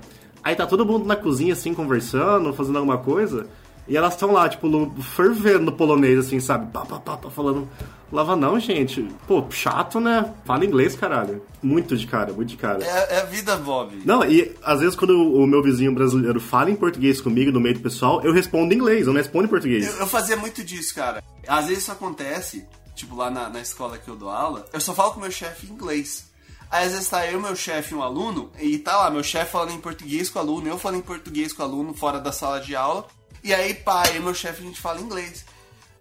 Aí 0.42 0.54
tá 0.54 0.66
todo 0.66 0.86
mundo 0.86 1.04
na 1.04 1.16
cozinha, 1.16 1.54
assim, 1.54 1.74
conversando, 1.74 2.52
fazendo 2.52 2.78
alguma 2.78 2.98
coisa. 2.98 3.48
E 3.88 3.96
elas 3.96 4.14
estão 4.14 4.32
lá, 4.32 4.48
tipo, 4.48 4.68
fervendo 5.00 5.66
no 5.66 5.72
polonês, 5.72 6.18
assim, 6.18 6.40
sabe? 6.40 6.70
Pá, 6.72 6.84
pá, 6.84 6.98
pá, 6.98 7.16
pá, 7.16 7.30
falando. 7.30 7.68
Lava 8.10 8.36
não, 8.36 8.58
gente. 8.58 9.02
Pô, 9.26 9.44
chato, 9.50 9.98
né? 9.98 10.32
Fala 10.44 10.64
inglês, 10.64 10.94
caralho. 10.94 11.42
Muito 11.62 11.96
de 11.96 12.06
cara, 12.06 12.32
muito 12.32 12.48
de 12.50 12.56
cara. 12.56 12.84
É, 12.84 13.16
é 13.16 13.20
a 13.20 13.24
vida, 13.24 13.56
Bob. 13.56 14.00
Não, 14.04 14.24
e 14.24 14.54
às 14.62 14.80
vezes 14.80 14.94
quando 14.94 15.10
o 15.10 15.46
meu 15.46 15.62
vizinho 15.62 15.92
brasileiro 15.92 16.40
fala 16.40 16.70
em 16.70 16.76
português 16.76 17.20
comigo 17.20 17.50
no 17.50 17.60
meio 17.60 17.74
do 17.74 17.80
pessoal, 17.80 18.22
eu 18.22 18.32
respondo 18.32 18.72
em 18.72 18.76
inglês, 18.76 19.06
eu 19.06 19.12
não 19.12 19.20
respondo 19.20 19.46
em 19.46 19.50
português. 19.50 19.86
Eu, 19.86 20.00
eu 20.00 20.06
fazia 20.06 20.36
muito 20.36 20.62
disso, 20.62 20.94
cara. 20.94 21.22
Às 21.46 21.66
vezes 21.66 21.82
isso 21.82 21.92
acontece, 21.92 22.64
tipo 22.94 23.16
lá 23.16 23.28
na, 23.28 23.48
na 23.48 23.60
escola 23.60 23.98
que 23.98 24.08
eu 24.08 24.16
dou 24.16 24.30
aula, 24.30 24.64
eu 24.72 24.80
só 24.80 24.94
falo 24.94 25.12
com 25.12 25.20
meu 25.20 25.30
chefe 25.30 25.66
em 25.66 25.70
inglês. 25.70 26.30
Aí 26.70 26.86
às 26.86 26.92
vezes 26.92 27.08
tá 27.08 27.26
eu, 27.26 27.40
meu 27.40 27.54
chefe 27.54 27.92
e 27.92 27.96
um 27.96 28.02
aluno, 28.02 28.50
e 28.60 28.78
tá 28.78 28.96
lá, 28.96 29.10
meu 29.10 29.22
chefe 29.22 29.52
falando 29.52 29.72
em 29.72 29.80
português 29.80 30.28
com 30.28 30.38
o 30.38 30.42
aluno, 30.42 30.68
eu 30.68 30.78
falando 30.78 30.98
em 30.98 31.02
português 31.02 31.52
com 31.52 31.62
o 31.62 31.66
aluno 31.66 31.94
fora 31.94 32.20
da 32.20 32.32
sala 32.32 32.60
de 32.60 32.74
aula, 32.74 33.06
e 33.46 33.54
aí, 33.54 33.82
e 34.14 34.18
meu 34.18 34.34
chefe 34.34 34.62
a 34.62 34.66
gente 34.66 34.80
fala 34.80 35.00
inglês. 35.00 35.44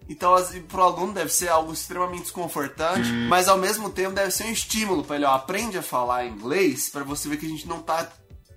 Então, 0.08 0.34
assim, 0.34 0.60
pro 0.62 0.82
aluno 0.82 1.12
deve 1.12 1.30
ser 1.30 1.48
algo 1.48 1.72
extremamente 1.72 2.22
desconfortante, 2.22 3.08
mas 3.28 3.48
ao 3.48 3.58
mesmo 3.58 3.90
tempo 3.90 4.14
deve 4.14 4.30
ser 4.30 4.44
um 4.44 4.50
estímulo 4.52 5.02
pra 5.02 5.16
ele, 5.16 5.24
ó, 5.24 5.34
aprende 5.34 5.78
a 5.78 5.82
falar 5.82 6.26
inglês 6.26 6.88
pra 6.88 7.02
você 7.02 7.28
ver 7.28 7.38
que 7.38 7.46
a 7.46 7.48
gente 7.48 7.66
não 7.66 7.82
tá 7.82 8.08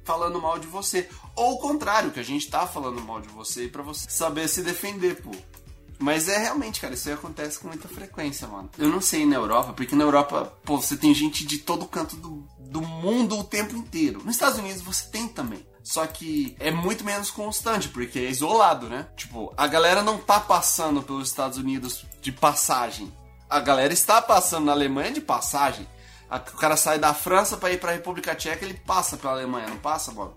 falando 0.04 0.42
mal 0.42 0.60
de 0.60 0.68
você. 0.68 1.08
Ou 1.36 1.54
o 1.54 1.60
contrário, 1.60 2.12
que 2.12 2.20
a 2.20 2.24
gente 2.24 2.50
tá 2.50 2.66
falando 2.66 3.02
mal 3.02 3.22
de 3.22 3.30
você 3.30 3.66
e 3.66 3.70
pra 3.70 3.82
você 3.82 4.10
saber 4.10 4.48
se 4.48 4.62
defender, 4.62 5.22
pô. 5.22 5.32
Mas 6.00 6.30
é 6.30 6.38
realmente, 6.38 6.80
cara, 6.80 6.94
isso 6.94 7.10
aí 7.10 7.14
acontece 7.14 7.60
com 7.60 7.68
muita 7.68 7.88
frequência, 7.88 8.48
mano. 8.48 8.70
Eu 8.78 8.88
não 8.88 9.02
sei 9.02 9.26
na 9.26 9.36
Europa, 9.36 9.74
porque 9.74 9.96
na 9.96 10.04
Europa, 10.04 10.54
pô, 10.64 10.78
você 10.78 10.96
tem 10.96 11.14
gente 11.14 11.46
de 11.46 11.58
todo 11.60 11.86
canto 11.86 12.16
do, 12.16 12.48
do 12.60 12.82
mundo 12.82 13.38
o 13.38 13.44
tempo 13.44 13.76
inteiro. 13.76 14.22
Nos 14.24 14.36
Estados 14.36 14.58
Unidos 14.58 14.82
você 14.82 15.10
tem 15.10 15.28
também. 15.28 15.64
Só 15.90 16.06
que 16.06 16.56
é 16.60 16.70
muito 16.70 17.04
menos 17.04 17.32
constante, 17.32 17.90
porque 17.90 18.20
é 18.20 18.30
isolado, 18.30 18.88
né? 18.88 19.08
Tipo, 19.18 19.52
a 19.58 19.66
galera 19.66 20.04
não 20.04 20.20
tá 20.20 20.40
passando 20.40 21.02
pelos 21.02 21.28
Estados 21.30 21.58
Unidos 21.58 22.06
de 22.22 22.32
passagem. 22.32 23.12
A 23.50 23.60
galera 23.60 23.92
está 23.92 24.22
passando 24.22 24.66
na 24.66 24.72
Alemanha 24.72 25.12
de 25.12 25.20
passagem. 25.20 25.88
A- 26.30 26.36
O 26.38 26.58
cara 26.58 26.78
sai 26.78 27.00
da 27.00 27.12
França 27.16 27.58
pra 27.58 27.72
ir 27.72 27.80
pra 27.80 27.92
República 27.92 28.36
Tcheca, 28.36 28.64
ele 28.64 28.76
passa 28.86 29.18
pela 29.18 29.34
Alemanha, 29.34 29.68
não 29.68 29.78
passa, 29.78 30.12
Bob? 30.12 30.32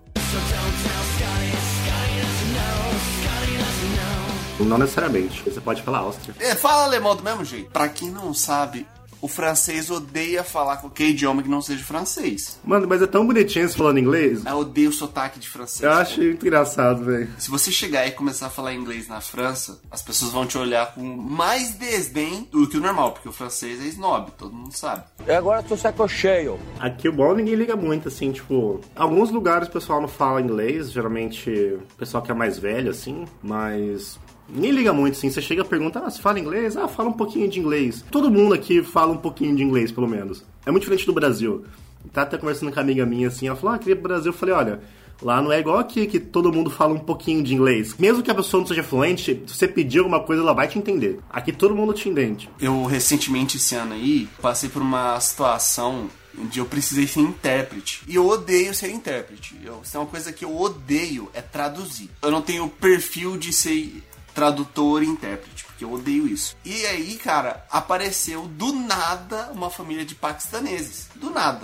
Não 4.59 4.77
necessariamente. 4.77 5.43
Você 5.43 5.59
pode 5.59 5.81
falar 5.81 5.99
Áustria. 5.99 6.35
É, 6.39 6.55
fala 6.55 6.83
alemão 6.85 7.15
do 7.15 7.23
mesmo 7.23 7.43
jeito. 7.43 7.69
Pra 7.69 7.89
quem 7.89 8.09
não 8.09 8.33
sabe, 8.33 8.87
o 9.23 9.27
francês 9.29 9.89
odeia 9.89 10.43
falar 10.43 10.75
qualquer 10.75 11.05
idioma 11.05 11.41
que 11.41 11.47
não 11.47 11.61
seja 11.61 11.81
francês. 11.81 12.59
Mano, 12.61 12.85
mas 12.89 13.01
é 13.01 13.07
tão 13.07 13.25
bonitinho 13.25 13.69
você 13.69 13.77
falando 13.77 13.97
inglês. 13.97 14.45
Eu 14.45 14.57
odeio 14.57 14.89
o 14.89 14.93
sotaque 14.93 15.39
de 15.39 15.47
francês. 15.47 15.81
Eu 15.81 15.91
pô. 15.91 15.95
acho 15.95 16.21
muito 16.21 16.45
engraçado, 16.45 17.05
velho. 17.05 17.29
Se 17.37 17.49
você 17.49 17.71
chegar 17.71 18.05
e 18.05 18.11
começar 18.11 18.47
a 18.47 18.49
falar 18.49 18.73
inglês 18.73 19.07
na 19.07 19.21
França, 19.21 19.79
as 19.89 20.01
pessoas 20.01 20.33
vão 20.33 20.45
te 20.45 20.57
olhar 20.57 20.93
com 20.93 21.01
mais 21.01 21.73
desdém 21.75 22.49
do 22.51 22.67
que 22.67 22.75
o 22.75 22.81
normal, 22.81 23.13
porque 23.13 23.29
o 23.29 23.31
francês 23.31 23.79
é 23.79 23.85
snob, 23.85 24.29
todo 24.37 24.53
mundo 24.53 24.75
sabe. 24.75 25.03
E 25.25 25.31
agora 25.31 25.63
tô 25.63 25.77
saco 25.77 26.05
cheio. 26.05 26.59
Aqui 26.77 27.07
o 27.07 27.13
bom 27.13 27.33
ninguém 27.33 27.55
liga 27.55 27.77
muito, 27.77 28.09
assim, 28.09 28.33
tipo. 28.33 28.81
Alguns 28.93 29.31
lugares 29.31 29.69
o 29.69 29.71
pessoal 29.71 30.01
não 30.01 30.09
fala 30.09 30.41
inglês, 30.41 30.91
geralmente 30.91 31.49
o 31.49 31.95
pessoal 31.95 32.21
que 32.21 32.29
é 32.29 32.35
mais 32.35 32.59
velho, 32.59 32.91
assim, 32.91 33.23
mas. 33.41 34.19
Ninguém 34.53 34.71
liga 34.71 34.93
muito, 34.93 35.17
assim. 35.17 35.29
Você 35.31 35.41
chega 35.41 35.63
e 35.63 35.65
pergunta, 35.65 35.99
ah, 35.99 36.09
você 36.09 36.21
fala 36.21 36.39
inglês? 36.39 36.77
Ah, 36.77 36.87
fala 36.87 37.09
um 37.09 37.13
pouquinho 37.13 37.49
de 37.49 37.59
inglês. 37.59 38.05
Todo 38.11 38.29
mundo 38.29 38.53
aqui 38.53 38.83
fala 38.83 39.11
um 39.11 39.17
pouquinho 39.17 39.55
de 39.55 39.63
inglês, 39.63 39.91
pelo 39.91 40.07
menos. 40.07 40.43
É 40.65 40.71
muito 40.71 40.83
diferente 40.83 41.07
do 41.07 41.13
Brasil. 41.13 41.65
Tá 42.11 42.21
até 42.21 42.37
conversando 42.37 42.69
com 42.69 42.75
uma 42.75 42.83
amiga 42.83 43.05
minha, 43.05 43.29
assim, 43.29 43.47
ela 43.47 43.55
falou, 43.55 43.75
ah, 43.75 43.79
queria 43.79 43.95
pro 43.95 44.09
Brasil. 44.09 44.31
Eu 44.31 44.37
falei, 44.37 44.53
olha, 44.53 44.81
lá 45.21 45.41
não 45.41 45.51
é 45.51 45.59
igual 45.59 45.79
aqui, 45.79 46.05
que 46.05 46.19
todo 46.19 46.53
mundo 46.53 46.69
fala 46.69 46.93
um 46.93 46.99
pouquinho 46.99 47.41
de 47.41 47.55
inglês. 47.55 47.95
Mesmo 47.97 48.21
que 48.21 48.29
a 48.29 48.35
pessoa 48.35 48.61
não 48.61 48.67
seja 48.67 48.83
fluente, 48.83 49.41
se 49.47 49.55
você 49.55 49.67
pedir 49.67 49.99
alguma 49.99 50.19
coisa, 50.19 50.43
ela 50.43 50.53
vai 50.53 50.67
te 50.67 50.77
entender. 50.77 51.19
Aqui 51.29 51.51
todo 51.51 51.75
mundo 51.75 51.93
te 51.93 52.07
entende. 52.07 52.49
Eu 52.59 52.83
recentemente 52.85 53.57
esse 53.57 53.73
ano 53.73 53.93
aí 53.93 54.27
passei 54.41 54.69
por 54.69 54.81
uma 54.81 55.19
situação 55.19 56.09
onde 56.37 56.59
eu 56.59 56.65
precisei 56.65 57.07
ser 57.07 57.21
intérprete. 57.21 58.01
E 58.07 58.15
eu 58.15 58.27
odeio 58.27 58.73
ser 58.73 58.89
intérprete. 58.89 59.55
Eu, 59.63 59.81
é 59.91 59.97
uma 59.97 60.07
coisa 60.07 60.33
que 60.33 60.43
eu 60.43 60.59
odeio, 60.59 61.29
é 61.33 61.41
traduzir. 61.41 62.09
Eu 62.21 62.31
não 62.31 62.41
tenho 62.41 62.67
perfil 62.67 63.37
de 63.37 63.53
ser 63.53 64.03
tradutor 64.33 65.03
e 65.03 65.07
intérprete, 65.07 65.63
porque 65.65 65.83
eu 65.83 65.93
odeio 65.93 66.27
isso. 66.27 66.55
E 66.65 66.85
aí, 66.85 67.15
cara, 67.15 67.65
apareceu 67.69 68.47
do 68.47 68.73
nada 68.73 69.51
uma 69.53 69.69
família 69.69 70.05
de 70.05 70.15
paquistaneses. 70.15 71.07
Do 71.15 71.29
nada. 71.29 71.61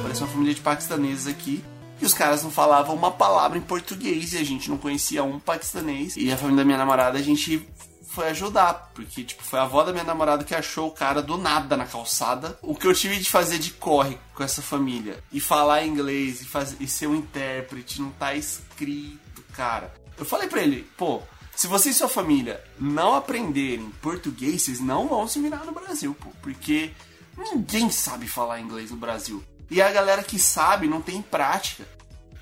Apareceu 0.00 0.26
uma 0.26 0.32
família 0.32 0.54
de 0.54 0.60
paquistaneses 0.60 1.26
aqui. 1.26 1.64
E 2.00 2.04
os 2.04 2.12
caras 2.12 2.42
não 2.42 2.50
falavam 2.50 2.96
uma 2.96 3.12
palavra 3.12 3.56
em 3.56 3.60
português 3.60 4.32
e 4.32 4.38
a 4.38 4.44
gente 4.44 4.68
não 4.68 4.76
conhecia 4.76 5.22
um 5.22 5.38
paquistanês. 5.38 6.16
E 6.16 6.32
a 6.32 6.36
família 6.36 6.58
da 6.58 6.64
minha 6.64 6.78
namorada 6.78 7.16
a 7.16 7.22
gente 7.22 7.64
foi 8.12 8.28
ajudar, 8.28 8.90
porque 8.94 9.24
tipo, 9.24 9.42
foi 9.42 9.58
a 9.58 9.62
avó 9.62 9.82
da 9.82 9.92
minha 9.92 10.04
namorada 10.04 10.44
que 10.44 10.54
achou 10.54 10.88
o 10.88 10.90
cara 10.90 11.22
do 11.22 11.38
nada 11.38 11.76
na 11.76 11.86
calçada. 11.86 12.58
O 12.60 12.74
que 12.74 12.86
eu 12.86 12.94
tive 12.94 13.18
de 13.18 13.30
fazer 13.30 13.58
de 13.58 13.70
corre 13.70 14.18
com 14.34 14.42
essa 14.44 14.60
família 14.60 15.22
e 15.32 15.40
falar 15.40 15.86
inglês 15.86 16.42
e, 16.42 16.84
e 16.84 16.86
ser 16.86 17.06
um 17.06 17.14
intérprete 17.14 18.02
não 18.02 18.10
tá 18.10 18.34
escrito, 18.34 19.42
cara. 19.54 20.01
Eu 20.18 20.24
falei 20.24 20.48
pra 20.48 20.62
ele, 20.62 20.88
pô, 20.96 21.22
se 21.54 21.66
você 21.66 21.90
e 21.90 21.94
sua 21.94 22.08
família 22.08 22.62
não 22.78 23.14
aprenderem 23.14 23.90
português, 24.00 24.62
vocês 24.62 24.80
não 24.80 25.08
vão 25.08 25.28
se 25.28 25.40
virar 25.40 25.64
no 25.64 25.72
Brasil, 25.72 26.16
pô, 26.18 26.30
porque 26.42 26.90
ninguém 27.36 27.90
sabe 27.90 28.26
falar 28.26 28.60
inglês 28.60 28.90
no 28.90 28.96
Brasil. 28.96 29.42
E 29.70 29.80
a 29.80 29.90
galera 29.90 30.22
que 30.22 30.38
sabe 30.38 30.86
não 30.86 31.00
tem 31.00 31.22
prática. 31.22 31.86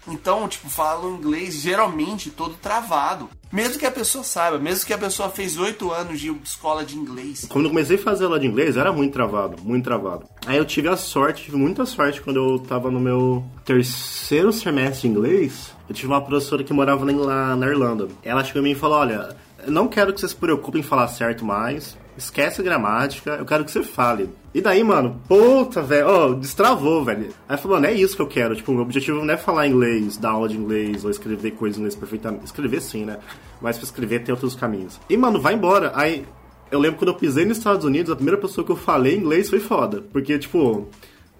Então, 0.06 0.48
tipo, 0.48 0.68
falam 0.68 1.16
inglês 1.16 1.54
geralmente 1.54 2.30
todo 2.30 2.56
travado. 2.56 3.28
Mesmo 3.52 3.78
que 3.78 3.86
a 3.86 3.90
pessoa 3.90 4.22
saiba, 4.22 4.58
mesmo 4.58 4.86
que 4.86 4.92
a 4.92 4.98
pessoa 4.98 5.28
fez 5.28 5.58
oito 5.58 5.90
anos 5.90 6.20
de 6.20 6.30
escola 6.44 6.84
de 6.84 6.96
inglês. 6.96 7.46
Quando 7.48 7.64
eu 7.64 7.70
comecei 7.70 7.96
a 7.96 7.98
fazer 7.98 8.24
aula 8.24 8.38
de 8.38 8.46
inglês, 8.46 8.76
era 8.76 8.92
muito 8.92 9.12
travado, 9.12 9.60
muito 9.62 9.84
travado. 9.84 10.24
Aí 10.46 10.56
eu 10.56 10.64
tive 10.64 10.88
a 10.88 10.96
sorte, 10.96 11.44
tive 11.44 11.56
muita 11.56 11.84
sorte 11.84 12.20
quando 12.20 12.36
eu 12.36 12.58
tava 12.60 12.90
no 12.92 13.00
meu 13.00 13.44
terceiro 13.64 14.52
semestre 14.52 15.08
de 15.08 15.08
inglês. 15.08 15.74
Eu 15.88 15.94
tive 15.94 16.06
uma 16.06 16.20
professora 16.20 16.62
que 16.62 16.72
morava 16.72 17.04
lá 17.04 17.56
na 17.56 17.66
Irlanda. 17.66 18.06
Ela 18.22 18.44
chegou 18.44 18.60
em 18.62 18.66
mim 18.66 18.70
e 18.70 18.76
falou: 18.76 18.98
Olha, 18.98 19.36
não 19.66 19.88
quero 19.88 20.12
que 20.12 20.20
você 20.20 20.28
se 20.28 20.36
preocupe 20.36 20.78
em 20.78 20.82
falar 20.82 21.08
certo 21.08 21.44
mais. 21.44 21.98
Esquece 22.20 22.62
gramática, 22.62 23.30
eu 23.30 23.46
quero 23.46 23.64
que 23.64 23.70
você 23.70 23.82
fale. 23.82 24.28
E 24.52 24.60
daí, 24.60 24.84
mano, 24.84 25.20
puta, 25.26 25.80
velho, 25.80 26.06
ó, 26.06 26.32
destravou, 26.34 27.02
velho. 27.02 27.28
Aí 27.48 27.56
falou, 27.56 27.78
mano, 27.80 27.86
é 27.86 27.94
isso 27.94 28.14
que 28.14 28.20
eu 28.20 28.26
quero. 28.26 28.54
Tipo, 28.54 28.72
meu 28.72 28.82
objetivo 28.82 29.24
não 29.24 29.32
é 29.32 29.38
falar 29.38 29.66
inglês, 29.66 30.18
dar 30.18 30.32
aula 30.32 30.46
de 30.48 30.56
inglês, 30.56 31.02
ou 31.02 31.10
escrever 31.10 31.52
coisas 31.52 31.78
em 31.78 31.80
inglês 31.80 31.96
perfeitamente. 31.96 32.44
Escrever 32.44 32.82
sim, 32.82 33.06
né? 33.06 33.18
Mas 33.60 33.78
pra 33.78 33.84
escrever 33.84 34.22
tem 34.22 34.32
outros 34.34 34.54
caminhos. 34.54 35.00
E, 35.08 35.16
mano, 35.16 35.40
vai 35.40 35.54
embora. 35.54 35.92
Aí, 35.94 36.26
Eu 36.70 36.78
lembro 36.78 36.98
quando 36.98 37.08
eu 37.08 37.14
pisei 37.16 37.44
nos 37.44 37.58
Estados 37.58 37.84
Unidos, 37.84 38.12
a 38.12 38.16
primeira 38.16 38.40
pessoa 38.40 38.64
que 38.64 38.70
eu 38.70 38.76
falei 38.76 39.16
inglês 39.16 39.50
foi 39.50 39.58
foda. 39.58 40.02
Porque, 40.12 40.38
tipo, 40.38 40.88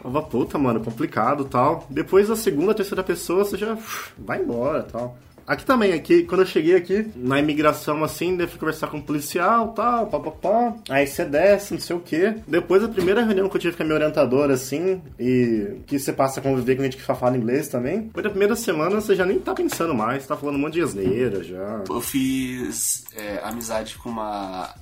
tava 0.02 0.20
puta, 0.22 0.58
mano, 0.58 0.80
complicado 0.80 1.44
tal. 1.44 1.86
Depois 1.88 2.28
a 2.30 2.36
segunda, 2.36 2.74
terceira 2.74 3.02
pessoa, 3.04 3.44
você 3.44 3.56
já 3.56 3.76
vai 4.18 4.40
embora 4.42 4.82
tal. 4.82 5.16
Aqui 5.50 5.64
também, 5.66 5.92
aqui, 5.92 6.22
quando 6.22 6.42
eu 6.42 6.46
cheguei 6.46 6.76
aqui, 6.76 7.10
na 7.16 7.40
imigração, 7.40 8.04
assim, 8.04 8.36
daí 8.36 8.46
fui 8.46 8.56
conversar 8.56 8.86
com 8.86 8.98
o 8.98 9.02
policial, 9.02 9.72
tal, 9.72 10.06
papapá. 10.06 10.76
Aí 10.88 11.04
você 11.04 11.24
desce, 11.24 11.74
não 11.74 11.80
sei 11.80 11.96
o 11.96 12.00
quê. 12.00 12.36
Depois, 12.46 12.84
a 12.84 12.88
primeira 12.88 13.24
reunião 13.24 13.48
que 13.48 13.56
eu 13.56 13.60
tive 13.60 13.76
com 13.76 13.82
a 13.82 13.86
minha 13.86 13.96
orientadora, 13.96 14.54
assim, 14.54 15.02
e 15.18 15.80
que 15.88 15.98
você 15.98 16.12
passa 16.12 16.38
a 16.38 16.42
conviver 16.44 16.76
com 16.76 16.84
gente 16.84 16.96
que 16.96 17.02
fala 17.02 17.36
inglês 17.36 17.66
também. 17.66 18.08
Foi 18.14 18.22
na 18.22 18.30
primeira 18.30 18.54
semana, 18.54 19.00
você 19.00 19.16
já 19.16 19.26
nem 19.26 19.40
tá 19.40 19.52
pensando 19.52 19.92
mais, 19.92 20.24
tá 20.24 20.36
falando 20.36 20.54
um 20.54 20.60
monte 20.60 20.74
de 20.74 20.82
asneira 20.82 21.42
já. 21.42 21.82
Eu 21.88 22.00
fiz 22.00 23.06
é, 23.16 23.40
amizade 23.42 23.96
com 23.96 24.08
uma, 24.08 24.72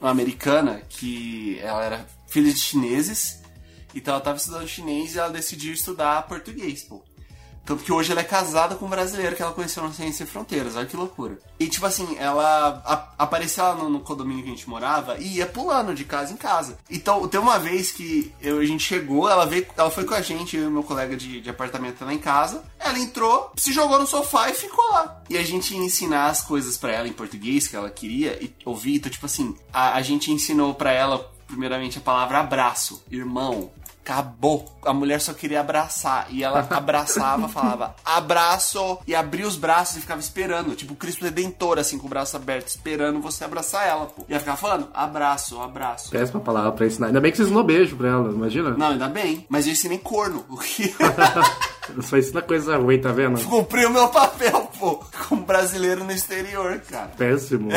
uma 0.00 0.10
americana 0.10 0.82
que 0.88 1.60
ela 1.60 1.84
era 1.84 2.06
filha 2.26 2.52
de 2.52 2.58
chineses, 2.58 3.40
então 3.94 4.14
ela 4.14 4.20
tava 4.20 4.36
estudando 4.36 4.66
chinês 4.66 5.14
e 5.14 5.20
ela 5.20 5.30
decidiu 5.30 5.72
estudar 5.72 6.26
português, 6.26 6.82
pô. 6.82 7.04
Tanto 7.66 7.82
que 7.82 7.92
hoje 7.92 8.12
ela 8.12 8.20
é 8.20 8.24
casada 8.24 8.76
com 8.76 8.86
um 8.86 8.88
brasileiro 8.88 9.34
que 9.36 9.42
ela 9.42 9.52
conheceu 9.52 9.82
no 9.82 9.92
Ciência 9.92 10.18
Sem 10.18 10.26
Fronteiras, 10.26 10.76
olha 10.76 10.86
que 10.86 10.96
loucura. 10.96 11.36
E 11.58 11.66
tipo 11.66 11.84
assim, 11.84 12.16
ela 12.18 12.80
a- 12.86 13.24
aparecia 13.24 13.64
lá 13.64 13.74
no, 13.74 13.90
no 13.90 14.00
condomínio 14.00 14.44
que 14.44 14.48
a 14.50 14.52
gente 14.54 14.68
morava 14.68 15.18
e 15.18 15.38
ia 15.38 15.46
pulando 15.46 15.92
de 15.94 16.04
casa 16.04 16.32
em 16.32 16.36
casa. 16.36 16.78
Então, 16.88 17.26
tem 17.26 17.40
uma 17.40 17.58
vez 17.58 17.90
que 17.90 18.32
eu- 18.40 18.60
a 18.60 18.64
gente 18.64 18.84
chegou, 18.84 19.28
ela 19.28 19.44
veio, 19.46 19.66
ela 19.76 19.90
foi 19.90 20.04
com 20.04 20.14
a 20.14 20.20
gente, 20.22 20.56
eu 20.56 20.68
e 20.68 20.70
meu 20.70 20.84
colega 20.84 21.16
de, 21.16 21.40
de 21.40 21.50
apartamento 21.50 22.04
lá 22.04 22.14
em 22.14 22.18
casa. 22.18 22.62
Ela 22.78 22.98
entrou, 23.00 23.50
se 23.56 23.72
jogou 23.72 23.98
no 23.98 24.06
sofá 24.06 24.48
e 24.48 24.54
ficou 24.54 24.84
lá. 24.92 25.20
E 25.28 25.36
a 25.36 25.42
gente 25.42 25.74
ia 25.74 25.80
ensinar 25.80 26.26
as 26.26 26.40
coisas 26.42 26.76
pra 26.76 26.92
ela 26.92 27.08
em 27.08 27.12
português 27.12 27.66
que 27.66 27.74
ela 27.74 27.90
queria 27.90 28.38
e 28.42 28.54
ouvir. 28.64 28.94
Então, 28.96 29.10
tipo 29.10 29.26
assim, 29.26 29.56
a, 29.72 29.94
a 29.94 30.02
gente 30.02 30.30
ensinou 30.30 30.72
pra 30.74 30.92
ela, 30.92 31.18
primeiramente, 31.48 31.98
a 31.98 32.00
palavra 32.00 32.38
abraço, 32.38 33.02
irmão. 33.10 33.70
Acabou. 34.06 34.64
A 34.84 34.94
mulher 34.94 35.20
só 35.20 35.34
queria 35.34 35.58
abraçar. 35.58 36.28
E 36.30 36.44
ela 36.44 36.60
abraçava, 36.70 37.48
falava 37.48 37.96
abraço. 38.04 39.00
E 39.04 39.16
abria 39.16 39.44
os 39.44 39.56
braços 39.56 39.96
e 39.96 40.00
ficava 40.00 40.20
esperando. 40.20 40.76
Tipo, 40.76 40.92
o 40.92 40.96
Cristo 40.96 41.24
Redentor, 41.24 41.80
assim, 41.80 41.98
com 41.98 42.06
o 42.06 42.08
braço 42.08 42.36
aberto, 42.36 42.68
esperando 42.68 43.20
você 43.20 43.42
abraçar 43.42 43.84
ela, 43.88 44.06
pô. 44.06 44.24
E 44.28 44.32
ela 44.32 44.38
ficava 44.38 44.56
falando 44.56 44.88
abraço, 44.94 45.60
abraço. 45.60 46.10
Péssima 46.10 46.38
palavra 46.40 46.70
pra 46.70 46.86
ensinar. 46.86 47.08
Ainda 47.08 47.20
bem 47.20 47.32
que 47.32 47.36
você 47.36 47.42
ensinou 47.42 47.64
beijo 47.64 47.96
pra 47.96 48.08
ela, 48.08 48.30
imagina? 48.30 48.70
Não, 48.70 48.90
ainda 48.90 49.08
bem. 49.08 49.44
Mas 49.48 49.66
eu 49.66 49.72
ensinei 49.72 49.98
corno. 49.98 50.44
O 50.48 50.56
que... 50.58 50.94
Só 52.02 52.16
ensina 52.16 52.42
coisa 52.42 52.76
ruim, 52.76 53.00
tá 53.00 53.10
vendo? 53.10 53.40
Cumpri 53.44 53.86
o 53.86 53.90
meu 53.90 54.08
papel, 54.08 54.70
pô. 54.78 55.04
Como 55.28 55.42
brasileiro 55.42 56.04
no 56.04 56.12
exterior, 56.12 56.80
cara. 56.80 57.10
Péssimo. 57.16 57.70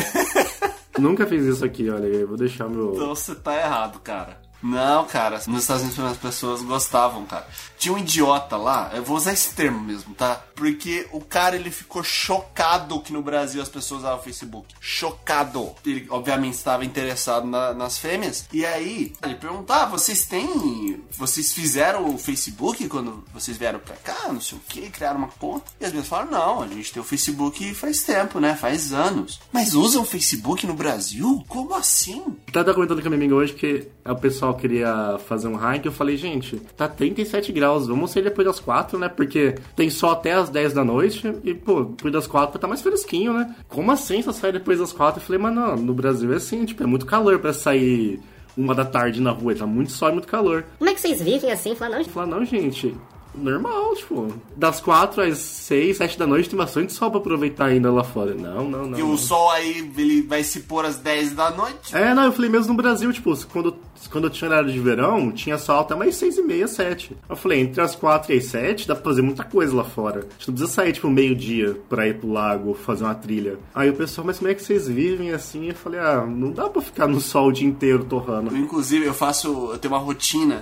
Nunca 0.99 1.25
fiz 1.25 1.43
isso 1.45 1.65
aqui, 1.65 1.89
olha. 1.89 2.05
Eu 2.05 2.27
vou 2.27 2.37
deixar 2.37 2.67
meu. 2.67 2.93
Então 2.93 3.15
você 3.15 3.33
tá 3.33 3.55
errado, 3.55 3.99
cara. 3.99 4.48
Não, 4.61 5.05
cara, 5.05 5.41
nos 5.47 5.61
Estados 5.61 5.83
Unidos 5.83 5.99
as 6.03 6.17
pessoas 6.17 6.61
gostavam, 6.61 7.25
cara. 7.25 7.47
Tinha 7.77 7.93
um 7.93 7.97
idiota 7.97 8.57
lá, 8.57 8.91
eu 8.93 9.03
vou 9.03 9.15
usar 9.15 9.31
esse 9.33 9.53
termo 9.55 9.79
mesmo, 9.79 10.13
tá? 10.13 10.35
Porque 10.53 11.07
o 11.13 11.21
cara 11.21 11.55
ele 11.55 11.71
ficou 11.71 12.03
chocado 12.03 12.99
que 12.99 13.13
no 13.13 13.21
Brasil 13.21 13.61
as 13.61 13.69
pessoas 13.69 14.01
usavam 14.01 14.21
Facebook. 14.21 14.67
Chocado. 14.81 15.71
Ele, 15.85 16.05
obviamente, 16.09 16.55
estava 16.55 16.83
interessado 16.83 17.47
na- 17.47 17.73
nas 17.73 17.97
fêmeas. 17.97 18.45
E 18.51 18.65
aí, 18.65 19.13
ele 19.23 19.35
perguntou: 19.35 19.73
ah, 19.73 19.85
vocês 19.85 20.25
têm. 20.25 21.01
Vocês 21.11 21.53
fizeram 21.53 22.13
o 22.13 22.17
Facebook 22.17 22.87
quando 22.89 23.23
vocês 23.33 23.55
vieram 23.57 23.79
pra 23.79 23.95
cá? 23.95 24.27
Não 24.27 24.41
sei 24.41 24.57
o 24.57 24.61
que, 24.67 24.89
criaram 24.89 25.19
uma 25.19 25.29
conta. 25.29 25.71
E 25.79 25.85
as 25.85 25.91
pessoas 25.91 26.07
falaram: 26.09 26.31
não, 26.31 26.61
a 26.63 26.67
gente 26.67 26.91
tem 26.91 27.01
o 27.01 27.05
Facebook 27.05 27.73
faz 27.73 28.03
tempo, 28.03 28.39
né? 28.41 28.55
Faz 28.55 28.91
anos. 28.91 29.39
Mas 29.53 29.73
usam 29.73 30.01
o 30.01 30.05
Facebook 30.05 30.67
no 30.67 30.73
Brasil? 30.73 31.41
Como 31.47 31.73
assim? 31.75 32.35
Tava 32.51 32.73
comentando 32.73 33.01
com 33.01 33.07
a 33.07 33.11
minha 33.11 33.19
amiga 33.21 33.35
hoje 33.35 33.53
que 33.53 33.87
o 34.11 34.15
pessoal 34.15 34.53
queria 34.53 35.17
fazer 35.27 35.47
um 35.47 35.55
hike. 35.55 35.85
Eu 35.85 35.91
falei, 35.91 36.17
gente, 36.17 36.57
tá 36.75 36.87
37 36.87 37.51
graus, 37.51 37.87
vamos 37.87 38.11
sair 38.11 38.23
depois 38.23 38.47
das 38.47 38.59
4, 38.59 38.97
né? 38.97 39.09
Porque 39.09 39.55
tem 39.75 39.89
sol 39.89 40.11
até 40.11 40.33
as 40.33 40.49
10 40.49 40.73
da 40.73 40.83
noite 40.83 41.33
e, 41.43 41.53
pô, 41.53 41.83
depois 41.83 42.13
das 42.13 42.27
4 42.27 42.59
tá 42.59 42.67
mais 42.67 42.81
fresquinho, 42.81 43.33
né? 43.33 43.55
Como 43.67 43.91
assim 43.91 44.21
só 44.21 44.31
sai 44.31 44.51
depois 44.51 44.79
das 44.79 44.91
4? 44.91 45.21
Eu 45.21 45.25
falei, 45.25 45.41
mas 45.41 45.53
não, 45.53 45.75
no 45.75 45.93
Brasil 45.93 46.31
é 46.33 46.37
assim, 46.37 46.65
tipo, 46.65 46.83
é 46.83 46.85
muito 46.85 47.05
calor 47.05 47.39
pra 47.39 47.53
sair 47.53 48.19
uma 48.57 48.75
da 48.75 48.83
tarde 48.83 49.21
na 49.21 49.31
rua, 49.31 49.55
tá 49.55 49.65
muito 49.65 49.91
sol 49.91 50.09
e 50.09 50.13
muito 50.13 50.27
calor. 50.27 50.65
Como 50.77 50.89
é 50.89 50.93
que 50.93 50.99
vocês 50.99 51.21
vivem 51.21 51.51
assim? 51.51 51.75
Falar, 51.75 51.91
não, 51.91 51.99
Eu 51.99 52.05
falei, 52.05 52.29
não, 52.29 52.45
gente, 52.45 52.93
normal, 53.39 53.95
tipo, 53.95 54.33
das 54.55 54.79
4 54.79 55.21
às 55.23 55.37
6, 55.37 55.97
7 55.97 56.19
da 56.19 56.27
noite 56.27 56.49
tem 56.49 56.57
bastante 56.57 56.93
sol 56.93 57.09
pra 57.09 57.19
aproveitar 57.19 57.65
ainda 57.65 57.91
lá 57.91 58.03
fora. 58.03 58.33
Não, 58.33 58.69
não, 58.69 58.85
não. 58.85 58.97
E 58.97 59.01
não. 59.01 59.13
o 59.13 59.17
sol 59.17 59.49
aí, 59.51 59.91
ele 59.97 60.21
vai 60.21 60.43
se 60.43 60.61
pôr 60.61 60.85
às 60.85 60.97
10 60.97 61.33
da 61.33 61.51
noite. 61.51 61.95
É, 61.95 62.13
não, 62.13 62.25
eu 62.25 62.31
falei 62.31 62.49
mesmo 62.49 62.73
no 62.73 62.81
Brasil, 62.81 63.11
tipo, 63.13 63.35
quando, 63.47 63.75
quando 64.11 64.25
eu 64.25 64.29
tinha 64.29 64.49
horário 64.49 64.71
de 64.71 64.79
verão, 64.79 65.31
tinha 65.31 65.57
sol 65.57 65.79
até 65.79 65.95
mais 65.95 66.15
6 66.15 66.37
e 66.37 66.41
meia, 66.41 66.67
7. 66.67 67.15
Eu 67.29 67.35
falei, 67.35 67.61
entre 67.61 67.81
as 67.81 67.95
4 67.95 68.33
e 68.33 68.37
as 68.37 68.45
7 68.45 68.87
dá 68.87 68.95
pra 68.95 69.03
fazer 69.03 69.21
muita 69.21 69.43
coisa 69.43 69.75
lá 69.75 69.83
fora. 69.83 70.19
A 70.19 70.21
gente 70.21 70.47
não 70.47 70.55
precisa 70.55 70.73
sair, 70.73 70.93
tipo, 70.93 71.09
meio-dia 71.09 71.79
pra 71.87 72.07
ir 72.07 72.19
pro 72.19 72.31
lago, 72.31 72.73
fazer 72.73 73.03
uma 73.03 73.15
trilha. 73.15 73.57
Aí 73.73 73.89
o 73.89 73.93
pessoal, 73.93 74.25
mas 74.25 74.37
como 74.37 74.49
é 74.49 74.53
que 74.53 74.63
vocês 74.63 74.87
vivem 74.87 75.31
assim? 75.31 75.69
Eu 75.69 75.75
falei, 75.75 75.99
ah, 75.99 76.25
não 76.25 76.51
dá 76.51 76.69
pra 76.69 76.81
ficar 76.81 77.07
no 77.07 77.19
sol 77.19 77.47
o 77.47 77.51
dia 77.51 77.67
inteiro 77.67 78.03
torrando. 78.05 78.55
Inclusive, 78.55 79.05
eu 79.05 79.13
faço. 79.13 79.71
Eu 79.71 79.77
tenho 79.77 79.93
uma 79.93 79.99
rotina 79.99 80.61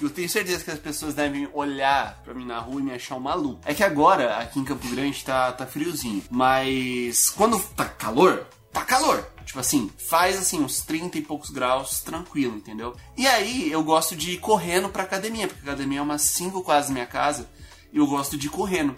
eu 0.00 0.10
tenho 0.10 0.28
certeza 0.28 0.64
que 0.64 0.70
as 0.70 0.78
pessoas 0.78 1.14
devem 1.14 1.48
olhar 1.52 2.20
pra 2.24 2.34
mim 2.34 2.44
na 2.44 2.58
rua 2.58 2.80
e 2.80 2.84
me 2.84 2.92
achar 2.92 3.16
um 3.16 3.20
maluco. 3.20 3.60
É 3.64 3.74
que 3.74 3.82
agora, 3.82 4.36
aqui 4.38 4.58
em 4.58 4.64
Campo 4.64 4.88
Grande, 4.88 5.24
tá, 5.24 5.52
tá 5.52 5.66
friozinho. 5.66 6.22
Mas 6.30 7.30
quando 7.30 7.58
tá 7.74 7.84
calor, 7.84 8.46
tá 8.72 8.84
calor. 8.84 9.26
Tipo 9.44 9.60
assim, 9.60 9.90
faz 9.96 10.36
assim 10.36 10.60
uns 10.60 10.80
30 10.80 11.18
e 11.18 11.22
poucos 11.22 11.50
graus 11.50 12.00
tranquilo, 12.00 12.56
entendeu? 12.56 12.96
E 13.16 13.26
aí 13.26 13.70
eu 13.70 13.82
gosto 13.84 14.16
de 14.16 14.32
ir 14.32 14.38
correndo 14.38 14.88
pra 14.88 15.04
academia, 15.04 15.46
porque 15.46 15.60
a 15.60 15.72
academia 15.72 16.00
é 16.00 16.02
umas 16.02 16.22
5 16.22 16.62
quase 16.62 16.88
da 16.88 16.94
minha 16.94 17.06
casa. 17.06 17.48
E 17.92 17.98
eu 17.98 18.06
gosto 18.06 18.36
de 18.36 18.48
ir 18.48 18.50
correndo. 18.50 18.94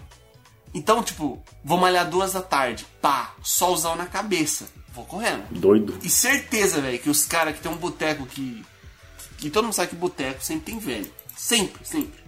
Então, 0.73 1.01
tipo, 1.01 1.41
vou 1.63 1.77
malhar 1.77 2.09
duas 2.09 2.33
da 2.33 2.41
tarde. 2.41 2.85
Pá, 3.01 3.33
solzão 3.41 3.95
na 3.95 4.05
cabeça. 4.05 4.67
Vou 4.93 5.05
correndo. 5.05 5.43
Doido. 5.51 5.97
E 6.03 6.09
certeza, 6.09 6.81
velho, 6.81 6.99
que 6.99 7.09
os 7.09 7.25
caras 7.25 7.55
que 7.55 7.61
tem 7.61 7.71
um 7.71 7.77
boteco 7.77 8.25
que. 8.25 8.65
Que 9.39 9.49
todo 9.49 9.63
mundo 9.63 9.73
sabe 9.73 9.89
que 9.89 9.95
boteco 9.95 10.43
sempre 10.43 10.71
tem 10.71 10.79
velho. 10.79 11.11
Sempre, 11.35 11.85
sempre. 11.85 12.19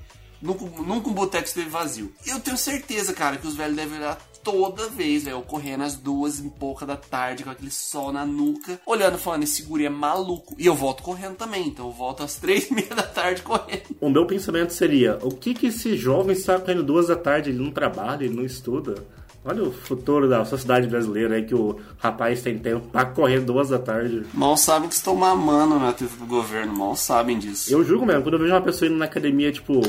Nunca, 0.41 0.65
nunca 0.65 1.09
um 1.09 1.13
boteco 1.13 1.45
esteve 1.45 1.69
vazio. 1.69 2.11
Eu 2.25 2.39
tenho 2.39 2.57
certeza, 2.57 3.13
cara, 3.13 3.37
que 3.37 3.45
os 3.45 3.55
velhos 3.55 3.75
devem 3.75 3.99
olhar 3.99 4.17
toda 4.43 4.89
vez, 4.89 5.23
velho, 5.23 5.41
correndo 5.41 5.83
às 5.83 5.95
duas 5.95 6.39
e 6.39 6.49
pouca 6.49 6.85
da 6.85 6.95
tarde, 6.95 7.43
com 7.43 7.49
aquele 7.49 7.69
sol 7.69 8.11
na 8.11 8.25
nuca, 8.25 8.79
olhando, 8.85 9.17
falando, 9.17 9.43
esse 9.43 9.61
guri 9.63 9.85
é 9.85 9.89
maluco. 9.89 10.55
E 10.57 10.65
eu 10.65 10.75
volto 10.75 11.03
correndo 11.03 11.35
também, 11.35 11.67
então 11.67 11.87
eu 11.87 11.91
volto 11.91 12.23
às 12.23 12.35
três 12.41 12.69
e 12.69 12.73
meia 12.73 12.95
da 12.95 13.03
tarde 13.03 13.41
correndo. 13.41 13.83
O 13.99 14.09
meu 14.09 14.25
pensamento 14.25 14.73
seria, 14.73 15.19
o 15.21 15.29
que 15.29 15.53
que 15.53 15.67
esse 15.67 15.95
jovem 15.95 16.35
está 16.35 16.59
correndo 16.59 16.83
duas 16.83 17.07
da 17.07 17.15
tarde, 17.15 17.49
ele 17.49 17.63
não 17.63 17.71
trabalha, 17.71 18.23
ele 18.23 18.35
não 18.35 18.43
estuda? 18.43 19.05
Olha 19.43 19.63
o 19.63 19.71
futuro 19.71 20.29
da 20.29 20.45
sociedade 20.45 20.87
brasileira 20.87 21.35
aí, 21.35 21.43
que 21.43 21.55
o 21.55 21.79
rapaz 21.97 22.41
tem 22.43 22.59
tempo 22.59 22.87
pra 22.91 23.05
correr 23.05 23.39
duas 23.39 23.69
da 23.69 23.79
tarde. 23.79 24.23
Mal 24.33 24.55
sabem 24.55 24.87
que 24.87 24.93
estão 24.95 25.15
mamando 25.15 25.79
na 25.79 25.91
teta 25.91 26.15
do 26.15 26.25
governo, 26.27 26.73
mal 26.73 26.95
sabem 26.95 27.39
disso. 27.39 27.73
Eu 27.73 27.83
julgo 27.83 28.05
mesmo, 28.05 28.21
quando 28.21 28.35
eu 28.35 28.39
vejo 28.39 28.53
uma 28.53 28.61
pessoa 28.61 28.87
indo 28.87 28.97
na 28.97 29.05
academia, 29.05 29.51
tipo, 29.51 29.81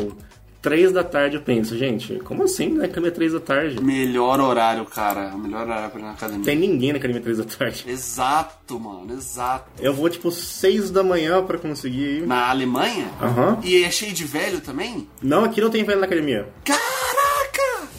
três 0.63 0.91
da 0.91 1.05
tarde, 1.05 1.37
eu 1.37 1.43
penso, 1.43 1.77
gente, 1.77 2.19
como 2.21 2.45
assim 2.45 2.71
na 2.71 2.85
academia 2.85 3.11
três 3.11 3.33
da 3.35 3.41
tarde? 3.41 3.79
Melhor 3.83 4.41
horário, 4.41 4.87
cara. 4.87 5.37
Melhor 5.37 5.67
horário 5.67 5.91
pra 5.91 6.01
ir 6.01 6.05
na 6.05 6.13
academia. 6.13 6.45
Tem 6.47 6.57
ninguém 6.57 6.93
na 6.93 6.99
academia 6.99 7.21
três 7.21 7.37
da 7.37 7.45
tarde. 7.45 7.85
Exato, 7.87 8.81
mano, 8.81 9.13
exato. 9.13 9.67
Eu 9.79 9.93
vou, 9.93 10.09
tipo, 10.09 10.31
seis 10.31 10.91
da 10.91 11.03
manhã 11.03 11.45
pra 11.45 11.59
conseguir 11.59 12.21
ir. 12.21 12.27
Na 12.27 12.49
Alemanha? 12.49 13.11
Aham. 13.21 13.59
E 13.63 13.85
é 13.85 13.91
cheio 13.91 14.15
de 14.15 14.25
velho 14.25 14.63
também? 14.63 15.07
Não, 15.21 15.45
aqui 15.45 15.61
não 15.61 15.69
tem 15.69 15.85
velho 15.85 16.01
na 16.01 16.07
academia. 16.07 16.49
Caraca! 16.65 17.12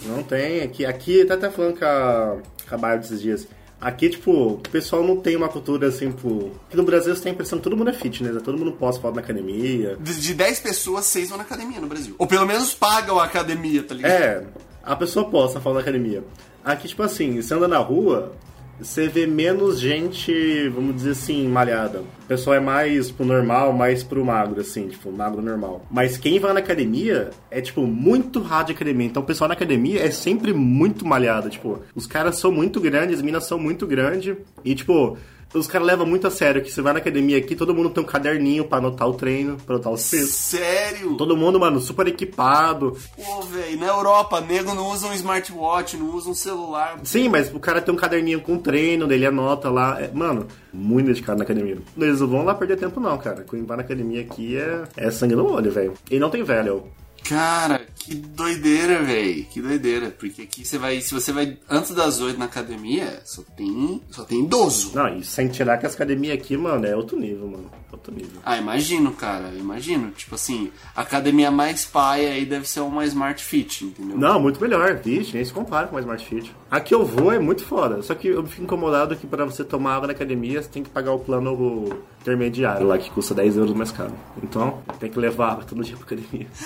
Não 0.05 0.23
tem. 0.23 0.61
Aqui, 0.61 0.85
aqui 0.85 1.25
tá 1.25 1.35
até 1.35 1.49
falando 1.49 1.77
com 1.77 1.85
a, 1.85 2.37
com 2.67 2.75
a 2.75 2.77
Bárbara 2.77 3.01
esses 3.01 3.21
dias. 3.21 3.47
Aqui, 3.79 4.09
tipo, 4.09 4.31
o 4.31 4.57
pessoal 4.59 5.03
não 5.03 5.17
tem 5.17 5.35
uma 5.35 5.49
cultura 5.49 5.87
assim, 5.87 6.09
tipo. 6.09 6.51
Aqui 6.67 6.77
no 6.77 6.83
Brasil 6.83 7.13
você 7.13 7.23
tem 7.23 7.31
a 7.31 7.33
impressão 7.33 7.59
que 7.59 7.63
todo 7.63 7.75
mundo 7.75 7.89
é 7.89 7.93
fitness, 7.93 8.33
né? 8.33 8.41
todo 8.43 8.57
mundo 8.57 8.71
posta 8.71 9.01
foto 9.01 9.15
na 9.15 9.21
academia. 9.21 9.97
De, 9.99 10.21
de 10.21 10.33
10 10.33 10.59
pessoas, 10.61 11.05
6 11.05 11.29
vão 11.29 11.37
na 11.37 11.43
academia 11.43 11.81
no 11.81 11.87
Brasil. 11.87 12.15
Ou 12.17 12.25
pelo 12.25 12.45
menos 12.45 12.73
pagam 12.73 13.19
a 13.19 13.25
academia, 13.25 13.83
tá 13.83 13.93
ligado? 13.93 14.11
É, 14.11 14.45
a 14.81 14.95
pessoa 14.95 15.29
posta 15.29 15.59
foto 15.59 15.73
na 15.73 15.81
academia. 15.81 16.23
Aqui, 16.63 16.87
tipo 16.87 17.03
assim, 17.03 17.41
você 17.41 17.53
anda 17.53 17.67
na 17.67 17.77
rua, 17.77 18.33
você 18.79 19.07
vê 19.07 19.25
menos 19.25 19.79
gente, 19.79 20.67
vamos 20.69 20.95
dizer 20.95 21.11
assim, 21.11 21.47
malhada. 21.47 21.99
O 21.99 22.27
pessoal 22.27 22.55
é 22.55 22.59
mais 22.59 23.11
pro 23.11 23.25
normal, 23.25 23.71
mais 23.73 24.03
pro 24.03 24.25
magro, 24.25 24.61
assim, 24.61 24.87
tipo, 24.87 25.11
magro 25.11 25.41
normal. 25.41 25.85
Mas 25.91 26.17
quem 26.17 26.39
vai 26.39 26.53
na 26.53 26.59
academia 26.59 27.29
é, 27.51 27.61
tipo, 27.61 27.81
muito 27.85 28.41
raro 28.41 28.67
de 28.67 28.71
academia. 28.73 29.07
Então 29.07 29.23
o 29.23 29.25
pessoal 29.25 29.47
na 29.47 29.53
academia 29.53 30.01
é 30.01 30.11
sempre 30.11 30.53
muito 30.53 31.05
malhado, 31.05 31.49
tipo, 31.49 31.81
os 31.95 32.07
caras 32.07 32.37
são 32.37 32.51
muito 32.51 32.79
grandes, 32.79 33.17
as 33.17 33.21
minas 33.21 33.45
são 33.45 33.59
muito 33.59 33.85
grandes. 33.85 34.35
E, 34.65 34.75
tipo, 34.75 35.17
Os 35.53 35.67
caras 35.67 35.87
levam 35.87 36.05
muito 36.05 36.25
a 36.25 36.31
sério 36.31 36.63
que 36.63 36.71
você 36.71 36.81
vai 36.81 36.93
na 36.93 36.99
academia 36.99 37.37
aqui, 37.37 37.55
todo 37.55 37.73
mundo 37.73 37.89
tem 37.89 38.03
um 38.03 38.07
caderninho 38.07 38.65
pra 38.65 38.79
anotar 38.79 39.07
o 39.07 39.13
treino, 39.13 39.57
pra 39.57 39.75
anotar 39.75 39.93
os 39.93 40.09
pesos. 40.09 40.31
Sério? 40.31 41.15
Todo 41.15 41.37
mundo, 41.37 41.59
mano, 41.59 41.79
super 41.79 42.07
equipado. 42.07 42.97
Pô, 43.15 43.41
velho, 43.43 43.79
na 43.79 43.87
Europa, 43.87 44.41
nego 44.41 44.73
não 44.73 44.91
usa 44.91 45.07
um 45.07 45.13
smartwatch, 45.13 45.97
não 45.97 46.15
usa 46.15 46.29
um 46.29 46.33
celular. 46.33 46.99
Sim, 47.03 47.29
mas 47.29 47.53
o 47.53 47.59
cara 47.59 47.81
tem 47.81 47.93
um 47.93 47.97
caderninho 47.97 48.41
com 48.41 48.57
treino, 48.57 49.07
dele 49.07 49.25
anota 49.25 49.69
lá. 49.69 50.01
É, 50.01 50.09
mano, 50.11 50.47
muito 50.73 51.07
dedicado 51.07 51.37
na 51.37 51.43
academia. 51.43 51.77
Eles 51.97 52.19
não 52.19 52.27
vão 52.27 52.43
lá 52.43 52.55
perder 52.55 52.77
tempo, 52.77 52.99
não, 52.99 53.17
cara. 53.17 53.45
Quem 53.47 53.63
vai 53.63 53.77
na 53.77 53.83
academia 53.83 54.21
aqui 54.21 54.57
é, 54.57 54.83
é 54.97 55.11
sangue 55.11 55.35
no 55.35 55.51
olho, 55.51 55.71
velho. 55.71 55.93
E 56.09 56.19
não 56.19 56.29
tem 56.29 56.43
velho. 56.43 56.83
Cara, 57.23 57.85
que 57.95 58.15
doideira, 58.15 59.01
velho. 59.01 59.45
Que 59.45 59.61
doideira. 59.61 60.09
Porque 60.11 60.41
aqui 60.41 60.65
você 60.65 60.77
vai. 60.77 60.99
Se 61.01 61.13
você 61.13 61.31
vai 61.31 61.57
antes 61.69 61.91
das 61.91 62.19
8 62.19 62.37
na 62.37 62.45
academia, 62.45 63.21
só 63.25 63.41
tem. 63.55 64.01
Só 64.11 64.23
tem 64.23 64.43
idoso. 64.43 64.91
Não, 64.93 65.17
e 65.17 65.23
sem 65.23 65.47
tirar 65.47 65.77
que 65.77 65.85
as 65.85 65.95
academias 65.95 66.37
aqui, 66.37 66.57
mano, 66.57 66.85
é 66.85 66.95
outro 66.95 67.17
nível, 67.17 67.47
mano. 67.47 67.71
Outro 67.91 68.13
nível. 68.13 68.41
Ah, 68.43 68.57
imagino, 68.57 69.11
cara. 69.13 69.53
Imagino. 69.55 70.11
Tipo 70.11 70.35
assim, 70.35 70.71
a 70.95 71.01
academia 71.01 71.51
mais 71.51 71.85
pai 71.85 72.25
aí 72.25 72.45
deve 72.45 72.67
ser 72.67 72.81
uma 72.81 73.05
Smart 73.05 73.43
Fit, 73.43 73.85
entendeu? 73.85 74.17
Não, 74.17 74.39
muito 74.39 74.59
melhor. 74.59 74.95
Vixe, 74.95 75.35
nem 75.35 75.45
se 75.45 75.53
compara 75.53 75.87
com 75.87 75.95
uma 75.95 76.01
Smart 76.01 76.25
Fit. 76.25 76.53
A 76.69 76.79
que 76.79 76.93
eu 76.93 77.05
vou 77.05 77.31
é 77.31 77.39
muito 77.39 77.63
foda. 77.63 78.01
Só 78.01 78.15
que 78.15 78.27
eu 78.27 78.45
fico 78.47 78.63
incomodado 78.63 79.15
que 79.15 79.27
pra 79.27 79.45
você 79.45 79.63
tomar 79.63 79.95
água 79.95 80.07
na 80.07 80.13
academia, 80.13 80.61
você 80.61 80.69
tem 80.69 80.83
que 80.83 80.89
pagar 80.89 81.13
o 81.13 81.19
plano 81.19 81.53
intermediário 82.23 82.87
lá, 82.87 82.97
que 82.97 83.11
custa 83.11 83.35
10 83.35 83.57
euros 83.57 83.73
mais 83.73 83.91
caro. 83.91 84.13
Então, 84.41 84.81
tem 84.99 85.11
que 85.11 85.19
levar 85.19 85.51
água 85.51 85.65
todo 85.65 85.83
dia 85.83 85.95
pra 85.95 86.05
academia. 86.05 86.47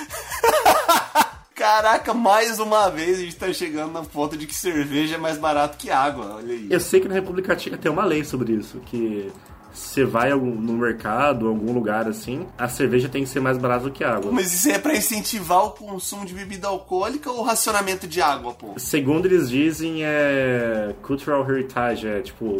Caraca, 1.53 2.13
mais 2.13 2.59
uma 2.59 2.87
vez 2.89 3.17
a 3.17 3.21
gente 3.23 3.35
tá 3.35 3.51
chegando 3.51 3.91
na 3.91 4.03
foto 4.03 4.37
de 4.37 4.45
que 4.45 4.53
cerveja 4.53 5.15
é 5.15 5.17
mais 5.17 5.39
barato 5.39 5.75
que 5.75 5.89
água. 5.89 6.35
Olha 6.35 6.53
aí. 6.53 6.67
Eu 6.69 6.79
sei 6.79 6.99
que 6.99 7.07
na 7.07 7.15
República 7.15 7.55
Tcheca 7.55 7.75
tem 7.77 7.91
uma 7.91 8.05
lei 8.05 8.23
sobre 8.23 8.53
isso, 8.53 8.79
que 8.85 9.31
você 9.73 10.05
vai 10.05 10.29
no 10.29 10.73
mercado, 10.73 11.47
algum 11.47 11.73
lugar 11.73 12.07
assim, 12.07 12.45
a 12.57 12.67
cerveja 12.67 13.09
tem 13.09 13.23
que 13.23 13.29
ser 13.29 13.39
mais 13.39 13.57
barata 13.57 13.85
do 13.85 13.91
que 13.91 14.03
a 14.03 14.15
água. 14.15 14.31
Mas 14.31 14.53
isso 14.53 14.69
é 14.69 14.77
pra 14.77 14.95
incentivar 14.95 15.65
o 15.65 15.71
consumo 15.71 16.25
de 16.25 16.33
bebida 16.33 16.67
alcoólica 16.67 17.31
ou 17.31 17.41
racionamento 17.41 18.07
de 18.07 18.21
água, 18.21 18.53
pô? 18.53 18.73
Segundo 18.77 19.25
eles 19.25 19.49
dizem, 19.49 20.03
é 20.03 20.93
cultural 21.01 21.49
heritage, 21.49 22.07
é 22.07 22.21
tipo 22.21 22.57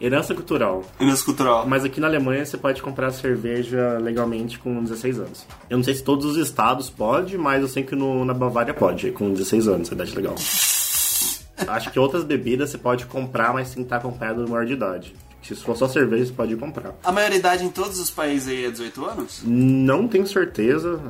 herança 0.00 0.34
cultural. 0.34 0.84
Inês 1.00 1.22
cultural. 1.22 1.66
Mas 1.66 1.84
aqui 1.84 2.00
na 2.00 2.06
Alemanha 2.06 2.44
você 2.44 2.56
pode 2.56 2.82
comprar 2.82 3.10
cerveja 3.12 3.98
legalmente 4.00 4.58
com 4.58 4.82
16 4.82 5.18
anos. 5.18 5.46
Eu 5.70 5.76
não 5.78 5.84
sei 5.84 5.94
se 5.94 6.02
todos 6.02 6.24
os 6.26 6.36
estados 6.36 6.90
pode, 6.90 7.36
mas 7.38 7.62
eu 7.62 7.68
sei 7.68 7.82
que 7.82 7.94
no- 7.96 8.24
na 8.24 8.34
Bavária 8.34 8.74
pode, 8.74 9.10
com 9.12 9.32
16 9.32 9.68
anos, 9.68 9.90
é 9.90 9.94
idade 9.94 10.14
legal. 10.14 10.34
Acho 11.68 11.90
que 11.90 11.98
outras 11.98 12.22
bebidas 12.24 12.70
você 12.70 12.78
pode 12.78 13.06
comprar, 13.06 13.52
mas 13.52 13.68
tem 13.68 13.76
que 13.76 13.86
estar 13.86 13.96
acompanhado 13.96 14.44
do 14.44 14.50
maior 14.50 14.66
de 14.66 14.74
idade. 14.74 15.14
Se 15.42 15.54
for 15.54 15.76
só 15.76 15.86
cerveja, 15.88 16.26
você 16.26 16.32
pode 16.32 16.56
comprar. 16.56 16.92
A 17.04 17.12
maioridade 17.12 17.64
em 17.64 17.68
todos 17.70 18.00
os 18.00 18.10
países 18.10 18.48
aí 18.48 18.64
é 18.64 18.70
18 18.70 19.04
anos? 19.06 19.42
Não 19.44 20.08
tenho 20.08 20.26
certeza, 20.26 21.00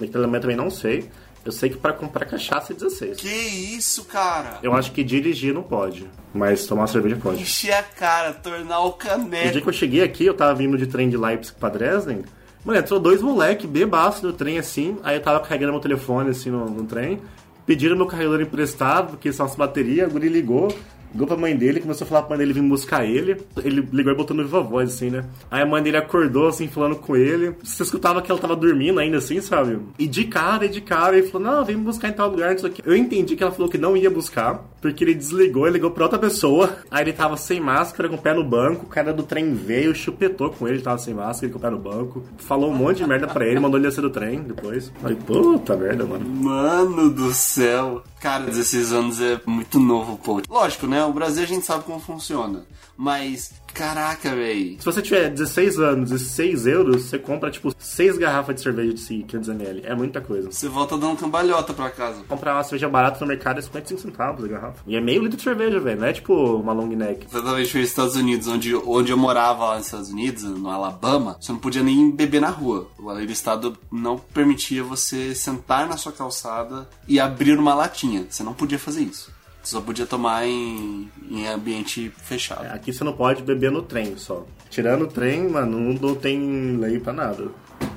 aqui 0.00 0.10
na 0.12 0.20
Alemanha 0.20 0.40
também 0.40 0.56
não 0.56 0.70
sei. 0.70 1.10
Eu 1.44 1.50
sei 1.52 1.68
que 1.70 1.76
para 1.76 1.92
comprar 1.92 2.24
cachaça 2.24 2.72
é 2.72 2.76
16. 2.76 3.16
Que 3.18 3.28
isso, 3.28 4.04
cara? 4.04 4.58
Eu 4.62 4.72
acho 4.74 4.92
que 4.92 5.02
dirigir 5.02 5.52
não 5.52 5.62
pode, 5.62 6.08
mas 6.32 6.66
tomar 6.66 6.86
cerveja 6.86 7.16
pode. 7.20 7.42
Encher 7.42 7.72
a 7.72 7.82
cara, 7.82 8.32
tornar 8.32 8.80
o 8.80 8.84
No 8.86 8.96
dia 8.98 9.08
caneco. 9.08 9.60
que 9.60 9.68
eu 9.68 9.72
cheguei 9.72 10.02
aqui, 10.02 10.24
eu 10.24 10.34
tava 10.34 10.54
vindo 10.54 10.78
de 10.78 10.86
trem 10.86 11.10
de 11.10 11.16
Leipzig 11.16 11.56
pra 11.58 11.68
Dresden. 11.68 12.22
Mano, 12.64 12.78
entrou 12.78 13.00
dois 13.00 13.20
moleque 13.20 13.66
bebaço 13.66 14.24
no 14.24 14.32
trem 14.32 14.56
assim. 14.58 14.96
Aí 15.02 15.16
eu 15.16 15.20
tava 15.22 15.40
carregando 15.40 15.72
meu 15.72 15.80
telefone 15.80 16.30
assim 16.30 16.48
no, 16.50 16.64
no 16.66 16.84
trem. 16.84 17.20
Pediram 17.66 17.96
meu 17.96 18.06
carregador 18.06 18.40
emprestado, 18.40 19.10
porque 19.10 19.32
só 19.32 19.44
as 19.44 19.56
bateria. 19.56 20.06
O 20.06 20.10
guri 20.10 20.28
ligou, 20.28 20.72
ligou 21.12 21.26
pra 21.26 21.36
mãe 21.36 21.56
dele, 21.56 21.80
começou 21.80 22.04
a 22.04 22.08
falar 22.08 22.22
pra 22.22 22.30
mãe 22.30 22.38
dele 22.38 22.52
vir 22.52 22.68
buscar 22.68 23.04
ele. 23.04 23.36
Ele 23.62 23.88
ligou 23.92 24.12
e 24.12 24.16
botou 24.16 24.36
no 24.36 24.42
viva 24.42 24.62
voz, 24.62 24.94
assim, 24.94 25.10
né? 25.10 25.24
Aí 25.50 25.62
a 25.62 25.66
mãe 25.66 25.82
dele 25.82 25.96
acordou, 25.96 26.48
assim, 26.48 26.68
falando 26.68 26.96
com 26.96 27.16
ele. 27.16 27.54
Você 27.62 27.82
escutava 27.82 28.22
que 28.22 28.30
ela 28.30 28.40
tava 28.40 28.56
dormindo 28.56 28.98
ainda, 28.98 29.18
assim, 29.18 29.40
sabe? 29.40 29.78
E 29.98 30.06
de 30.06 30.24
cara, 30.24 30.66
e 30.66 30.68
de 30.68 30.80
cara, 30.80 31.16
ele 31.16 31.28
falou: 31.28 31.48
Não, 31.48 31.64
vem 31.64 31.76
me 31.76 31.84
buscar 31.84 32.08
em 32.08 32.12
tal 32.12 32.30
lugar, 32.30 32.54
isso 32.54 32.66
aqui. 32.66 32.82
Eu 32.84 32.96
entendi 32.96 33.36
que 33.36 33.42
ela 33.42 33.52
falou 33.52 33.68
que 33.70 33.78
não 33.78 33.96
ia 33.96 34.10
buscar, 34.10 34.64
porque 34.80 35.04
ele 35.04 35.14
desligou 35.14 35.66
e 35.66 35.70
ligou 35.70 35.90
pra 35.90 36.04
outra 36.04 36.18
pessoa. 36.18 36.76
Aí 36.90 37.04
ele 37.04 37.12
tava 37.12 37.36
sem 37.36 37.60
máscara, 37.60 38.08
com 38.08 38.16
o 38.16 38.22
pé 38.22 38.34
no 38.34 38.44
banco. 38.44 38.86
O 38.86 38.88
cara 38.88 39.12
do 39.12 39.22
trem 39.22 39.54
veio, 39.54 39.94
chupetou 39.94 40.50
com 40.50 40.66
ele, 40.66 40.80
tava 40.80 40.98
sem 40.98 41.14
máscara, 41.14 41.52
com 41.52 41.58
o 41.58 41.62
pé 41.62 41.70
no 41.70 41.78
banco. 41.78 42.22
Falou 42.38 42.70
um 42.70 42.74
monte 42.74 42.98
de 42.98 43.06
merda 43.06 43.26
pra 43.26 43.46
ele, 43.46 43.60
mandou 43.60 43.78
ele 43.78 43.88
descer 43.88 44.02
do 44.02 44.10
trem 44.10 44.40
depois. 44.40 44.92
Falei, 45.00 45.16
puta 45.16 45.76
merda, 45.76 46.04
mano. 46.04 46.24
Mano 46.24 47.10
do 47.10 47.32
céu. 47.32 48.02
Cara, 48.20 48.44
16 48.44 48.92
anos 48.92 49.20
é 49.20 49.40
muito 49.44 49.80
novo, 49.80 50.16
pô. 50.16 50.40
Lógico, 50.48 50.86
né? 50.86 51.01
O 51.06 51.12
Brasil 51.12 51.42
a 51.42 51.46
gente 51.46 51.64
sabe 51.64 51.84
como 51.84 52.00
funciona. 52.00 52.64
Mas, 52.96 53.52
caraca, 53.72 54.34
véi. 54.34 54.76
Se 54.78 54.84
você 54.84 55.02
tiver 55.02 55.30
16 55.30 55.78
anos 55.78 56.10
e 56.10 56.18
6 56.18 56.66
euros, 56.66 57.02
você 57.02 57.18
compra, 57.18 57.50
tipo, 57.50 57.74
6 57.76 58.18
garrafas 58.18 58.54
de 58.54 58.60
cerveja 58.60 58.92
de 58.92 59.02
500ml. 59.02 59.82
É 59.84 59.94
muita 59.94 60.20
coisa. 60.20 60.50
Você 60.50 60.68
volta 60.68 60.96
dando 60.96 61.18
cambalhota 61.18 61.72
pra 61.72 61.90
casa. 61.90 62.22
Comprar 62.28 62.54
uma 62.54 62.62
cerveja 62.62 62.88
barata 62.88 63.18
no 63.20 63.26
mercado 63.26 63.58
é 63.58 63.62
55 63.62 64.00
centavos 64.00 64.44
a 64.44 64.48
garrafa. 64.48 64.82
E 64.86 64.96
é 64.96 65.00
meio 65.00 65.22
litro 65.22 65.36
de 65.36 65.42
cerveja, 65.42 65.80
velho. 65.80 66.00
Não 66.00 66.06
é 66.06 66.12
tipo 66.12 66.34
uma 66.34 66.72
long 66.72 66.86
neck. 66.86 67.26
Diferente 67.26 67.78
dos 67.78 67.88
Estados 67.88 68.14
Unidos, 68.14 68.46
onde, 68.46 68.74
onde 68.74 69.10
eu 69.10 69.16
morava 69.16 69.64
lá 69.66 69.76
nos 69.76 69.86
Estados 69.86 70.10
Unidos, 70.10 70.42
no 70.42 70.68
Alabama, 70.68 71.36
você 71.40 71.50
não 71.50 71.58
podia 71.58 71.82
nem 71.82 72.10
beber 72.10 72.40
na 72.40 72.50
rua. 72.50 72.88
O 72.98 73.10
lei 73.10 73.26
do 73.26 73.32
estado 73.32 73.76
não 73.90 74.18
permitia 74.18 74.84
você 74.84 75.34
sentar 75.34 75.88
na 75.88 75.96
sua 75.96 76.12
calçada 76.12 76.88
e 77.08 77.18
abrir 77.18 77.58
uma 77.58 77.74
latinha. 77.74 78.26
Você 78.28 78.42
não 78.42 78.54
podia 78.54 78.78
fazer 78.78 79.02
isso. 79.02 79.30
Só 79.62 79.80
podia 79.80 80.06
tomar 80.06 80.46
em, 80.46 81.08
em 81.30 81.46
ambiente 81.46 82.10
fechado. 82.16 82.66
Aqui 82.66 82.92
você 82.92 83.04
não 83.04 83.12
pode 83.12 83.42
beber 83.42 83.70
no 83.70 83.82
trem 83.82 84.16
só. 84.16 84.44
Tirando 84.68 85.02
o 85.02 85.06
trem, 85.06 85.48
mano, 85.48 85.94
não 86.00 86.14
tem 86.14 86.76
lei 86.78 86.98
pra 86.98 87.12
nada. 87.12 87.48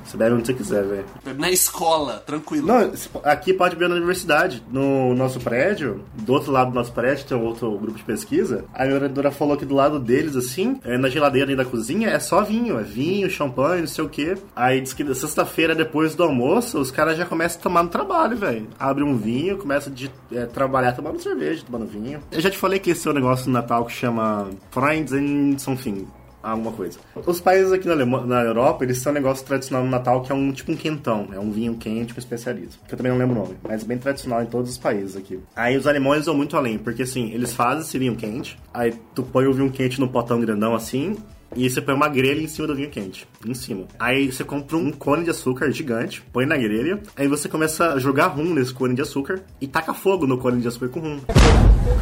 Você 0.04 0.16
bebe 0.16 0.34
onde 0.34 0.46
você 0.46 0.54
quiser, 0.54 0.84
velho. 0.84 1.04
Na 1.36 1.50
escola, 1.50 2.22
tranquilo. 2.26 2.66
Não, 2.66 2.92
aqui 3.24 3.52
pode 3.52 3.74
beber 3.74 3.88
na 3.88 3.96
universidade. 3.96 4.62
No 4.70 5.14
nosso 5.14 5.40
prédio, 5.40 6.04
do 6.14 6.32
outro 6.32 6.52
lado 6.52 6.70
do 6.70 6.74
nosso 6.74 6.92
prédio, 6.92 7.26
tem 7.26 7.36
um 7.36 7.44
outro 7.44 7.70
grupo 7.78 7.98
de 7.98 8.04
pesquisa. 8.04 8.64
A 8.74 8.84
minha 8.84 8.96
orientadora 8.96 9.30
falou 9.30 9.56
que 9.56 9.64
do 9.64 9.74
lado 9.74 9.98
deles, 9.98 10.36
assim, 10.36 10.80
é, 10.84 10.96
na 10.96 11.08
geladeira 11.08 11.52
e 11.52 11.56
da 11.56 11.64
cozinha, 11.64 12.08
é 12.08 12.18
só 12.18 12.42
vinho. 12.42 12.78
É 12.78 12.82
vinho, 12.82 13.28
champanhe, 13.28 13.80
não 13.80 13.88
sei 13.88 14.04
o 14.04 14.08
quê. 14.08 14.36
Aí 14.54 14.80
diz 14.80 14.92
que 14.92 15.04
na 15.04 15.14
sexta-feira, 15.14 15.74
depois 15.74 16.14
do 16.14 16.22
almoço, 16.22 16.78
os 16.78 16.90
caras 16.90 17.16
já 17.16 17.24
começam 17.24 17.60
a 17.60 17.62
tomar 17.62 17.82
no 17.82 17.88
trabalho, 17.88 18.36
velho. 18.36 18.68
Abre 18.78 19.02
um 19.02 19.16
vinho, 19.16 19.58
começa 19.58 19.90
a 19.90 20.36
é, 20.36 20.46
trabalhar 20.46 20.92
tomando 20.92 21.20
cerveja, 21.20 21.64
tomando 21.64 21.86
vinho. 21.86 22.20
Eu 22.30 22.40
já 22.40 22.50
te 22.50 22.58
falei 22.58 22.78
que 22.78 22.90
esse 22.90 23.06
é 23.06 23.10
um 23.10 23.14
negócio 23.14 23.46
no 23.46 23.52
Natal 23.52 23.84
que 23.84 23.92
chama 23.92 24.48
Friends 24.70 25.12
and 25.12 25.58
Something 25.58 26.06
alguma 26.50 26.72
coisa. 26.72 26.98
Os 27.24 27.40
países 27.40 27.72
aqui 27.72 27.86
na, 27.88 27.96
na 27.96 28.42
Europa, 28.42 28.84
eles 28.84 29.02
têm 29.02 29.10
um 29.10 29.14
negócio 29.14 29.44
tradicional 29.44 29.84
no 29.84 29.90
Natal 29.90 30.22
que 30.22 30.32
é 30.32 30.34
um 30.34 30.52
tipo 30.52 30.72
um 30.72 30.76
quentão. 30.76 31.28
É 31.32 31.38
um 31.38 31.50
vinho 31.50 31.74
quente 31.76 32.14
com 32.14 32.20
especiarias. 32.20 32.78
Que 32.86 32.94
eu 32.94 32.96
também 32.96 33.12
não 33.12 33.18
lembro 33.18 33.36
o 33.36 33.42
nome, 33.42 33.56
mas 33.62 33.84
bem 33.84 33.98
tradicional 33.98 34.42
em 34.42 34.46
todos 34.46 34.70
os 34.70 34.78
países 34.78 35.16
aqui. 35.16 35.40
Aí 35.54 35.76
os 35.76 35.86
alemães 35.86 36.26
vão 36.26 36.34
muito 36.34 36.56
além, 36.56 36.78
porque 36.78 37.02
assim, 37.02 37.32
eles 37.32 37.52
fazem 37.52 37.82
esse 37.82 37.98
vinho 37.98 38.16
quente, 38.16 38.58
aí 38.72 38.94
tu 39.14 39.22
põe 39.22 39.46
o 39.46 39.52
vinho 39.52 39.70
quente 39.70 40.00
no 40.00 40.08
potão 40.08 40.40
grandão 40.40 40.74
assim, 40.74 41.16
e 41.54 41.68
você 41.68 41.80
põe 41.80 41.94
uma 41.94 42.08
grelha 42.08 42.40
em 42.40 42.48
cima 42.48 42.66
do 42.66 42.74
vinho 42.74 42.90
quente. 42.90 43.26
Em 43.46 43.54
cima. 43.54 43.84
Aí 43.98 44.30
você 44.30 44.44
compra 44.44 44.76
um 44.76 44.90
cone 44.90 45.24
de 45.24 45.30
açúcar 45.30 45.70
gigante, 45.70 46.22
põe 46.32 46.46
na 46.46 46.56
grelha. 46.56 47.00
Aí 47.16 47.28
você 47.28 47.48
começa 47.48 47.94
a 47.94 47.98
jogar 47.98 48.28
rum 48.28 48.54
nesse 48.54 48.72
cone 48.72 48.94
de 48.94 49.02
açúcar 49.02 49.40
e 49.60 49.66
taca 49.66 49.94
fogo 49.94 50.26
no 50.26 50.38
cone 50.38 50.60
de 50.60 50.68
açúcar 50.68 50.88
com 50.88 51.00
rum. 51.00 51.20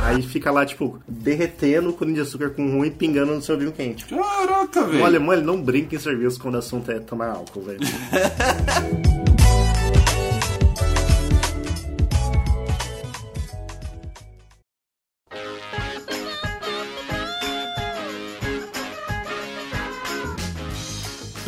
Aí 0.02 0.22
fica 0.22 0.50
lá, 0.50 0.64
tipo, 0.64 0.98
derretendo 1.06 1.90
o 1.90 1.92
cone 1.92 2.14
de 2.14 2.20
açúcar 2.20 2.50
com 2.50 2.70
rum 2.70 2.84
e 2.84 2.90
pingando 2.90 3.34
no 3.34 3.42
seu 3.42 3.58
vinho 3.58 3.72
quente. 3.72 4.04
Caraca, 4.06 4.84
velho. 4.84 5.04
alemão 5.04 5.32
ele 5.32 5.42
não 5.42 5.60
brinca 5.60 5.94
em 5.94 5.98
serviço 5.98 6.40
quando 6.40 6.54
o 6.54 6.58
assunto 6.58 6.90
é 6.90 6.98
tomar 6.98 7.30
álcool, 7.30 7.62
velho. 7.62 7.80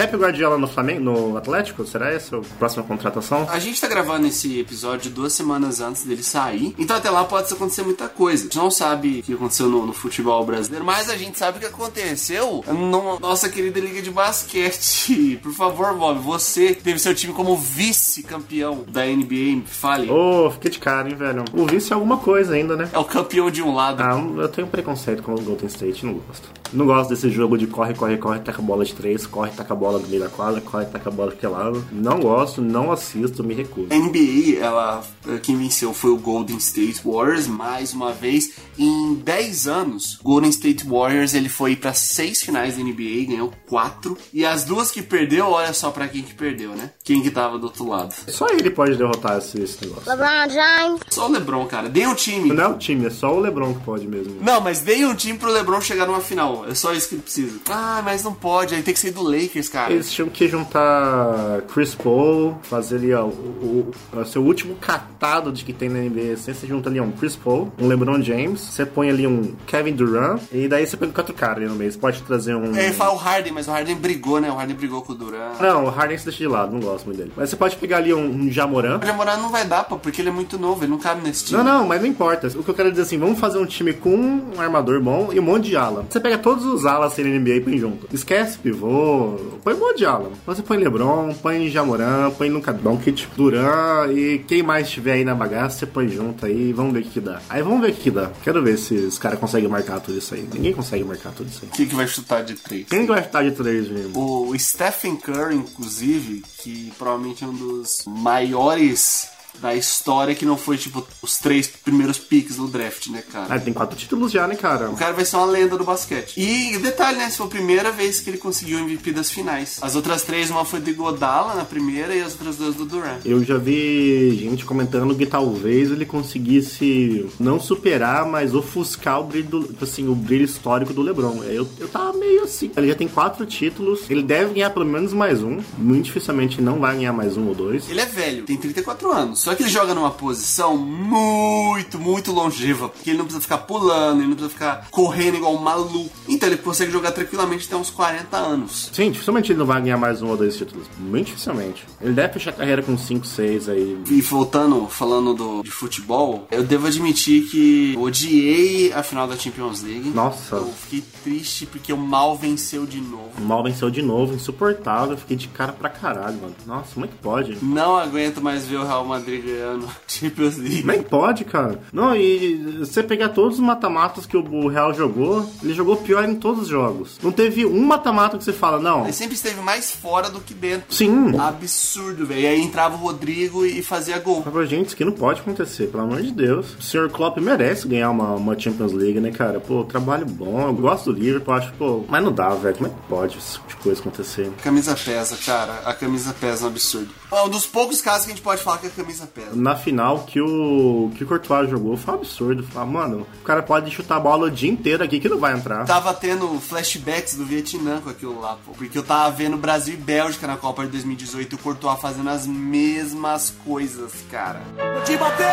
Pepe 0.07 0.19
Guardiola 0.19 0.57
no 0.57 0.69
Flamengo, 0.69 1.01
no 1.01 1.37
Atlético? 1.37 1.85
Será 1.85 2.13
essa 2.13 2.37
a 2.37 2.41
próxima 2.59 2.85
contratação? 2.85 3.45
A 3.51 3.59
gente 3.59 3.81
tá 3.81 3.89
gravando 3.89 4.27
esse 4.29 4.61
episódio 4.61 5.11
duas 5.11 5.33
semanas 5.33 5.81
antes 5.81 6.05
dele 6.05 6.23
sair, 6.23 6.75
então 6.79 6.97
até 6.97 7.11
lá 7.11 7.25
pode 7.25 7.53
acontecer 7.53 7.83
muita 7.83 8.09
coisa. 8.09 8.43
A 8.43 8.45
gente 8.45 8.57
não 8.57 8.71
sabe 8.71 9.19
o 9.19 9.23
que 9.25 9.35
aconteceu 9.35 9.69
no, 9.69 9.85
no 9.85 9.93
futebol 9.93 10.45
brasileiro, 10.47 10.85
mas 10.85 11.11
a 11.11 11.17
gente 11.17 11.37
sabe 11.37 11.59
o 11.59 11.61
que 11.61 11.67
aconteceu 11.67 12.65
na 12.67 13.19
nossa 13.19 13.49
querida 13.49 13.81
Liga 13.81 14.01
de 14.01 14.11
Basquete. 14.13 15.41
Por 15.43 15.53
favor, 15.53 15.93
Bob, 15.95 16.21
você 16.21 16.73
teve 16.73 17.01
seu 17.01 17.15
time 17.15 17.33
como 17.33 17.57
vice-campeão 17.57 18.85
da 18.87 19.05
NBA, 19.05 19.63
fale. 19.67 20.09
Ô, 20.09 20.51
fiquei 20.53 20.71
de 20.71 20.79
cara, 20.79 21.09
hein, 21.09 21.17
velho. 21.17 21.45
O 21.53 21.67
vice 21.67 21.93
é 21.93 21.95
alguma 21.95 22.19
coisa 22.19 22.55
ainda, 22.55 22.77
né? 22.77 22.89
É 22.93 22.99
o 22.99 23.05
campeão 23.05 23.51
de 23.51 23.61
um 23.61 23.75
lado. 23.75 24.03
Ah, 24.03 24.17
eu 24.41 24.49
tenho 24.49 24.69
preconceito 24.69 25.23
com 25.25 25.35
o 25.35 25.41
Golden 25.41 25.67
State, 25.67 26.07
não 26.07 26.15
gosto. 26.15 26.49
Não 26.73 26.87
gosto 26.87 27.11
desse 27.11 27.31
jogo 27.31 27.57
de 27.57 27.67
corre, 27.67 27.95
corre, 27.95 28.17
corre, 28.17 28.41
taca 28.41 28.61
a 28.61 28.65
bola 28.65 28.85
de 28.85 28.95
três, 28.95 29.27
corre, 29.27 29.51
taca 29.51 29.73
a 29.73 29.77
bola 29.97 30.03
no 30.03 30.09
meio 30.09 30.23
da 30.23 30.29
quadra, 30.29 30.61
corre, 30.61 30.85
taca 30.87 31.09
a 31.09 31.13
bola 31.13 31.35
de 31.35 31.47
lado. 31.47 31.85
Não 31.91 32.21
gosto, 32.21 32.61
não 32.61 32.93
assisto, 32.93 33.43
me 33.43 33.55
recuso. 33.55 33.89
A 33.91 33.97
NBA, 33.97 34.59
ela, 34.61 35.03
quem 35.43 35.57
venceu 35.57 35.93
foi 35.93 36.11
o 36.11 36.17
Golden 36.17 36.57
State 36.59 37.01
Warriors, 37.05 37.47
mais 37.47 37.93
uma 37.93 38.13
vez. 38.13 38.53
Em 38.79 39.15
10 39.15 39.67
anos, 39.67 40.19
o 40.21 40.25
Golden 40.25 40.51
State 40.51 40.87
Warriors 40.87 41.35
ele 41.35 41.49
foi 41.49 41.75
para 41.77 41.95
seis 41.95 42.43
finais 42.43 42.77
da 42.77 42.83
NBA, 42.83 43.27
ganhou 43.29 43.53
quatro. 43.69 44.17
E 44.33 44.45
as 44.45 44.65
duas 44.65 44.91
que 44.91 45.03
perdeu, 45.03 45.47
olha 45.47 45.73
só 45.73 45.91
para 45.91 46.09
quem 46.09 46.23
que 46.23 46.35
perdeu, 46.35 46.71
né? 46.71 46.91
Quem 47.03 47.23
que 47.23 47.31
tava 47.31 47.59
do 47.59 47.65
outro 47.65 47.89
lado. 47.89 48.15
Só 48.29 48.47
ele 48.49 48.71
pode 48.71 48.97
derrotar 48.97 49.39
esse, 49.39 49.61
esse 49.61 49.85
negócio. 49.85 50.09
LeBron 50.11 50.51
James. 50.51 51.01
Só 51.11 51.27
o 51.27 51.33
LeBron, 51.33 51.67
cara. 51.67 51.89
Dei 51.89 52.07
um 52.07 52.15
time. 52.15 52.53
Não 52.53 52.65
é 52.65 52.69
o 52.69 52.79
time, 52.79 53.07
é 53.07 53.11
só 53.11 53.35
o 53.35 53.41
LeBron 53.41 53.75
que 53.75 53.81
pode 53.81 54.07
mesmo. 54.07 54.37
Não, 54.41 54.61
mas 54.61 54.81
dei 54.81 55.05
um 55.05 55.15
time 55.15 55.39
pro 55.39 55.51
LeBron 55.51 55.81
chegar 55.81 56.07
numa 56.07 56.21
final. 56.21 56.67
É 56.69 56.75
só 56.75 56.93
isso 56.93 57.09
que 57.09 57.15
ele 57.15 57.23
precisa. 57.23 57.61
Ah, 57.69 58.03
mas 58.05 58.23
não 58.23 58.35
pode. 58.35 58.75
Aí 58.75 58.83
tem 58.83 58.93
que 58.93 59.01
ser 59.01 59.13
do 59.13 59.23
Lakers, 59.23 59.69
cara. 59.69 59.86
Eles 59.91 60.13
tinham 60.13 60.29
que 60.29 60.49
juntar 60.49 61.63
Chris 61.73 61.95
Paul, 61.95 62.59
fazer 62.63 62.97
ali, 62.97 63.15
ó, 63.15 63.25
o, 63.25 63.93
o, 64.15 64.21
o 64.21 64.25
seu 64.25 64.43
último 64.43 64.75
catado 64.77 65.53
de 65.53 65.65
que 65.65 65.73
tem 65.73 65.89
na 65.89 65.99
NBA. 65.99 66.35
Assim, 66.35 66.53
você 66.53 66.67
junta 66.67 66.89
ali 66.89 67.01
um 67.01 67.13
Chris 67.13 67.37
Paul, 67.37 67.73
um 67.79 67.87
LeBron 67.87 68.21
James, 68.23 68.61
você 68.61 68.85
põe 68.85 69.11
ali 69.11 69.27
um 69.27 69.55
Kevin 69.67 69.93
Durant, 69.93 70.41
e 70.53 70.69
daí 70.69 70.87
você 70.87 70.97
põe 70.97 71.11
quatro 71.11 71.35
caras 71.35 71.59
ali 71.59 71.67
no 71.67 71.75
meio. 71.75 71.91
Você 71.91 71.99
pode 71.99 72.23
trazer 72.23 72.55
um. 72.55 72.75
É, 72.77 72.93
fala 72.93 73.15
o 73.15 73.17
Harden, 73.17 73.53
mas 73.53 73.69
o 73.69 73.71
Harden 73.71 73.97
brigou, 73.97 74.41
né? 74.41 74.51
O 74.51 74.55
Harden 74.55 74.77
brigou 74.77 75.03
com 75.03 75.13
o 75.13 75.17
Durant. 75.17 75.61
Não, 75.61 75.85
o 75.85 75.89
Harden 75.89 76.19
se 76.19 76.25
deixa 76.25 76.39
de 76.39 76.49
lado, 76.49 76.73
não 76.73 76.81
gosto 76.81 77.07
muito 77.07 77.19
dele. 77.19 77.33
Mas 77.37 77.51
você 77.51 77.57
pode 77.57 77.77
pegar 77.77 77.99
ali 77.99 78.13
um, 78.13 78.27
um 78.27 78.51
Jamoran. 78.51 78.99
O 79.03 79.07
Jamoran 79.07 79.37
não 79.37 79.51
vai 79.51 79.65
dar, 79.65 79.85
pô, 79.85 79.99
porque 79.99 80.21
ele 80.21 80.29
é 80.29 80.33
muito 80.33 80.59
novo, 80.59 80.83
ele 80.83 80.91
não 80.91 80.99
cabe 80.99 81.23
nesse 81.23 81.47
time. 81.47 81.63
Não, 81.63 81.81
não, 81.81 81.87
mas 81.87 82.01
não 82.01 82.09
importa. 82.09 82.47
O 82.49 82.63
que 82.63 82.69
eu 82.71 82.75
quero 82.75 82.91
dizer 82.91 83.03
assim, 83.03 83.19
vamos 83.19 83.39
fazer 83.39 83.59
um 83.59 83.67
time 83.67 83.93
com 83.93 84.17
um 84.17 84.61
armador 84.61 85.01
bom 85.01 85.31
e 85.33 85.41
um 85.41 85.43
monte 85.43 85.67
de 85.69 85.77
ala. 85.77 86.07
Você 86.09 86.21
pega 86.21 86.39
todos 86.39 86.65
os 86.65 86.87
alas 86.87 87.13
sem 87.13 87.25
NBA 87.25 87.51
e 87.51 87.61
põe 87.61 87.79
junto. 87.79 88.09
Esquece 88.13 88.59
pivô, 88.59 89.37
põe 89.63 89.75
monte 89.79 89.99
de 89.99 90.07
ala. 90.07 90.31
Você 90.47 90.63
põe 90.63 90.79
LeBron, 90.79 91.35
põe 91.35 91.69
Jamoran, 91.69 92.31
põe 92.31 92.49
Luka 92.49 92.73
Doncic, 92.73 93.27
Duran 93.37 94.13
e 94.13 94.39
quem 94.47 94.63
mais 94.63 94.91
tiver 94.91 95.13
aí 95.13 95.25
na 95.25 95.35
bagaça, 95.35 95.79
você 95.79 95.87
põe 95.87 96.09
junto 96.09 96.47
aí 96.47 96.71
e 96.71 96.73
vamos 96.73 96.93
ver 96.93 97.01
o 97.01 97.03
que, 97.03 97.11
que 97.11 97.21
dá. 97.21 97.41
Aí 97.49 97.63
vamos 97.63 97.81
ver 97.81 97.91
o 97.91 97.95
que, 97.95 98.03
que 98.03 98.11
dá. 98.11 98.31
Quero 98.43 98.63
ver 98.63 98.77
se 98.79 98.95
os 98.95 99.19
caras 99.19 99.39
conseguem 99.39 99.69
marcar 99.69 100.01
tudo 100.01 100.19
isso 100.19 100.35
aí. 100.35 100.49
Ninguém 100.53 100.73
consegue 100.73 101.05
marcar 101.05 101.33
tudo 101.33 101.49
isso 101.49 101.61
aí. 101.63 101.71
Quem 101.71 101.87
que 101.87 101.95
vai 101.95 102.07
chutar 102.07 102.43
de 102.43 102.55
três? 102.55 102.87
Quem 102.89 103.07
vai 103.07 103.21
estar 103.21 103.43
de 103.43 103.53
três, 103.53 103.89
mesmo? 103.89 104.49
O 104.51 104.59
Stephen 104.59 105.17
Curry, 105.17 105.57
inclusive, 105.57 106.43
que 106.59 106.93
provavelmente 106.99 107.45
é 107.45 107.47
um 107.47 107.55
dos 107.55 108.05
maiores 108.07 109.36
da 109.61 109.75
história 109.75 110.35
que 110.35 110.45
não 110.45 110.57
foi, 110.57 110.77
tipo, 110.77 111.07
os 111.23 111.39
três 111.39 111.67
primeiros 111.67 112.19
picks 112.19 112.57
do 112.57 112.67
draft, 112.69 113.09
né, 113.09 113.23
cara? 113.23 113.55
Ah, 113.55 113.59
tem 113.59 113.73
quatro 113.73 113.97
títulos 113.97 114.33
já, 114.33 114.47
né, 114.47 114.57
cara? 114.57 114.91
O 114.91 114.97
cara 114.97 115.13
vai 115.13 115.25
ser 115.25 115.37
uma 115.37 115.47
lenda 115.47 115.77
do 115.77 115.85
basquete. 115.85 116.39
E 116.39 116.79
detalhe, 116.79 117.19
né? 117.19 117.25
Essa 117.25 117.39
foi 117.39 117.47
a 117.47 117.51
primeira 117.51 117.91
vez 117.91 118.21
que 118.21 118.31
ele 118.31 118.39
conseguiu 118.39 118.79
o 118.79 118.83
MVP 118.83 119.13
das 119.13 119.31
finais. 119.31 119.79
As 119.83 119.97
outras 119.97 120.23
três, 120.23 120.51
uma 120.51 120.65
foi 120.65 120.81
do 120.81 120.95
Godala 120.95 121.55
na 121.55 121.65
primeira 121.65 122.15
e 122.15 122.21
as 122.23 122.33
outras 122.33 122.57
duas 122.57 122.75
do 122.75 122.85
Durant. 122.85 123.21
Eu 123.25 123.43
já 123.45 123.59
vi 123.59 124.37
gente 124.37 124.65
comentando 124.65 125.15
que 125.15 125.27
talvez 125.27 125.91
ele 125.91 126.07
conseguisse 126.07 127.29
não 127.39 127.61
superar, 127.61 128.27
mas 128.27 128.55
ofuscar 128.55 129.21
o 129.21 129.25
brilho, 129.25 129.49
do, 129.49 129.63
tipo 129.65 129.85
assim, 129.85 130.09
o 130.09 130.15
brilho 130.15 130.45
histórico 130.45 130.93
do 130.93 131.03
LeBron. 131.03 131.43
Eu, 131.45 131.69
eu 131.79 131.89
tava 131.89 132.13
meio 132.13 132.45
assim. 132.45 132.71
Ele 132.77 132.89
já 132.89 132.95
tem 132.95 133.09
quatro 133.09 133.45
títulos, 133.47 134.09
ele 134.11 134.23
deve 134.23 134.55
ganhar 134.55 134.71
pelo 134.71 134.87
menos 134.87 135.13
mais 135.13 135.43
um. 135.43 135.61
Muito 135.79 136.05
dificilmente 136.07 136.61
não 136.61 136.79
vai 136.79 136.97
ganhar 136.97 137.13
mais 137.13 137.37
um 137.37 137.49
ou 137.49 137.55
dois. 137.55 137.89
Ele 137.91 138.01
é 138.01 138.07
velho, 138.07 138.43
tem 138.45 138.57
34 138.57 139.13
anos. 139.13 139.41
Só 139.47 139.55
que 139.55 139.63
ele 139.63 139.71
joga 139.71 139.95
numa 139.95 140.11
posição 140.11 140.77
muito, 140.77 142.01
muito 142.01 142.33
longeva. 142.33 142.89
Porque 142.89 143.11
ele 143.11 143.19
não 143.19 143.27
precisa 143.27 143.41
ficar 143.41 143.59
pulando, 143.59 144.19
ele 144.19 144.27
não 144.27 144.35
precisa 144.35 144.53
ficar 144.53 144.89
correndo 144.91 145.37
igual 145.37 145.55
um 145.55 145.61
maluco. 145.61 146.11
Então 146.29 146.49
ele 146.49 146.59
consegue 146.59 146.91
jogar 146.91 147.13
tranquilamente 147.13 147.65
até 147.65 147.77
uns 147.77 147.89
40 147.89 148.37
anos. 148.37 148.91
Sim, 148.93 149.13
dificilmente 149.13 149.53
ele 149.53 149.59
não 149.61 149.67
vai 149.67 149.81
ganhar 149.81 149.99
mais 149.99 150.21
um 150.21 150.31
ou 150.31 150.37
dois 150.37 150.57
títulos. 150.57 150.89
Muito 150.99 151.27
dificilmente. 151.27 151.87
Ele 152.01 152.13
deve 152.13 152.33
fechar 152.33 152.51
a 152.51 152.55
carreira 152.55 152.83
com 152.83 152.99
5, 152.99 153.25
6 153.25 153.69
aí. 153.69 153.97
E 154.11 154.21
voltando, 154.21 154.89
falando 154.89 155.33
do, 155.33 155.63
de 155.63 155.71
futebol, 155.71 156.49
eu 156.51 156.65
devo 156.65 156.89
admitir 156.89 157.47
que 157.49 157.95
odiei 157.97 158.93
a 158.93 159.05
final 159.05 159.29
da 159.29 159.37
Champions 159.37 159.81
League. 159.81 160.09
Nossa. 160.09 160.57
Eu 160.57 160.73
fiquei 160.73 161.05
triste 161.23 161.67
porque 161.67 161.93
o 161.93 161.97
mal 161.97 162.37
venceu 162.37 162.85
de 162.85 163.01
novo. 163.01 163.31
O 163.39 163.43
mal 163.43 163.63
venceu 163.63 163.93
de 163.93 164.03
novo, 164.03 164.35
insuportável. 164.35 165.17
Fiquei 165.17 165.37
de 165.37 165.47
cara 165.47 165.73
pra 165.73 165.89
caralho, 165.89 166.37
mano. 166.41 166.57
Nossa, 166.67 166.95
como 166.95 167.07
é 167.07 167.09
que 167.09 167.15
pode? 167.15 167.57
Não 167.63 167.97
aguento 167.97 168.43
mais 168.43 168.67
ver 168.67 168.79
o 168.79 168.85
Real 168.85 169.05
Madrid 169.05 169.36
ganhando 169.41 169.89
Champions 170.07 170.57
League. 170.57 170.81
Como 170.81 170.93
é 170.93 170.99
que 170.99 171.05
pode, 171.05 171.45
cara? 171.45 171.81
Não, 171.93 172.15
e 172.15 172.57
você 172.79 173.03
pegar 173.03 173.31
todos 173.31 173.55
os 173.59 173.65
mata-matas 173.65 174.27
que 174.27 174.37
o 174.37 174.69
Real 174.69 174.95
jogou, 174.95 175.49
ele 175.63 175.75
jogou 175.75 175.97
pior 175.97 176.25
em 176.25 176.35
todos 176.35 176.63
os 176.63 176.69
jogos. 176.69 177.19
Não 177.23 177.33
teve 177.33 177.65
um 177.67 177.85
mata-mata 177.85 178.39
que 178.39 178.45
você 178.45 178.53
fala, 178.53 178.81
não. 178.81 179.05
Ele 179.05 179.13
sempre 179.13 179.35
esteve 179.35 179.61
mais 179.61 179.91
fora 179.91 180.31
do 180.31 180.41
que 180.41 180.55
dentro. 180.55 180.95
Sim. 180.95 181.39
Absurdo, 181.39 182.27
velho. 182.27 182.41
E 182.41 182.47
aí 182.47 182.61
entrava 182.61 182.97
o 182.97 182.99
Rodrigo 182.99 183.65
e 183.65 183.83
fazia 183.83 184.19
gol. 184.19 184.45
Mas, 184.53 184.69
gente, 184.69 184.87
isso 184.87 184.97
que 184.97 185.05
não 185.05 185.13
pode 185.13 185.41
acontecer, 185.41 185.89
pelo 185.89 186.05
amor 186.05 186.23
de 186.23 186.33
Deus. 186.33 186.75
O 186.79 186.83
Sr. 186.83 187.11
Klopp 187.11 187.39
merece 187.39 187.87
ganhar 187.89 188.11
uma, 188.11 188.35
uma 188.35 188.59
Champions 188.59 188.93
League, 188.93 189.21
né, 189.21 189.31
cara? 189.31 189.61
Pô, 189.61 189.85
trabalho 189.85 190.27
bom, 190.27 190.61
eu 190.67 190.75
gosto 190.75 191.13
do 191.13 191.19
Liverpool, 191.19 191.55
acho, 191.55 191.73
pô, 191.75 192.05
mas 192.09 192.23
não 192.23 192.33
dá, 192.33 192.51
velho. 192.51 192.77
Como 192.77 192.89
é 192.89 192.91
que 192.91 192.97
pode 193.09 193.39
esse 193.39 193.53
tipo 193.55 193.69
de 193.69 193.77
coisa 193.77 194.01
acontecer? 194.01 194.51
A 194.59 194.63
camisa 194.63 194.95
pesa, 194.97 195.37
cara. 195.45 195.73
A 195.85 195.95
camisa 195.95 196.35
pesa 196.39 196.63
é 196.63 196.65
um 196.65 196.71
absurdo. 196.71 197.09
É 197.33 197.43
um 197.43 197.49
dos 197.49 197.67
poucos 197.67 198.01
casos 198.01 198.25
que 198.25 198.33
a 198.33 198.35
gente 198.35 198.43
pode 198.43 198.63
falar 198.63 198.79
que 198.79 198.87
a 198.87 198.91
camisa 198.91 199.27
pesa. 199.27 199.51
Na 199.55 199.75
final 199.75 200.21
que 200.21 200.41
o 200.41 201.11
que 201.17 201.25
o 201.25 201.27
Courtois 201.27 201.69
jogou 201.69 201.97
foi 201.97 202.15
um 202.15 202.17
absurdo. 202.19 202.63
Falar, 202.63 202.87
mano, 202.87 203.27
o 203.41 203.45
cara 203.45 203.63
pode 203.63 203.91
chutar 203.91 204.17
a 204.17 204.21
bola 204.21 204.47
o 204.47 204.51
dia 204.51 204.71
inteiro 204.71 205.03
aqui 205.03 205.19
que 205.19 205.29
não 205.29 205.39
vai 205.39 205.53
entrar. 205.55 205.85
Tava 205.85 206.15
tendo 206.15 206.49
flashbacks 206.61 207.35
do 207.35 207.45
Vietnã 207.45 208.01
com 208.01 208.11
aquilo 208.11 208.41
lá, 208.41 208.57
pô. 208.65 208.73
Porque 208.73 208.97
eu 208.97 209.03
tava 209.03 209.31
vendo 209.31 209.57
Brasil 209.57 209.95
e 209.95 209.97
Bélgica 209.97 210.47
na 210.47 210.57
Copa 210.57 210.85
de 210.85 210.93
2018 210.93 211.53
e 211.53 211.55
o 211.57 211.59
Courtois 211.59 212.01
fazendo 212.01 212.31
as 212.31 212.47
mesmas 212.47 213.53
coisas, 213.65 214.13
cara. 214.31 214.61
Te 215.05 215.17
bateu! 215.17 215.47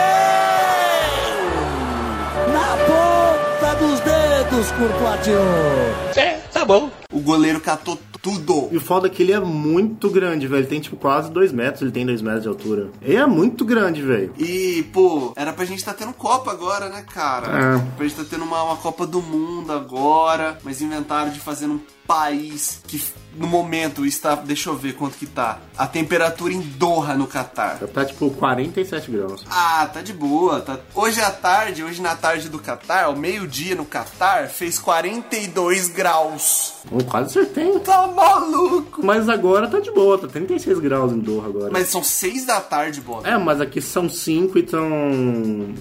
Na 2.51 2.77
ponta 2.85 3.75
dos 3.75 3.99
dedos, 3.99 4.71
Courtois. 4.71 6.17
É, 6.17 6.37
tá 6.51 6.63
bom. 6.63 6.91
O 7.11 7.19
goleiro 7.19 7.59
catou 7.59 7.97
tudo. 8.23 8.69
E 8.71 8.77
o 8.77 8.81
foda 8.81 9.07
é 9.07 9.09
que 9.09 9.21
ele 9.21 9.33
é 9.33 9.39
muito 9.39 10.09
grande, 10.09 10.47
velho. 10.47 10.61
Ele 10.61 10.67
tem, 10.67 10.79
tipo, 10.79 10.95
quase 10.95 11.29
2 11.29 11.51
metros. 11.51 11.81
Ele 11.81 11.91
tem 11.91 12.05
2 12.05 12.21
metros 12.21 12.43
de 12.43 12.47
altura. 12.47 12.89
Ele 13.01 13.17
é 13.17 13.25
muito 13.27 13.65
grande, 13.65 14.01
velho. 14.01 14.33
E, 14.39 14.83
pô, 14.93 15.33
era 15.35 15.51
pra 15.51 15.65
gente 15.65 15.83
tá 15.83 15.93
tendo 15.93 16.13
Copa 16.13 16.49
agora, 16.49 16.87
né, 16.87 17.03
cara? 17.13 17.75
É. 17.75 17.95
Pra 17.97 18.07
gente 18.07 18.15
tá 18.15 18.23
tendo 18.27 18.45
uma, 18.45 18.63
uma 18.63 18.77
Copa 18.77 19.05
do 19.05 19.21
Mundo 19.21 19.73
agora, 19.73 20.57
mas 20.63 20.81
inventaram 20.81 21.31
de 21.31 21.39
fazer 21.39 21.67
num 21.67 21.81
país 22.07 22.81
que 22.87 23.03
no 23.35 23.47
momento 23.47 24.05
está, 24.05 24.35
deixa 24.35 24.69
eu 24.69 24.75
ver 24.75 24.93
quanto 24.93 25.17
que 25.17 25.25
tá, 25.25 25.59
a 25.77 25.87
temperatura 25.87 26.53
em 26.53 26.61
Doha 26.61 27.15
no 27.15 27.27
Catar. 27.27 27.79
Tá, 27.79 28.05
tipo, 28.05 28.29
47 28.31 29.11
graus. 29.11 29.45
Ah, 29.49 29.89
tá 29.91 30.01
de 30.01 30.13
boa. 30.13 30.61
Tá... 30.61 30.79
Hoje 30.93 31.21
à 31.21 31.31
tarde, 31.31 31.83
hoje 31.83 32.01
na 32.01 32.15
tarde 32.15 32.49
do 32.49 32.59
Catar, 32.59 33.05
ao 33.05 33.15
meio-dia 33.15 33.75
no 33.75 33.85
Catar, 33.85 34.47
fez 34.47 34.77
42 34.79 35.89
graus. 35.89 36.73
Eu 36.91 37.03
quase 37.05 37.39
acertei. 37.39 37.79
Tá 37.79 38.07
maluco? 38.07 39.03
Mas 39.03 39.27
agora 39.27 39.67
tá 39.67 39.79
de 39.79 39.91
boa, 39.91 40.17
tá 40.17 40.27
36 40.27 40.79
graus 40.79 41.11
em 41.11 41.19
Doha 41.19 41.47
agora. 41.47 41.69
Mas 41.71 41.87
são 41.89 42.03
6 42.03 42.45
da 42.45 42.61
tarde, 42.61 43.01
Bob. 43.01 43.25
É, 43.27 43.37
mas 43.37 43.59
aqui 43.59 43.81
são 43.81 44.09
5 44.09 44.57
e 44.57 44.63
tão. 44.63 44.89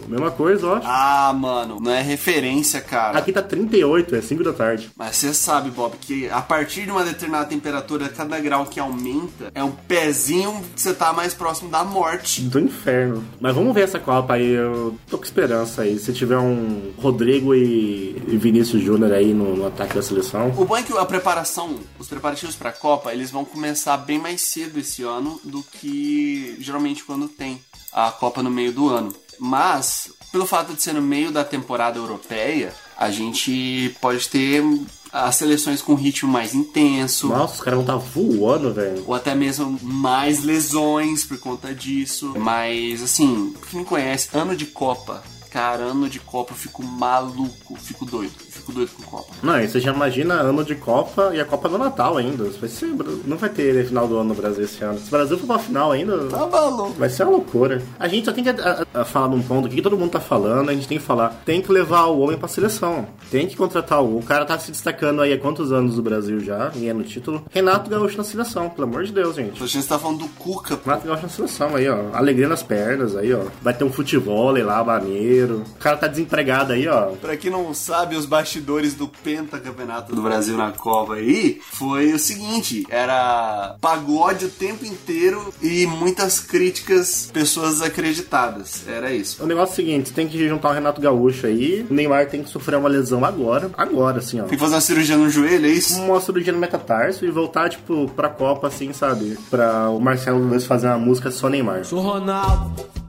Mesma 0.09 0.31
coisa, 0.31 0.67
eu 0.67 0.75
acho. 0.75 0.87
Ah, 0.89 1.33
mano, 1.35 1.79
não 1.81 1.93
é 1.93 2.01
referência, 2.01 2.81
cara. 2.81 3.19
Aqui 3.19 3.33
tá 3.33 3.43
38, 3.43 4.15
é 4.15 4.23
5 4.23 4.43
da 4.43 4.53
tarde. 4.53 4.91
Mas 4.97 5.17
você 5.17 5.35
sabe, 5.35 5.71
Bob, 5.71 5.97
que 6.01 6.29
a 6.31 6.41
partir 6.41 6.85
de 6.85 6.91
uma 6.91 7.05
determinada 7.05 7.42
temperatura, 7.45 8.09
cada 8.09 8.39
grau 8.41 8.67
que 8.67 8.81
aumenta 8.81 9.51
é 9.55 9.63
um 9.63 9.73
pezinho 9.73 10.63
que 10.75 10.81
você 10.81 10.95
tá 10.95 11.13
mais 11.13 11.35
próximo 11.35 11.71
da 11.71 11.85
morte. 11.85 12.43
Do 12.43 12.61
inferno. 12.61 13.25
Mas 13.41 13.55
vamos 13.55 13.75
ver 13.75 13.83
essa 13.83 13.99
Copa 13.99 14.35
aí, 14.35 14.51
eu 14.51 14.97
tô 15.09 15.19
com 15.19 15.25
esperança 15.25 15.83
aí. 15.83 15.99
Se 15.99 16.13
tiver 16.13 16.39
um 16.39 16.93
Rodrigo 16.99 17.55
e 17.55 18.13
e 18.27 18.37
Vinícius 18.37 18.83
Júnior 18.83 19.13
aí 19.13 19.33
no, 19.33 19.57
no 19.57 19.67
ataque 19.67 19.95
da 19.95 20.03
seleção. 20.03 20.53
O 20.57 20.65
bom 20.65 20.77
é 20.77 20.83
que 20.83 20.97
a 20.97 21.05
preparação, 21.05 21.79
os 21.99 22.09
preparativos 22.09 22.57
pra 22.57 22.73
Copa, 22.73 23.13
eles 23.13 23.31
vão 23.31 23.45
começar 23.45 23.97
bem 23.97 24.19
mais 24.19 24.43
cedo 24.43 24.79
esse 24.79 25.03
ano 25.03 25.41
do 25.45 25.63
que 25.63 26.57
geralmente 26.61 27.05
quando 27.05 27.29
tem 27.29 27.61
a 27.93 28.11
Copa 28.11 28.43
no 28.43 28.51
meio 28.51 28.73
do 28.73 28.89
ano. 28.89 29.15
Mas, 29.39 30.13
pelo 30.31 30.47
fato 30.47 30.75
de 30.75 30.83
ser 30.83 30.95
no 30.95 31.03
meio 31.03 31.31
da 31.31 31.45
temporada 31.45 31.99
europeia, 31.99 32.73
a 32.97 33.11
gente 33.11 33.95
pode 34.01 34.29
ter 34.29 34.63
as 35.13 35.37
seleções 35.37 35.83
com 35.83 35.95
ritmo 35.95 36.33
mais 36.33 36.55
intenso. 36.55 37.29
Nossa, 37.29 37.55
os 37.55 37.61
caras 37.61 37.85
vão 37.85 37.87
tá 37.87 37.97
voando, 37.97 38.73
velho. 38.73 39.05
Ou 39.07 39.15
até 39.15 39.35
mesmo 39.35 39.79
mais 39.83 40.43
lesões 40.43 41.25
por 41.25 41.39
conta 41.39 41.75
disso. 41.75 42.33
Mas, 42.39 43.03
assim, 43.03 43.55
quem 43.71 43.81
me 43.81 43.87
conhece, 43.87 44.29
ano 44.33 44.57
de 44.57 44.67
Copa 44.67 45.23
Cara, 45.53 45.83
ano 45.83 46.09
de 46.09 46.19
Copa 46.19 46.53
eu 46.53 46.57
fico 46.57 46.83
maluco, 46.83 47.77
fico 47.77 48.07
doido, 48.07 48.33
fico 48.63 48.73
doido 48.73 48.91
com 48.97 49.03
Copa. 49.05 49.33
Não, 49.43 49.61
e 49.61 49.69
você 49.69 49.81
já 49.81 49.93
imagina 49.93 50.35
ano 50.35 50.65
de 50.65 50.75
Copa 50.75 51.31
e 51.35 51.41
a 51.41 51.45
Copa 51.45 51.69
do 51.69 51.79
Natal 51.79 52.17
ainda. 52.17 52.45
Vai 52.61 52.69
ser, 52.69 52.89
não 53.27 53.37
vai 53.37 53.49
ter 53.51 53.85
final 53.87 54.07
do 54.09 54.17
ano 54.17 54.31
no 54.31 54.35
Brasil 54.35 54.65
esse 54.65 54.83
ano. 54.83 54.99
Se 54.99 55.09
o 55.09 55.11
Brasil 55.11 55.39
for 55.39 55.47
pra 55.47 55.59
final 55.59 55.93
ainda, 55.93 56.17
Tá 56.29 56.47
maluco. 56.47 56.95
vai 56.99 57.09
ser 57.09 57.25
uma 57.25 57.33
loucura. 57.33 57.83
A 57.99 58.09
gente 58.09 58.25
só 58.25 58.33
tem 58.33 58.45
que 58.45 58.51
a- 58.51 58.87
a- 58.95 59.01
a 59.01 59.05
falar 59.05 59.29
num 59.29 59.43
ponto 59.43 59.67
aqui 59.67 59.77
que 59.77 59.83
todo 59.83 59.97
mundo 59.99 60.11
tá 60.11 60.21
falando, 60.21 60.69
a 60.71 60.75
gente 60.75 60.87
tem 60.89 60.99
que 60.99 61.05
falar, 61.05 61.43
tem 61.45 61.61
que 61.61 61.71
levar 61.73 62.07
o 62.07 62.21
homem 62.21 62.37
pra 62.39 62.49
seleção. 62.49 63.07
Tem 63.31 63.47
que 63.47 63.57
contratar 63.57 64.03
o. 64.03 64.19
O 64.19 64.23
cara 64.23 64.45
tá 64.45 64.59
se 64.59 64.71
destacando 64.71 65.21
aí 65.23 65.33
há 65.33 65.39
quantos 65.39 65.73
anos 65.73 65.97
do 65.97 66.03
Brasil 66.03 66.41
já, 66.41 66.69
ganhando 66.69 67.03
título. 67.05 67.45
Renato 67.51 67.91
Gaúcho 67.91 68.17
na 68.17 68.25
seleção, 68.25 68.69
pelo 68.71 68.87
amor 68.89 69.05
de 69.05 69.13
Deus, 69.13 69.35
gente. 69.37 69.63
A 69.63 69.67
gente 69.67 69.87
tá 69.87 69.99
falando 69.99 70.19
do 70.21 70.29
Cuca, 70.29 70.77
pô. 70.77 70.91
Renato 70.91 71.07
Gaúcho 71.07 71.23
na 71.25 71.29
seleção 71.29 71.75
aí, 71.77 71.89
ó. 71.89 71.99
Alegria 72.13 72.49
nas 72.49 72.63
pernas 72.63 73.17
aí, 73.17 73.33
ó. 73.33 73.43
Vai 73.63 73.75
ter 73.75 73.85
um 73.85 73.93
futebol 73.93 74.53
lá, 74.53 74.83
maneiro. 74.85 75.63
O 75.75 75.79
cara 75.79 75.97
tá 75.97 76.07
desempregado 76.07 76.73
aí, 76.73 76.87
ó. 76.89 77.07
Pra 77.21 77.37
quem 77.37 77.51
não 77.51 77.73
sabe, 77.75 78.17
os 78.17 78.27
bastidores 78.53 78.95
do 78.95 79.09
pentacampeonato 79.09 80.15
do 80.15 80.23
Brasil 80.23 80.57
na 80.57 80.73
Copa 80.73 81.15
aí 81.15 81.61
foi 81.63 82.13
o 82.13 82.19
seguinte: 82.19 82.85
era 82.91 83.77
pagode 83.81 84.47
o 84.47 84.49
tempo 84.49 84.85
inteiro 84.85 85.53
e 85.63 85.87
muitas 85.87 86.41
críticas, 86.41 87.31
pessoas 87.33 87.75
desacreditadas. 87.75 88.87
Era 88.87 89.13
isso. 89.13 89.43
O 89.43 89.47
negócio 89.47 89.73
é 89.73 89.73
o 89.73 89.77
seguinte, 89.77 90.13
tem 90.13 90.29
que 90.29 90.49
juntar 90.49 90.71
o 90.71 90.73
Renato 90.73 91.01
Gaúcho 91.01 91.47
aí. 91.47 91.87
O 91.89 91.95
Neymar 91.95 92.29
tem 92.29 92.43
que 92.43 92.51
sofrer 92.51 92.77
uma 92.77 92.89
lesão 92.89 93.25
agora. 93.25 93.71
Agora, 93.77 94.19
assim, 94.19 94.41
ó. 94.41 94.45
Tem 94.45 94.59
que 94.59 94.63
fazer 94.63 94.75
uma 94.75 94.81
cirurgia 94.81 95.17
no 95.17 95.31
joelho, 95.31 95.67
é 95.67 95.71
isso? 95.71 96.01
Uma 96.01 96.21
cirurgia 96.21 96.53
no 96.53 96.59
metatarso 96.59 97.25
e 97.25 97.31
voltar, 97.31 97.71
tipo, 97.71 98.09
pra 98.15 98.29
Copa, 98.29 98.69
assim, 98.69 98.93
sabe? 98.93 99.39
Pra 99.51 99.89
o 99.91 100.01
Marcelo 100.01 100.39
Luz 100.39 100.65
fazer 100.65 100.89
uma 100.89 100.99
música 100.99 101.31
só 101.31 101.49
Neymar. 101.49 101.85
Sou 101.85 102.01
Ronaldo. 102.01 103.02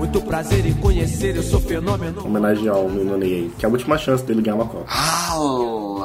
Muito 0.00 0.22
prazer 0.22 0.64
em 0.64 0.72
conhecer, 0.72 1.36
eu 1.36 1.42
sou 1.42 1.60
fenômeno. 1.60 2.24
Homenagear 2.24 2.74
o 2.78 2.88
menino 2.88 3.18
Ney 3.18 3.34
aí, 3.34 3.52
que 3.58 3.66
é 3.66 3.68
a 3.68 3.70
última 3.70 3.98
chance 3.98 4.24
dele 4.24 4.40
ganhar 4.40 4.54
uma 4.54 4.64
Copa. 4.64 4.86
Ah, 4.88 5.36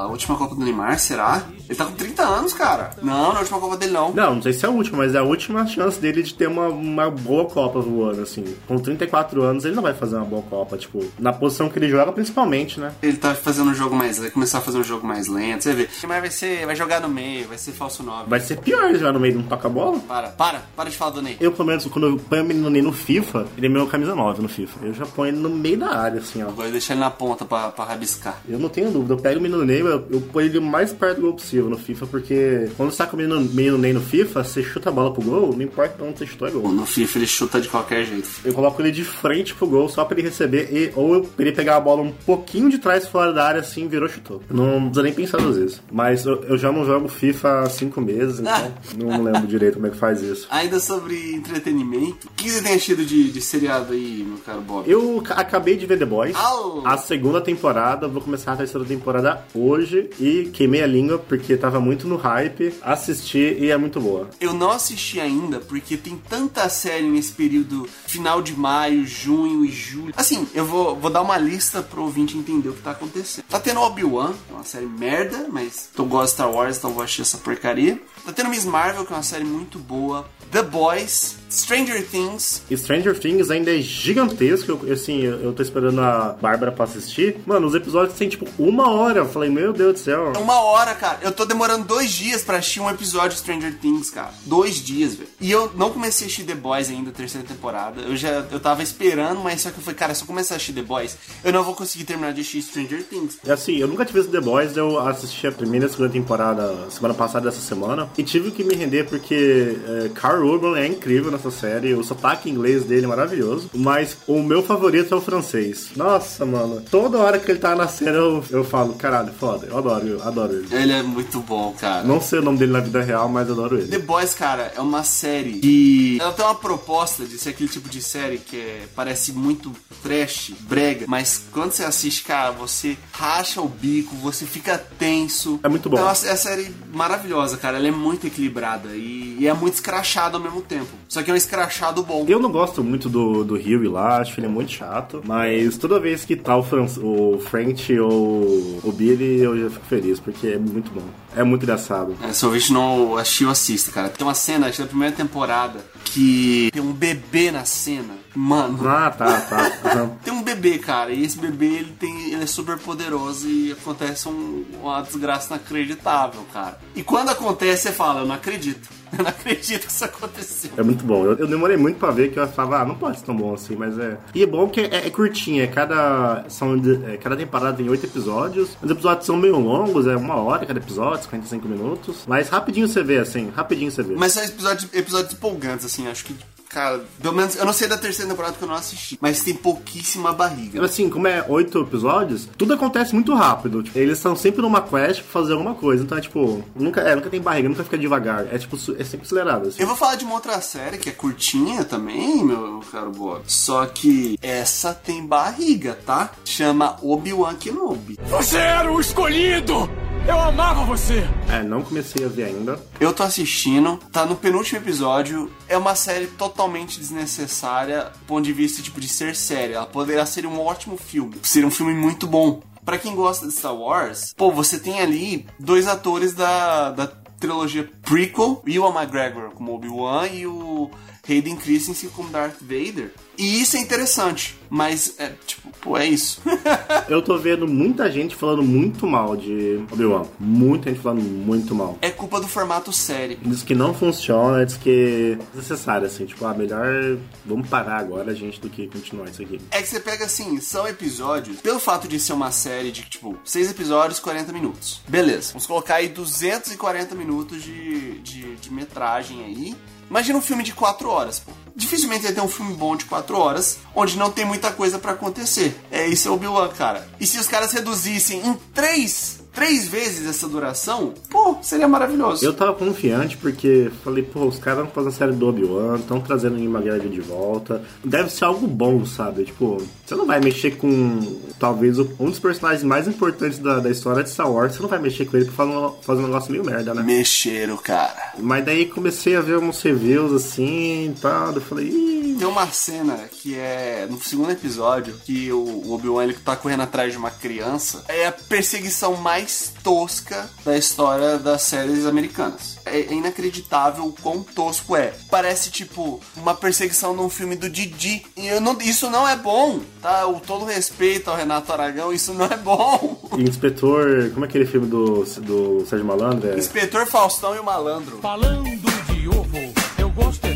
a 0.06 0.10
última 0.10 0.38
Copa 0.38 0.56
do 0.56 0.64
Neymar, 0.64 0.98
será? 1.00 1.44
Ele 1.68 1.76
tá 1.76 1.86
com 1.86 1.94
30 1.94 2.24
anos, 2.24 2.54
cara. 2.54 2.92
Não, 3.02 3.34
na 3.34 3.40
última 3.40 3.60
Copa 3.60 3.78
dele 3.78 3.92
não. 3.92 4.14
Não, 4.14 4.36
não 4.36 4.42
sei 4.42 4.54
se 4.54 4.66
é 4.66 4.70
a 4.70 4.72
última, 4.72 5.00
mas 5.00 5.16
é 5.16 5.20
a 5.20 5.24
última 5.24 5.66
chance 5.68 6.00
dele 6.00 6.24
de 6.24 6.34
ter 6.34 6.48
uma, 6.48 6.68
uma 6.68 7.10
boa 7.10 7.46
Copa 7.46 7.80
voando, 7.80 8.22
assim. 8.22 8.44
Com 8.68 8.78
34 8.78 9.42
anos, 9.44 9.66
ele 9.66 9.76
não 9.76 9.84
vai 9.84 9.94
fazer 9.94 10.16
uma 10.16 10.26
boa 10.26 10.42
Copa, 10.44 10.78
tipo, 10.78 11.04
na 11.20 11.34
posição 11.34 11.70
que 11.70 11.78
ele 11.80 11.90
joga, 11.90 12.12
principalmente, 12.12 12.80
né? 12.80 12.94
Ele 13.02 13.18
tá 13.18 13.34
fazendo 13.36 13.72
um 13.72 13.74
jogo 13.74 13.96
mais. 13.96 14.18
Vai 14.18 14.30
começar 14.30 14.60
a 14.60 14.62
fazer 14.62 14.78
um 14.78 14.84
jogo 14.84 15.06
mais 15.06 15.28
lento. 15.28 15.64
Você 15.64 15.74
vê. 15.74 15.90
Neymar 16.02 16.22
vai 16.22 16.32
ser. 16.32 16.66
Vai 16.66 16.76
jogar 16.76 17.02
no 17.02 17.10
meio, 17.10 17.48
vai 17.48 17.58
ser 17.58 17.72
falso 17.72 18.04
9. 18.04 18.30
Vai 18.30 18.40
ser 18.40 18.58
pior 18.58 18.90
ele 18.90 18.98
jogar 19.00 19.14
no 19.14 19.20
meio 19.20 19.34
de 19.34 19.40
um 19.40 19.44
toca-bola. 19.44 20.00
Para, 20.00 20.30
para, 20.30 20.62
para 20.76 20.90
de 20.90 20.98
falar 20.98 21.12
do 21.12 21.22
Ney. 21.22 21.38
Eu, 21.40 21.52
pelo 21.52 21.68
menos, 21.68 21.86
quando 21.86 22.08
eu 22.08 22.18
ponho 22.18 22.44
o 22.44 22.46
menino 22.46 22.70
Ney 22.70 22.82
no 22.82 22.94
FIFA, 22.94 23.48
ele 23.58 23.68
é 23.68 23.70
meu 23.70 23.88
camisa 23.88 24.16
9 24.16 24.42
no 24.42 24.50
FIFA. 24.50 24.86
Eu 24.86 24.94
já 24.94 25.06
ponho 25.06 25.30
ele 25.30 25.38
no 25.38 25.50
meio 25.50 25.78
da 25.78 25.90
área, 25.98 26.20
assim, 26.20 26.44
ó. 26.44 26.50
Vou 26.50 26.70
deixar 26.70 26.94
ele 26.94 27.02
na 27.02 27.12
ponta 27.12 27.46
pra, 27.46 27.70
pra 27.70 27.86
rabiscar. 27.86 28.42
Eu 28.48 28.60
não 28.60 28.70
tenho 28.70 28.92
dúvida. 28.92 29.14
Eu 29.14 29.18
pego 29.18 29.40
o 29.40 29.42
menino 29.42 29.64
Ney, 29.64 29.82
eu, 29.82 29.95
eu 30.10 30.22
ponho 30.22 30.48
ele 30.48 30.58
o 30.58 30.62
mais 30.62 30.92
perto 30.94 31.16
do 31.18 31.22
gol 31.24 31.34
possível 31.34 31.70
no 31.70 31.78
FIFA, 31.78 32.08
porque 32.08 32.70
quando 32.78 32.92
você 32.92 32.98
tá 32.98 33.08
com 33.08 33.16
o 33.16 33.20
menino, 33.20 33.40
menino 33.42 33.78
Ney 33.78 33.94
no 33.94 34.02
FIFA, 34.02 34.44
você 34.44 34.62
chuta 34.64 34.90
a 34.90 34.92
bola 34.92 35.12
pro 35.14 35.22
gol, 35.24 35.54
não 35.54 35.62
importa 35.62 36.04
onde 36.04 36.20
você 36.20 36.26
chutou, 36.26 36.48
é 36.48 36.52
gol. 36.52 36.72
No 36.72 36.86
FIFA 36.86 37.18
ele 37.20 37.28
chuta 37.28 37.60
de 37.62 37.68
qualquer 37.70 38.06
jeito. 38.06 38.28
Eu 38.44 38.54
coloco 38.54 38.82
ele 38.82 38.92
de 38.92 39.04
frente 39.04 39.54
pro 39.54 39.68
gol 39.68 39.88
só 39.90 40.04
pra 40.06 40.18
ele 40.20 40.28
receber, 40.28 40.70
e, 40.72 40.92
ou 40.96 41.22
pra 41.24 41.46
ele 41.46 41.56
pegar 41.56 41.78
a 41.78 41.80
bola 41.80 42.02
um 42.02 42.12
pouquinho 42.12 42.70
de 42.70 42.78
trás 42.78 43.08
fora 43.08 43.32
da 43.34 43.46
área 43.46 43.62
assim, 43.62 43.88
virou 43.88 44.08
chutou. 44.10 44.42
Não 44.50 44.82
precisa 44.86 45.04
nem 45.04 45.14
pensar 45.14 45.38
duas 45.38 45.58
vezes. 45.58 45.82
Mas 45.92 46.26
eu, 46.26 46.42
eu 46.44 46.58
já 46.58 46.72
não 46.72 46.86
jogo 46.86 47.08
FIFA 47.08 47.62
há 47.62 47.70
cinco 47.70 48.02
meses, 48.02 48.40
então 48.40 48.74
não 48.98 49.24
lembro 49.24 49.48
direito 49.48 49.76
como 49.76 49.88
é 49.88 49.90
que 49.90 49.98
faz 49.98 50.22
isso. 50.22 50.48
Ainda 50.50 50.80
sobre 50.80 51.34
entretenimento, 51.36 52.28
o 52.28 52.32
que 52.36 52.50
você 52.50 52.62
tem 52.62 52.74
achado 52.76 53.06
de, 53.06 53.32
de 53.32 53.42
seriado 53.42 53.94
aí, 53.94 54.24
meu 54.28 54.38
caro 54.40 54.62
Bob? 54.62 54.90
Eu 54.90 55.22
ca- 55.22 55.36
acabei 55.36 55.76
de 55.78 55.86
ver 55.86 55.98
The 55.98 56.06
Boys, 56.06 56.36
Au! 56.36 56.82
a 56.86 56.98
segunda 56.98 57.42
temporada, 57.42 58.08
vou 58.08 58.22
começar 58.22 58.54
a 58.54 58.56
terceira 58.58 58.86
temporada 58.86 59.44
hoje 59.54 59.75
e 60.20 60.50
queimei 60.54 60.84
a 60.84 60.88
língua 60.88 61.18
porque 61.18 61.58
tava 61.58 61.80
muito 61.80 62.08
no 62.08 62.16
hype, 62.16 62.74
assisti 62.82 63.58
e 63.60 63.72
é 63.72 63.78
muito 63.78 64.00
boa. 64.00 64.30
Eu 64.40 64.54
não 64.54 64.72
assisti 64.72 65.20
ainda 65.20 65.60
porque 65.60 65.98
tem 65.98 66.18
tanta 66.30 66.68
série 66.70 67.08
nesse 67.08 67.32
período 67.32 67.88
final 68.08 68.42
de 68.42 68.58
maio, 68.58 69.06
junho 69.06 69.66
e 69.66 69.72
julho. 69.72 70.14
Assim, 70.16 70.48
eu 70.54 70.66
vou, 70.66 70.96
vou 70.96 71.10
dar 71.10 71.22
uma 71.22 71.38
lista 71.38 71.82
pro 71.82 72.04
ouvinte 72.04 72.38
entender 72.38 72.70
o 72.70 72.74
que 72.74 72.82
tá 72.82 72.92
acontecendo. 72.92 73.46
Tá 73.46 73.60
tendo 73.60 73.80
Obi-Wan, 73.82 74.34
que 74.34 74.54
é 74.54 74.56
uma 74.56 74.64
série 74.64 74.86
merda, 74.86 75.48
mas 75.52 75.90
eu 75.98 76.06
gosto 76.06 76.26
de 76.26 76.32
Star 76.32 76.52
Wars, 76.52 76.78
então 76.78 76.92
vou 76.92 77.04
assistir 77.04 77.22
essa 77.22 77.38
porcaria. 77.38 78.00
Tá 78.26 78.32
tendo 78.32 78.50
Miss 78.50 78.66
Marvel, 78.66 79.06
que 79.06 79.14
é 79.14 79.16
uma 79.16 79.24
série 79.24 79.44
muito 79.44 79.80
boa. 79.80 80.28
The 80.52 80.64
Boys, 80.64 81.36
Stranger 81.56 82.06
Things. 82.06 82.62
Stranger 82.76 83.18
Things 83.18 83.50
ainda 83.50 83.76
é 83.76 83.82
gigantesco. 83.82 84.80
Eu, 84.84 84.94
assim, 84.94 85.22
eu, 85.22 85.40
eu 85.42 85.54
tô 85.54 85.62
esperando 85.62 86.02
a 86.02 86.36
Bárbara 86.42 86.72
pra 86.72 86.86
assistir. 86.86 87.38
Mano, 87.46 87.68
os 87.68 87.76
episódios 87.76 88.18
têm 88.18 88.30
tipo 88.30 88.48
uma 88.58 88.90
hora. 88.90 89.20
Eu 89.20 89.30
falei, 89.30 89.50
meu 89.50 89.74
Deus 89.74 89.94
do 89.94 90.00
céu. 90.00 90.34
É 90.36 90.38
uma 90.38 90.62
hora, 90.62 90.94
cara. 90.96 91.20
Eu 91.22 91.32
tô 91.32 91.46
demorando 91.46 91.86
dois 91.86 92.12
dias 92.12 92.44
pra 92.44 92.58
assistir 92.58 92.80
um 92.80 92.90
episódio 92.90 93.32
de 93.32 93.40
Stranger 93.40 93.78
Things, 93.80 94.10
cara. 94.10 94.34
Dois 94.46 94.76
dias, 94.76 95.16
velho. 95.16 95.30
E 95.40 95.52
eu 95.52 95.72
não 95.76 95.92
comecei 95.92 96.26
a 96.26 96.28
assistir 96.28 96.44
The 96.44 96.56
Boys 96.56 96.90
ainda, 96.90 97.10
a 97.10 97.14
terceira 97.14 97.48
temporada. 97.48 98.02
Eu 98.02 98.16
já 98.16 98.46
eu 98.52 98.60
tava 98.60 98.84
esperando, 98.84 99.42
mas 99.42 99.62
só 99.62 99.70
que 99.70 99.78
eu 99.78 99.84
falei, 99.84 99.98
cara, 99.98 100.14
se 100.14 100.24
eu 100.24 100.28
começar 100.28 100.56
a 100.56 100.58
assistir 100.58 100.74
The 100.74 100.82
Boys, 100.82 101.18
eu 101.44 101.54
não 101.54 101.64
vou 101.64 101.76
conseguir 101.76 102.04
terminar 102.04 102.34
de 102.34 102.42
assistir 102.42 102.62
Stranger 102.62 103.04
Things. 103.04 103.38
E 103.46 103.52
assim, 103.52 103.78
eu 103.78 103.88
nunca 103.88 104.06
tive 104.06 104.20
visto 104.20 104.32
The 104.32 104.42
Boys, 104.42 104.78
eu 104.78 105.00
assisti 105.00 105.48
a 105.48 105.52
primeira 105.52 105.86
e 105.86 105.90
a 105.90 105.92
segunda 105.92 106.10
temporada 106.10 106.90
semana 106.90 107.14
passada 107.14 107.50
dessa 107.50 107.62
semana. 107.62 108.10
E 108.18 108.24
tive 108.24 108.52
que 108.52 108.64
me 108.64 108.76
render 108.76 109.06
porque 109.06 109.78
é, 109.88 110.10
Carl 110.10 110.46
Urban 110.46 110.78
é 110.78 110.88
incrível 110.88 111.32
nessa 111.32 111.45
série, 111.52 111.94
o 111.94 112.04
sotaque 112.04 112.50
inglês 112.50 112.84
dele 112.84 113.06
é 113.06 113.08
maravilhoso. 113.08 113.70
Mas 113.74 114.18
o 114.28 114.42
meu 114.42 114.64
favorito 114.64 115.14
é 115.14 115.18
o 115.18 115.22
francês. 115.22 115.90
Nossa, 115.96 116.46
mano. 116.46 116.82
Toda 116.90 117.18
hora 117.20 117.40
que 117.40 117.52
ele 117.52 117.60
tá 117.60 117.76
na 117.76 117.88
cena 117.88 118.12
eu, 118.18 118.44
eu 118.50 118.64
falo, 118.64 118.94
caralho, 118.94 119.34
foda, 119.34 119.68
eu 119.68 119.78
adoro, 119.78 120.08
eu 120.08 120.24
adoro 120.24 120.54
ele. 120.54 120.68
Ele 120.76 120.92
é 120.94 121.04
muito 121.04 121.40
bom, 121.42 121.74
cara. 121.80 122.04
Não 122.04 122.20
sei 122.22 122.40
o 122.40 122.42
nome 122.42 122.58
dele 122.58 122.72
na 122.72 122.80
vida 122.80 123.02
real, 123.02 123.28
mas 123.30 123.50
adoro 123.50 123.78
ele. 123.78 123.88
The 123.88 124.00
Boys, 124.00 124.34
cara, 124.34 124.72
é 124.76 124.80
uma 124.82 125.04
série 125.04 125.60
que. 125.60 126.18
Ela 126.20 126.32
tem 126.34 126.46
uma 126.46 126.56
proposta 126.56 127.26
de 127.26 127.38
ser 127.38 127.50
aquele 127.50 127.70
tipo 127.70 127.90
de 127.90 128.02
série 128.02 128.38
que 128.38 128.58
é- 128.58 128.84
parece 128.96 129.32
muito 129.32 129.72
trash, 130.04 130.52
brega, 130.62 131.06
mas 131.08 131.42
quando 131.52 131.72
você 131.72 131.84
assiste, 131.84 132.24
cara, 132.24 132.52
você 132.52 132.98
racha 133.12 133.62
o 133.62 133.68
bico, 133.68 134.16
você 134.18 134.46
fica 134.46 134.78
tenso. 134.78 135.60
É 135.64 135.70
muito 135.70 135.90
bom. 135.90 135.98
É 135.98 136.02
uma, 136.02 136.12
é 136.12 136.30
uma 136.30 136.36
série 136.38 136.74
maravilhosa, 136.94 137.58
cara. 137.58 137.78
Ela 137.78 137.88
é 137.88 137.92
muito 137.92 138.28
equilibrada 138.28 138.90
e, 138.96 139.25
e 139.38 139.48
é 139.48 139.54
muito 139.54 139.76
escrachada 139.76 140.38
ao 140.38 140.44
mesmo 140.44 140.62
tempo. 140.62 140.88
Só 141.08 141.22
que 141.22 141.30
é 141.30 141.34
um 141.34 141.38
escrachado 141.38 142.04
bom. 142.04 142.26
Eu 142.28 142.40
não 142.40 142.52
gosto 142.52 142.84
muito 142.84 143.10
do, 143.10 143.44
do 143.44 143.56
Rio 143.56 143.92
lá, 143.92 144.18
acho 144.20 144.34
que 144.34 144.40
ele 144.40 144.48
é 144.48 144.50
muito 144.50 144.72
chato. 144.72 145.22
Mas 145.26 145.78
toda 145.78 146.00
vez 146.00 146.26
que 146.26 146.36
tá 146.36 146.56
o, 146.56 146.64
Fran 146.64 146.86
o 147.02 147.40
French 147.40 147.98
ou 148.00 148.80
o 148.84 148.92
Billy, 148.92 149.42
eu 149.42 149.58
já 149.58 149.70
fico 149.70 149.86
feliz, 149.86 150.20
porque 150.20 150.48
é 150.48 150.58
muito 150.58 150.92
bom. 150.92 151.04
É 151.36 151.44
muito 151.44 151.64
engraçado. 151.64 152.16
É, 152.24 152.32
se 152.32 152.46
o 152.46 152.48
ouvinte 152.48 152.72
não 152.72 153.18
assistiu, 153.18 153.50
assista, 153.50 153.92
cara. 153.92 154.10
Tem 154.10 154.26
uma 154.26 154.34
cena, 154.34 154.68
acho 154.68 154.78
que 154.78 154.84
da 154.84 154.88
primeira 154.88 155.16
temporada, 155.16 155.80
que 156.06 156.70
tem 156.72 156.82
um 156.82 156.94
bebê 156.94 157.52
na 157.52 157.66
cena. 157.66 158.25
Mano, 158.36 158.78
Ah, 158.88 159.10
tá, 159.12 159.42
tá. 159.42 159.72
Aham. 159.86 160.12
Tem 160.24 160.34
um 160.34 160.44
bebê, 160.44 160.78
cara, 160.78 161.12
e 161.12 161.24
esse 161.24 161.38
bebê 161.38 161.66
ele 161.68 161.94
tem, 162.00 162.34
ele 162.34 162.44
é 162.44 162.46
super 162.48 162.78
poderoso 162.78 163.48
e 163.48 163.72
acontece 163.72 164.28
um- 164.28 164.66
uma 164.82 165.02
desgraça 165.02 165.54
inacreditável, 165.56 166.42
cara. 166.54 166.78
E 166.96 167.02
quando 167.04 167.30
acontece, 167.30 167.84
você 167.84 167.92
fala, 167.92 168.22
eu 168.22 168.26
não 168.26 168.36
acredito. 168.36 168.90
Eu 169.18 169.24
não 169.24 169.30
acredito 169.30 169.86
que 169.86 169.92
isso 169.94 170.04
aconteceu. 170.04 170.72
É 170.76 170.84
muito 170.84 171.06
bom. 171.06 171.24
Eu, 171.24 171.38
eu 171.38 171.48
demorei 171.48 171.78
muito 171.78 171.98
pra 171.98 172.12
ver 172.12 172.32
que 172.34 172.40
eu 172.40 172.46
falava, 172.50 172.82
ah, 172.82 172.86
não 172.86 172.96
pode 172.96 173.20
ser 173.20 173.24
tão 173.26 173.38
bom 173.38 173.54
assim, 173.54 173.74
mas 173.74 173.98
é. 173.98 174.18
E 174.34 174.44
é 174.44 174.46
bom 174.46 174.68
que 174.68 174.82
é, 174.82 175.08
é 175.08 175.10
curtinho, 175.10 175.64
é 175.64 175.68
cada. 175.68 176.44
São, 176.50 176.76
é, 177.08 177.16
cada 177.16 177.38
temporada 177.38 177.78
tem 177.78 177.88
oito 177.88 178.06
episódios. 178.06 178.76
Os 178.82 178.92
episódios 178.92 179.26
são 179.26 179.38
meio 179.38 179.58
longos, 179.58 180.06
é 180.06 180.18
uma 180.18 180.36
hora 180.36 180.66
cada 180.66 180.80
episódio, 180.80 181.24
55 181.24 181.66
minutos. 181.66 182.24
Mas 182.28 182.50
rapidinho 182.50 182.90
você 182.90 183.02
vê, 183.04 183.20
assim, 183.20 183.50
rapidinho 183.56 183.90
você 183.90 184.04
vê. 184.04 184.16
Mas 184.18 184.34
são 184.34 184.44
episódios, 184.44 184.90
episódios 184.94 185.32
empolgantes, 185.34 185.86
assim, 185.86 186.08
acho 186.10 186.26
que, 186.26 186.36
cara, 186.76 187.06
pelo 187.22 187.34
menos, 187.34 187.56
eu 187.56 187.66
não 187.66 187.72
sei 187.72 187.88
da 187.88 187.98
terceira 187.98 188.30
temporada 188.30 188.54
que 188.58 188.62
eu 188.62 188.68
não 188.68 188.76
assisti, 188.76 189.18
mas 189.22 189.42
tem 189.42 189.56
pouquíssima 189.56 190.34
barriga. 190.34 190.84
Assim, 190.84 191.10
como 191.10 191.26
é 191.26 191.46
oito 191.48 191.82
episódios, 191.82 192.50
tudo 192.58 192.74
acontece 192.74 193.14
muito 193.14 193.34
rápido. 193.34 193.82
Tipo, 193.82 193.98
eles 193.98 194.18
estão 194.18 194.36
sempre 194.36 194.62
numa 194.62 194.82
quest 194.82 195.22
pra 195.22 195.32
fazer 195.42 195.54
alguma 195.54 195.74
coisa. 195.74 196.04
Então 196.04 196.18
é 196.18 196.22
tipo, 196.22 196.62
nunca, 196.76 197.00
é, 197.00 197.16
nunca 197.16 197.30
tem 197.30 197.40
barriga, 197.40 197.70
nunca 197.70 197.86
fica 197.86 197.98
devagar. 197.98 198.54
É 198.54 198.58
tipo, 198.58 198.76
é 198.76 199.04
sempre 199.06 199.26
acelerado. 199.26 199.70
Assim. 199.70 199.82
Eu 199.82 199.88
vou 199.88 199.96
falar 199.96 200.16
de 200.16 200.26
uma 200.26 200.34
outra 200.34 200.60
série 200.60 200.98
que 200.98 201.08
é 201.08 201.14
curtinha 201.14 201.86
também, 201.86 202.44
meu 202.44 202.82
caro 202.92 203.12
Bob. 203.12 203.42
Só 203.48 203.86
que 203.86 204.38
essa 204.42 204.94
tem 204.94 205.26
barriga, 205.26 205.98
tá? 206.06 206.32
Chama 206.44 206.98
Obi-Wan 207.02 207.56
Kenobi. 207.56 208.20
Você 208.30 208.58
era 208.58 208.92
o 208.92 209.00
escolhido! 209.00 210.05
Eu 210.28 210.40
amava 210.40 210.84
você! 210.86 211.24
É, 211.50 211.62
não 211.62 211.84
comecei 211.84 212.26
a 212.26 212.28
ver 212.28 212.46
ainda. 212.46 212.80
Eu 213.00 213.14
tô 213.14 213.22
assistindo, 213.22 213.98
tá 214.12 214.26
no 214.26 214.36
penúltimo 214.36 214.80
episódio. 214.80 215.52
É 215.68 215.78
uma 215.78 215.94
série 215.94 216.26
totalmente 216.26 217.00
desnecessária 217.00 218.06
do 218.06 218.26
ponto 218.26 218.44
de 218.44 218.52
vista 218.52 218.82
tipo 218.82 219.00
de 219.00 219.08
ser 219.08 219.36
série. 219.36 219.74
Ela 219.74 219.86
poderá 219.86 220.26
ser 220.26 220.48
um 220.48 220.60
ótimo 220.60 220.98
filme. 220.98 221.36
Seria 221.44 221.68
um 221.68 221.72
filme 221.72 221.94
muito 221.94 222.26
bom. 222.26 222.64
Pra 222.84 222.98
quem 222.98 223.16
gosta 223.16 223.48
de 223.48 223.54
Star 223.54 223.76
Wars, 223.76 224.34
pô, 224.36 224.52
você 224.52 224.80
tem 224.80 225.00
ali 225.00 225.46
dois 225.60 225.88
atores 225.88 226.34
da, 226.34 226.92
da 226.92 227.08
trilogia 227.40 227.90
prequel, 228.02 228.62
Ewan 228.66 228.94
McGregor 228.94 229.52
como 229.52 229.74
Obi-Wan 229.74 230.28
e 230.28 230.48
o 230.48 230.90
Hayden 231.28 231.56
Christensen 231.56 232.10
como 232.10 232.30
Darth 232.30 232.62
Vader. 232.62 233.12
E 233.38 233.62
isso 233.62 233.76
é 233.76 233.80
interessante, 233.80 234.58
mas 234.70 235.16
é 235.18 235.34
tipo, 235.46 235.70
pô, 235.82 235.98
é 235.98 236.06
isso. 236.06 236.42
Eu 237.10 237.22
tô 237.22 237.38
vendo 237.38 237.68
muita 237.68 238.10
gente 238.10 238.36
falando 238.36 238.64
muito 238.64 239.06
mal 239.06 239.36
de 239.36 239.84
Obi-Wan. 239.92 240.26
Muita 240.40 240.90
gente 240.90 241.02
falando 241.02 241.22
muito 241.22 241.76
mal. 241.76 241.98
é 242.02 242.12
culpa 242.12 242.40
do 242.40 242.48
formato 242.48 242.94
série. 242.94 243.36
Diz 243.42 243.64
que 243.64 243.76
não 243.76 243.94
funciona, 243.94 244.66
diz 244.66 244.78
que 244.78 245.38
é 245.40 245.58
necessário, 245.58 246.08
assim, 246.08 246.26
tipo, 246.26 246.46
ah, 246.46 246.54
melhor 246.54 247.18
vamos 247.46 247.68
parar 247.68 247.98
agora, 247.98 248.34
gente, 248.34 248.62
do 248.62 248.70
que 248.70 248.88
continuar 248.88 249.30
isso 249.30 249.42
aqui. 249.42 249.60
É 249.72 249.82
que 249.82 249.88
você 249.88 250.00
pega 250.00 250.26
assim, 250.26 250.62
são 250.62 250.88
episódios, 250.88 251.60
pelo 251.60 251.80
fato 251.80 252.08
de 252.08 252.20
ser 252.20 252.34
uma 252.34 252.52
série 252.52 252.92
de 252.92 253.04
tipo, 253.04 253.38
6 253.44 253.72
episódios, 253.72 254.20
40 254.20 254.54
minutos. 254.54 255.02
Beleza, 255.08 255.50
vamos 255.54 255.66
colocar 255.66 255.96
aí 255.96 256.08
240 256.08 257.16
minutos 257.16 257.25
de, 257.34 258.20
de, 258.20 258.56
de 258.56 258.74
metragem 258.74 259.44
aí. 259.44 259.76
Imagina 260.10 260.38
um 260.38 260.42
filme 260.42 260.64
de 260.64 260.74
4 260.74 261.10
horas, 261.10 261.40
pô. 261.40 261.52
Dificilmente 261.76 262.24
vai 262.24 262.32
ter 262.32 262.42
um 262.42 262.48
filme 262.48 262.74
bom 262.74 262.96
de 262.96 263.06
4 263.06 263.38
horas, 263.38 263.80
onde 263.94 264.18
não 264.18 264.32
tem 264.32 264.46
muita 264.46 264.72
coisa 264.72 264.98
pra 264.98 265.12
acontecer. 265.12 265.80
É 265.92 266.08
isso 266.08 266.28
é 266.28 266.32
o 266.32 266.36
Obi-Wan, 266.36 266.70
cara. 266.70 267.08
E 267.20 267.28
se 267.28 267.38
os 267.38 267.48
caras 267.48 267.72
reduzissem 267.72 268.46
em 268.46 268.54
3, 268.74 269.42
três 269.56 269.88
vezes 269.88 270.28
essa 270.28 270.48
duração, 270.48 271.14
pô, 271.30 271.58
seria 271.62 271.88
maravilhoso. 271.88 272.46
Eu 272.46 272.54
tava 272.54 272.74
confiante 272.74 273.38
porque 273.38 273.90
falei, 274.04 274.24
pô, 274.24 274.46
os 274.46 274.60
caras 274.60 274.84
vão 274.84 274.92
fazer 274.92 275.10
a 275.10 275.12
série 275.12 275.32
do 275.32 275.48
Obi-Wan, 275.48 275.98
estão 275.98 276.20
trazendo 276.20 276.60
Ian 276.60 276.70
McGregor 276.70 277.10
de 277.10 277.22
volta. 277.22 277.82
Deve 278.04 278.30
ser 278.30 278.46
algo 278.46 278.68
bom, 278.68 279.06
sabe? 279.06 279.46
Tipo, 279.46 279.78
você 280.06 280.16
não 280.16 280.26
vai 280.26 280.40
mexer 280.40 280.72
com 280.78 281.20
talvez 281.60 281.98
um 281.98 282.30
dos 282.30 282.40
personagens 282.40 282.84
mais 282.84 283.08
importantes 283.08 283.60
da, 283.60 283.80
da 283.80 283.90
história 283.90 284.24
de 284.24 284.30
Star 284.30 284.52
Wars, 284.52 284.76
você 284.76 284.82
não 284.82 284.90
vai 284.90 285.00
mexer 285.00 285.26
com 285.26 285.38
ele 285.38 285.46
pra 285.46 285.54
fazer 285.56 285.72
um, 285.72 285.92
fazer 286.02 286.22
um 286.22 286.28
negócio 286.28 286.52
meio 286.52 286.66
merda, 286.66 286.94
né? 286.94 287.02
Mexeram, 287.02 287.78
cara. 287.78 288.34
Mas 288.38 288.66
daí 288.66 288.86
comecei 288.86 289.36
a 289.36 289.42
ver 289.42 289.58
uns 289.58 289.82
reviews 289.82 290.34
assim 290.34 291.12
e 291.12 291.16
tal, 291.22 291.54
eu 291.54 291.62
falei, 291.62 291.88
ih, 291.88 292.36
Tem 292.38 292.48
uma 292.48 292.68
cena 292.72 293.18
que 293.32 293.56
é 293.56 294.08
no 294.10 294.22
segundo 294.22 294.52
episódio 294.52 295.14
que 295.26 295.52
o 295.52 295.86
o 295.86 295.94
Obi-Wan 295.94 296.24
ele 296.24 296.34
tá 296.34 296.56
correndo 296.56 296.82
atrás 296.84 297.12
de 297.12 297.18
uma 297.18 297.30
criança. 297.30 298.04
É 298.08 298.28
a 298.28 298.32
perseguição 298.32 299.16
mais 299.16 299.45
tosca 299.84 300.50
da 300.64 300.78
história 300.78 301.38
das 301.38 301.62
séries 301.64 302.06
americanas. 302.06 302.76
É, 302.86 303.12
inacreditável 303.14 304.06
o 304.06 304.14
quão 304.14 304.44
tosco 304.44 304.96
é. 304.96 305.14
Parece 305.30 305.70
tipo 305.72 306.22
uma 306.38 306.54
perseguição 306.54 307.14
num 307.16 307.30
filme 307.30 307.56
do 307.56 307.70
Didi. 307.70 308.26
E 308.38 308.48
eu 308.48 308.62
não- 308.62 308.78
isso 308.82 309.10
não 309.10 309.28
é 309.28 309.36
bom, 309.36 309.80
tá? 310.02 310.28
O 310.28 310.40
todo 310.40 310.66
respeito 310.66 311.30
ao 311.30 311.36
Renato 311.36 311.72
Aragão, 311.74 312.14
isso 312.14 312.34
não 312.34 312.46
é 312.46 312.58
bom. 312.58 313.20
e 313.38 313.44
Inspetor. 313.44 314.30
Como 314.34 314.46
é 314.46 314.48
aquele 314.48 314.66
filme 314.66 314.88
do, 314.88 315.24
do 315.24 315.86
Sérgio 315.88 316.06
Malandro? 316.06 316.50
É, 316.52 316.58
Inspetor 316.58 317.06
Faustão 317.08 317.56
e 317.56 317.60
o 317.60 317.64
Malandro. 317.64 318.20
Falando 318.22 318.64
de 318.66 319.28
ovo, 319.30 319.74
eu 319.98 320.10
gosto 320.12 320.48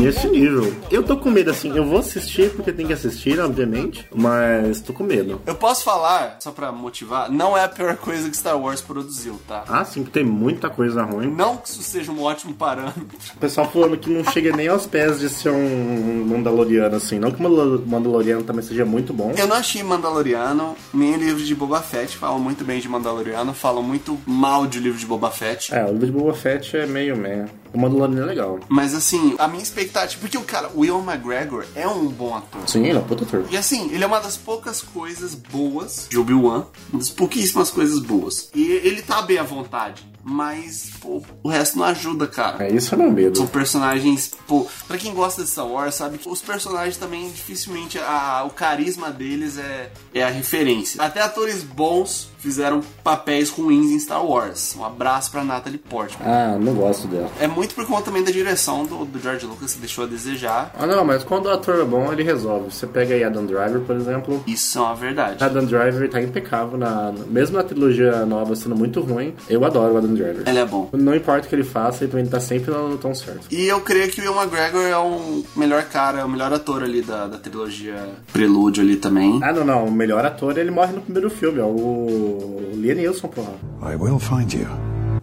Nesse 0.00 0.28
nível. 0.28 0.74
Eu 0.90 1.02
tô 1.02 1.16
com 1.16 1.30
medo, 1.30 1.50
assim. 1.50 1.74
Eu 1.76 1.84
vou 1.84 1.98
assistir 1.98 2.50
porque 2.50 2.72
tem 2.72 2.86
que 2.86 2.92
assistir, 2.92 3.38
obviamente. 3.40 4.06
Mas 4.14 4.80
tô 4.80 4.92
com 4.92 5.04
medo. 5.04 5.40
Eu 5.46 5.54
posso 5.54 5.84
falar, 5.84 6.36
só 6.40 6.50
pra 6.50 6.70
motivar, 6.72 7.30
não 7.30 7.56
é 7.56 7.64
a 7.64 7.68
pior 7.68 7.96
coisa 7.96 8.28
que 8.28 8.36
Star 8.36 8.58
Wars 8.58 8.80
produziu, 8.80 9.38
tá? 9.46 9.64
Ah, 9.68 9.84
sim, 9.84 10.04
que 10.04 10.10
tem 10.10 10.24
muita 10.24 10.68
coisa 10.70 11.02
ruim. 11.02 11.30
Não 11.30 11.56
que 11.56 11.68
isso 11.68 11.82
seja 11.82 12.10
um 12.12 12.22
ótimo 12.22 12.54
parâmetro. 12.54 13.04
O 13.34 13.38
pessoal 13.38 13.70
falando 13.70 13.96
que 13.96 14.10
não 14.10 14.24
chega 14.30 14.54
nem 14.56 14.68
aos 14.68 14.86
pés 14.86 15.18
de 15.20 15.28
ser 15.28 15.50
um 15.50 16.24
Mandaloriano, 16.28 16.96
assim. 16.96 17.18
Não 17.18 17.30
que 17.30 17.40
o 17.40 17.42
Mandal- 17.48 17.82
Mandaloriano 17.86 18.42
também 18.42 18.62
seja 18.64 18.84
muito 18.84 19.12
bom. 19.12 19.32
Eu 19.36 19.46
não 19.46 19.56
achei 19.56 19.82
Mandaloriano, 19.82 20.76
nem 20.92 21.14
o 21.14 21.18
livro 21.18 21.42
de 21.44 21.54
Boba 21.54 21.80
Fett 21.80 22.16
falam 22.16 22.38
muito 22.38 22.64
bem 22.64 22.80
de 22.80 22.88
Mandaloriano, 22.88 23.52
falam 23.54 23.82
muito 23.82 24.18
mal 24.26 24.66
de 24.66 24.78
livro 24.80 24.98
de 24.98 25.06
Boba 25.06 25.30
Fett. 25.30 25.74
É, 25.74 25.84
o 25.84 25.92
livro 25.92 26.06
de 26.06 26.12
Boba 26.12 26.34
Fett 26.34 26.76
é 26.76 26.86
meio 26.86 27.16
meh. 27.16 27.46
O 27.74 27.78
Mandaloriano 27.78 28.22
é 28.22 28.26
legal. 28.26 28.60
Mas 28.68 28.94
assim, 28.94 29.34
a 29.36 29.48
minha 29.48 29.62
expectativa. 29.62 30.20
Porque 30.20 30.38
o 30.38 30.42
cara, 30.42 30.70
o 30.74 30.80
Will 30.80 31.02
McGregor, 31.02 31.64
é 31.74 31.88
um 31.88 32.06
bom 32.06 32.36
ator. 32.36 32.60
Sim, 32.68 32.86
ele 32.86 32.96
é 32.96 33.00
um 33.00 33.04
puta 33.04 33.24
ator. 33.24 33.44
E 33.50 33.56
assim, 33.56 33.90
ele 33.92 34.04
é 34.04 34.06
uma 34.06 34.20
das 34.20 34.36
poucas 34.36 34.80
coisas 34.80 35.34
boas 35.34 36.06
de 36.08 36.16
Obi-Wan. 36.16 36.66
Uma 36.92 37.00
das 37.00 37.10
pouquíssimas 37.10 37.70
coisas 37.70 37.98
boas. 37.98 38.48
E 38.54 38.62
ele 38.62 39.02
tá 39.02 39.20
bem 39.22 39.38
à 39.38 39.42
vontade. 39.42 40.06
Mas, 40.22 40.90
pô, 41.00 41.22
o 41.42 41.48
resto 41.50 41.76
não 41.76 41.84
ajuda, 41.84 42.26
cara. 42.26 42.64
É 42.64 42.72
isso 42.72 42.94
é 42.94 42.96
meu 42.96 43.10
medo. 43.10 43.36
São 43.36 43.46
personagens, 43.46 44.30
pô, 44.46 44.66
pra 44.88 44.96
quem 44.96 45.12
gosta 45.12 45.42
de 45.42 45.50
Star 45.50 45.66
Wars, 45.66 45.96
sabe 45.96 46.16
que 46.16 46.26
os 46.26 46.40
personagens 46.40 46.96
também 46.96 47.28
dificilmente 47.28 47.98
a, 47.98 48.42
o 48.46 48.50
carisma 48.50 49.10
deles 49.10 49.58
é, 49.58 49.90
é 50.14 50.22
a 50.22 50.30
referência. 50.30 51.02
Até 51.02 51.20
atores 51.20 51.62
bons 51.62 52.30
fizeram 52.44 52.82
papéis 53.02 53.48
ruins 53.48 53.90
em 53.90 53.98
Star 53.98 54.24
Wars. 54.24 54.76
Um 54.78 54.84
abraço 54.84 55.30
pra 55.30 55.42
Natalie 55.42 55.78
Portman. 55.78 56.28
Ah, 56.28 56.58
não 56.60 56.74
gosto 56.74 57.08
dela. 57.08 57.30
É 57.40 57.48
muito 57.48 57.74
por 57.74 57.86
conta 57.86 58.02
também 58.02 58.22
da 58.22 58.30
direção 58.30 58.84
do, 58.84 59.04
do 59.04 59.18
George 59.18 59.46
Lucas 59.46 59.72
que 59.72 59.80
deixou 59.80 60.04
a 60.04 60.06
desejar. 60.06 60.70
Ah, 60.78 60.86
não, 60.86 61.04
mas 61.04 61.24
quando 61.24 61.46
o 61.46 61.50
ator 61.50 61.80
é 61.80 61.84
bom, 61.84 62.12
ele 62.12 62.22
resolve. 62.22 62.70
Você 62.70 62.86
pega 62.86 63.14
aí 63.14 63.24
Adam 63.24 63.46
Driver, 63.46 63.80
por 63.80 63.96
exemplo. 63.96 64.44
Isso 64.46 64.78
é 64.78 64.82
uma 64.82 64.94
verdade. 64.94 65.42
Adam 65.42 65.64
Driver 65.64 66.10
tá 66.10 66.20
impecável, 66.20 66.76
na, 66.76 67.12
mesmo 67.28 67.56
na 67.56 67.62
trilogia 67.62 68.26
nova 68.26 68.54
sendo 68.54 68.76
muito 68.76 69.00
ruim, 69.00 69.34
eu 69.48 69.64
adoro 69.64 69.94
o 69.94 69.96
Adam 69.96 70.12
Driver. 70.12 70.42
Ele 70.46 70.58
é 70.58 70.66
bom. 70.66 70.90
Não 70.92 71.14
importa 71.14 71.46
o 71.46 71.48
que 71.48 71.54
ele 71.54 71.64
faça, 71.64 72.04
ele 72.04 72.10
também 72.10 72.26
tá 72.26 72.40
sempre 72.40 72.70
no 72.70 72.98
tom 72.98 73.14
certo. 73.14 73.46
E 73.50 73.66
eu 73.66 73.80
creio 73.80 74.10
que 74.10 74.20
o 74.20 74.24
Will 74.24 74.42
McGregor 74.42 74.82
é 74.82 74.98
o 74.98 75.42
melhor 75.56 75.82
cara, 75.84 76.26
o 76.26 76.28
melhor 76.28 76.52
ator 76.52 76.82
ali 76.82 77.00
da, 77.00 77.26
da 77.26 77.38
trilogia 77.38 77.94
Prelúdio 78.32 78.82
ali 78.82 78.96
também. 78.96 79.40
Ah, 79.42 79.52
não, 79.52 79.64
não. 79.64 79.86
O 79.86 79.92
melhor 79.92 80.24
ator, 80.24 80.58
ele 80.58 80.70
morre 80.70 80.92
no 80.92 81.00
primeiro 81.00 81.30
filme, 81.30 81.60
ó. 81.60 81.66
O 81.66 82.33
Liam 82.82 82.96
Neeson, 82.98 83.30
porra. 83.30 83.54
I 83.82 83.96
will 83.96 84.18
find 84.18 84.52
you, 84.52 84.66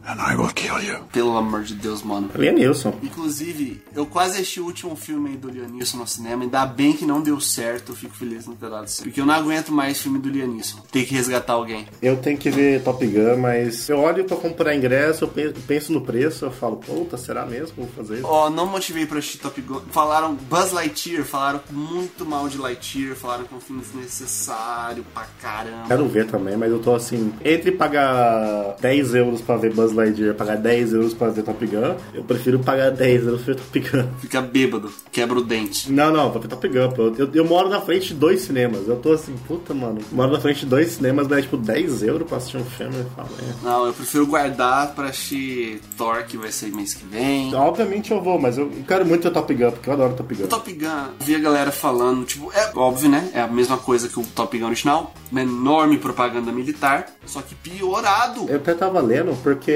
and 0.08 0.20
I 0.20 0.36
will 0.36 0.52
kill 0.54 0.80
you. 0.84 1.00
Pelo 1.12 1.36
amor 1.38 1.64
de 1.64 1.76
Deus, 1.76 2.02
mano. 2.04 2.30
Liam 2.36 2.54
Neeson. 2.56 2.94
Inclusive, 3.04 3.82
eu 3.96 4.06
quase 4.06 4.36
assisti 4.36 4.60
o 4.60 4.66
último 4.66 4.96
filme 4.96 5.30
aí 5.32 5.38
do 5.38 5.50
Liam 5.50 5.68
Neeson 5.68 5.98
no 5.98 6.08
cinema. 6.08 6.44
Ainda 6.44 6.66
bem 6.66 6.94
que 6.94 7.06
não 7.06 7.22
deu 7.22 7.40
certo. 7.40 7.92
Eu 7.92 7.96
fico 7.96 8.16
feliz 8.16 8.46
no 8.48 8.56
ter 8.56 8.70
dado 8.70 8.88
certo. 8.88 9.04
Porque 9.08 9.22
eu 9.22 9.26
não 9.26 9.34
aguento 9.34 9.72
mais 9.72 10.00
filme 10.02 10.20
do 10.20 10.30
Liam 10.30 10.48
Neeson. 10.48 10.80
Tem 10.92 11.06
que 11.06 11.14
resgatar 11.14 11.54
alguém. 11.54 11.88
Eu 12.02 12.18
tenho 12.18 12.38
que 12.38 12.50
ver 12.50 12.82
Top 12.84 13.06
Gun, 13.06 13.38
mas 13.38 13.88
eu 13.90 14.00
olho 14.00 14.24
pra 14.26 14.38
comprar 14.38 14.76
ingresso, 14.76 15.24
eu 15.24 15.28
pe- 15.28 15.54
penso 15.68 15.92
no 15.92 16.02
preço, 16.02 16.46
eu 16.46 16.52
falo, 16.52 16.78
puta, 16.78 17.18
será 17.18 17.46
mesmo 17.46 17.74
vou 17.78 17.88
fazer 17.96 18.16
isso? 18.20 18.28
Ó, 18.28 18.50
não 18.50 18.66
motivei 18.66 19.06
pra 19.06 19.20
assistir 19.20 19.38
Top 19.40 19.60
Gun. 19.62 19.82
Falaram 19.92 20.34
Buzz 20.36 20.72
Lightyear, 20.72 21.24
falaram 21.24 21.62
muito 21.70 22.26
mal 22.26 22.48
de 22.50 22.58
Lightyear, 22.58 23.16
falaram 23.16 23.44
que 23.46 23.54
é 23.54 23.58
um 23.58 23.62
filme 23.62 23.82
desnecessário 23.82 25.06
pra 25.14 25.26
caramba. 25.42 25.88
Quero 25.88 26.08
ver 26.08 26.28
também, 26.28 26.56
mas 26.58 26.72
eu 26.72 26.80
tô 26.80 26.94
assim, 26.96 27.34
entre 27.44 27.72
pagar 27.72 28.76
10 28.80 29.16
euros 29.16 29.42
pra 29.42 29.58
ver 29.58 29.74
Buzz 29.74 29.91
Lightyear 29.94 30.34
e 30.34 30.38
pagar 30.38 30.58
10 30.58 30.94
euros 30.94 31.14
pra 31.14 31.30
ver 31.30 31.44
Top 31.44 31.66
Gun, 31.66 31.96
eu 32.14 32.24
prefiro 32.24 32.60
pagar 32.60 32.92
10 32.92 33.26
euros 33.26 33.42
pra 33.42 33.54
ver 33.54 33.60
Top 33.60 33.80
Gun. 33.80 34.08
Fica 34.20 34.42
bêbado, 34.42 34.92
quebra 35.12 35.38
o 35.38 35.44
dente. 35.44 35.92
Não, 35.92 36.12
não, 36.12 36.32
pra 36.32 36.42
ver 36.42 36.48
Top 36.48 36.68
Gun, 36.68 36.90
pô. 36.92 37.14
Eu, 37.18 37.30
eu 37.34 37.46
moro 37.46 37.70
na 37.70 37.82
frente 37.82 38.10
de 38.10 38.14
dois 38.16 38.42
cinemas. 38.42 38.88
Eu 38.88 38.98
tô 38.98 39.14
assim, 39.14 39.36
puta, 39.48 39.74
mano. 39.74 40.02
Moro 40.12 40.32
na 40.32 40.40
frente 40.40 40.62
de 40.62 40.66
dois 40.66 40.92
cinemas, 40.92 41.28
mas 41.28 41.44
tipo 41.44 41.58
10 41.58 42.04
euros 42.04 42.28
pra 42.28 42.38
assistir 42.38 42.58
um 42.58 42.66
filme. 42.66 42.98
Eu 42.98 43.06
falo, 43.16 43.30
é. 43.40 43.66
Não, 43.66 43.86
eu 43.86 43.94
prefiro 43.94 44.28
guardar 44.28 44.94
pra 44.94 45.08
assistir 45.08 45.82
Thor, 45.98 46.24
que 46.24 46.38
vai 46.38 46.52
sair 46.52 46.72
mês 46.72 46.94
que 46.94 47.06
vem. 47.06 47.54
Obviamente 47.54 48.12
eu 48.12 48.22
vou, 48.22 48.40
mas 48.40 48.58
eu 48.58 48.72
quero 48.88 49.06
muito 49.06 49.24
ver 49.24 49.32
Top 49.32 49.54
Gun, 49.54 49.72
porque 49.72 49.90
eu 49.90 49.94
adoro 49.94 50.14
Top 50.14 50.34
Gun. 50.34 50.44
O 50.44 50.48
Top 50.48 50.72
Gun, 50.74 51.08
vi 51.20 51.36
a 51.36 51.40
galera 51.40 51.72
falando, 51.72 52.26
tipo, 52.26 52.52
é 52.54 52.72
óbvio, 52.76 53.10
né? 53.10 53.30
É 53.34 53.42
a 53.42 53.48
mesma 53.48 53.78
coisa 53.78 54.08
que 54.08 54.20
o 54.20 54.24
Top 54.24 54.58
Gun 54.58 54.66
original, 54.66 55.14
uma 55.32 55.42
enorme 55.42 55.98
propaganda 55.98 56.52
militar, 56.52 57.08
só 57.26 57.42
que 57.42 57.56
piorado. 57.56 58.46
Eu 58.50 58.58
até 58.58 58.74
tava 58.74 59.00
lendo, 59.00 59.36
porque 59.42 59.72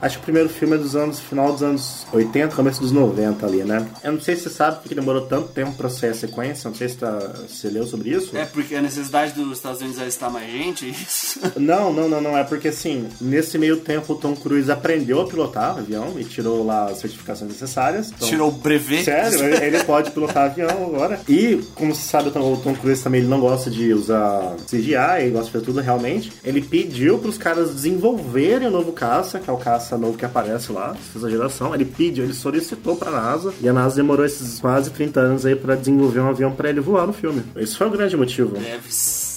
acho 0.00 0.16
que 0.16 0.22
o 0.22 0.24
primeiro 0.24 0.48
filme 0.48 0.74
é 0.74 0.78
dos 0.78 0.94
anos, 0.96 1.18
final 1.20 1.52
dos 1.52 1.62
anos 1.62 2.06
80, 2.12 2.54
começo 2.54 2.80
dos 2.80 2.92
90 2.92 3.46
ali, 3.46 3.64
né? 3.64 3.86
Eu 4.02 4.12
não 4.12 4.20
sei 4.20 4.36
se 4.36 4.42
você 4.42 4.50
sabe 4.50 4.80
porque 4.80 4.94
demorou 4.94 5.22
tanto 5.26 5.48
tempo 5.48 5.72
pra 5.72 5.88
sair 5.88 6.10
a 6.10 6.14
sequência, 6.14 6.68
não 6.68 6.76
sei 6.76 6.88
se 6.88 6.96
tá, 6.96 7.10
você 7.48 7.68
leu 7.68 7.86
sobre 7.86 8.10
isso. 8.10 8.36
É 8.36 8.44
porque 8.44 8.74
a 8.74 8.82
necessidade 8.82 9.32
dos 9.32 9.52
Estados 9.58 9.80
Unidos 9.80 10.00
alistar 10.00 10.30
mais 10.30 10.50
gente, 10.50 10.86
é 10.86 10.88
isso. 10.88 11.38
Não, 11.58 11.92
não, 11.92 12.08
não, 12.08 12.20
não. 12.20 12.36
É 12.36 12.44
porque 12.44 12.68
assim, 12.68 13.08
nesse 13.20 13.58
meio 13.58 13.78
tempo 13.78 14.12
o 14.12 14.16
Tom 14.16 14.34
Cruise 14.34 14.70
aprendeu 14.70 15.20
a 15.20 15.26
pilotar 15.26 15.78
avião 15.78 16.14
e 16.18 16.24
tirou 16.24 16.64
lá 16.64 16.86
as 16.86 16.98
certificações 16.98 17.50
necessárias. 17.50 18.10
Então, 18.10 18.28
Tirou 18.28 18.48
o 18.48 18.52
brevet. 18.52 19.04
Sério, 19.04 19.40
ele 19.62 19.82
pode 19.84 20.10
pilotar 20.10 20.44
avião 20.46 20.68
agora. 20.68 21.20
E, 21.28 21.60
como 21.74 21.94
você 21.94 22.02
sabe, 22.08 22.28
o 22.28 22.32
Tom- 22.32 22.52
o 22.52 22.56
Tom 22.58 22.74
Cruise 22.74 23.02
também 23.02 23.20
ele 23.20 23.28
não 23.28 23.40
gosta 23.40 23.70
de 23.70 23.92
usar 23.92 24.56
CGI, 24.70 25.20
ele 25.22 25.30
gosta 25.30 25.46
de 25.46 25.52
fazer 25.52 25.64
tudo 25.64 25.80
realmente. 25.80 26.32
Ele 26.44 26.60
pediu 26.62 27.18
pros 27.18 27.36
caras 27.38 27.74
desenvolverem 27.74 28.68
o 28.68 28.70
novo 28.70 28.92
caça, 28.92 29.38
que 29.48 29.50
é 29.50 29.54
o 29.54 29.56
caça 29.56 29.96
novo 29.96 30.18
que 30.18 30.26
aparece 30.26 30.70
lá, 30.70 30.94
essa 31.16 31.30
geração. 31.30 31.74
Ele 31.74 31.86
pediu, 31.86 32.24
ele 32.24 32.34
solicitou 32.34 32.96
pra 32.96 33.10
NASA, 33.10 33.52
e 33.62 33.68
a 33.68 33.72
NASA 33.72 33.96
demorou 33.96 34.26
esses 34.26 34.60
quase 34.60 34.90
30 34.90 35.20
anos 35.20 35.46
aí 35.46 35.56
pra 35.56 35.74
desenvolver 35.74 36.20
um 36.20 36.28
avião 36.28 36.52
pra 36.52 36.68
ele 36.68 36.80
voar 36.80 37.06
no 37.06 37.14
filme. 37.14 37.42
Esse 37.56 37.74
foi 37.74 37.86
o 37.86 37.90
grande 37.90 38.14
motivo. 38.16 38.58
Deve 38.58 38.92
ser. 38.92 39.27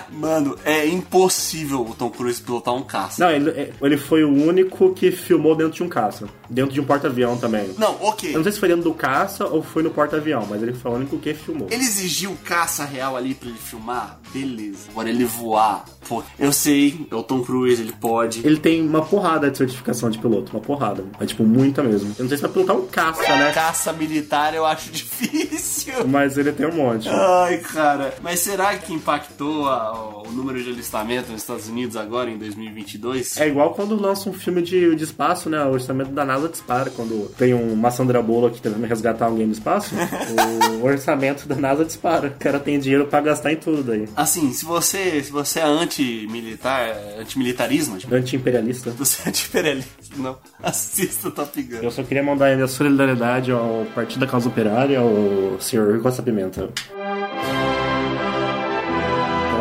Mano, 0.12 0.56
é 0.64 0.86
impossível 0.86 1.82
o 1.82 1.94
Tom 1.94 2.10
Cruise 2.10 2.40
pilotar 2.40 2.74
um 2.74 2.82
caça. 2.82 3.22
Não, 3.24 3.30
ele, 3.30 3.72
ele 3.80 3.96
foi 3.96 4.24
o 4.24 4.30
único 4.32 4.92
que 4.94 5.10
filmou 5.10 5.54
dentro 5.54 5.72
de 5.74 5.82
um 5.82 5.88
caça. 5.88 6.26
Dentro 6.48 6.72
de 6.72 6.80
um 6.80 6.84
porta-avião 6.84 7.36
também. 7.36 7.74
Não, 7.78 7.96
ok. 8.02 8.30
Eu 8.30 8.36
não 8.36 8.42
sei 8.42 8.52
se 8.52 8.60
foi 8.60 8.68
dentro 8.68 8.84
do 8.84 8.94
caça 8.94 9.46
ou 9.46 9.62
foi 9.62 9.82
no 9.82 9.90
porta-avião, 9.90 10.46
mas 10.48 10.62
ele 10.62 10.74
foi 10.74 10.90
o 10.90 10.94
único 10.94 11.18
que 11.18 11.32
filmou. 11.34 11.68
Ele 11.70 11.82
exigiu 11.82 12.36
caça 12.44 12.84
real 12.84 13.16
ali 13.16 13.34
pra 13.34 13.48
ele 13.48 13.58
filmar? 13.58 14.18
Beleza. 14.32 14.90
Agora 14.90 15.08
ele 15.08 15.24
voar. 15.24 15.84
Pô, 16.08 16.22
eu 16.38 16.52
sei, 16.52 17.06
é 17.10 17.14
o 17.14 17.22
Tom 17.22 17.42
Cruise, 17.42 17.80
ele 17.80 17.92
pode. 17.92 18.46
Ele 18.46 18.58
tem 18.58 18.82
uma 18.86 19.02
porrada 19.02 19.50
de 19.50 19.56
certificação 19.56 20.10
de 20.10 20.18
piloto, 20.18 20.52
uma 20.52 20.60
porrada. 20.60 21.04
É 21.20 21.24
tipo, 21.26 21.44
muita 21.44 21.82
mesmo. 21.82 22.12
Eu 22.18 22.24
não 22.24 22.28
sei 22.28 22.36
se 22.36 22.42
vai 22.42 22.50
pilotar 22.52 22.76
um 22.76 22.86
caça, 22.86 23.22
né? 23.36 23.52
Caça 23.52 23.92
militar 23.92 24.54
eu 24.54 24.66
acho 24.66 24.90
difícil. 24.92 26.06
Mas 26.06 26.36
ele 26.36 26.52
tem 26.52 26.66
um 26.66 26.72
monte. 26.74 27.08
Ai, 27.08 27.58
cara. 27.58 28.14
Mas 28.22 28.40
será 28.40 28.76
que 28.76 28.92
impactou 28.92 29.68
a- 29.68 29.81
o 29.90 30.30
número 30.30 30.62
de 30.62 30.70
alistamento 30.70 31.30
nos 31.32 31.40
Estados 31.42 31.68
Unidos 31.68 31.96
agora, 31.96 32.30
em 32.30 32.38
2022? 32.38 33.36
É 33.38 33.48
igual 33.48 33.74
quando 33.74 34.00
lança 34.00 34.28
um 34.30 34.32
filme 34.32 34.62
de, 34.62 34.94
de 34.94 35.04
espaço, 35.04 35.50
né? 35.50 35.62
O 35.64 35.70
orçamento 35.72 36.10
da 36.12 36.24
NASA 36.24 36.48
dispara. 36.48 36.90
Quando 36.90 37.28
tem 37.36 37.52
um- 37.54 37.72
uma 37.72 37.90
Sandra 37.90 38.22
Bullock 38.22 38.60
tentando 38.60 38.86
resgatar 38.86 39.26
alguém 39.26 39.46
no 39.46 39.52
espaço, 39.52 39.94
o 40.80 40.84
orçamento 40.86 41.46
da 41.48 41.56
NASA 41.56 41.84
dispara. 41.84 42.28
O 42.28 42.38
cara 42.38 42.60
tem 42.60 42.78
dinheiro 42.78 43.06
pra 43.06 43.20
gastar 43.20 43.52
em 43.52 43.56
tudo 43.56 43.82
daí. 43.82 44.08
Assim, 44.16 44.52
se 44.52 44.64
você, 44.64 45.22
se 45.22 45.32
você 45.32 45.60
é 45.60 45.64
anti-militar, 45.64 46.94
antimilitarismo, 47.18 47.98
tipo, 47.98 48.14
Anti-imperialista. 48.14 48.90
você 48.90 49.22
é 49.24 49.28
anti-imperialista, 49.30 49.90
não, 50.16 50.36
assista 50.62 51.30
Top 51.30 51.60
Gun. 51.62 51.78
Eu 51.82 51.90
só 51.90 52.02
queria 52.02 52.22
mandar 52.22 52.46
aí 52.46 52.54
minha 52.56 52.68
solidariedade 52.68 53.50
ao 53.52 53.86
Partido 53.94 54.20
da 54.20 54.26
Causa 54.26 54.48
Operária, 54.48 54.98
ao 55.00 55.60
senhor 55.60 56.00
Costa 56.02 56.22
Pimenta. 56.22 56.68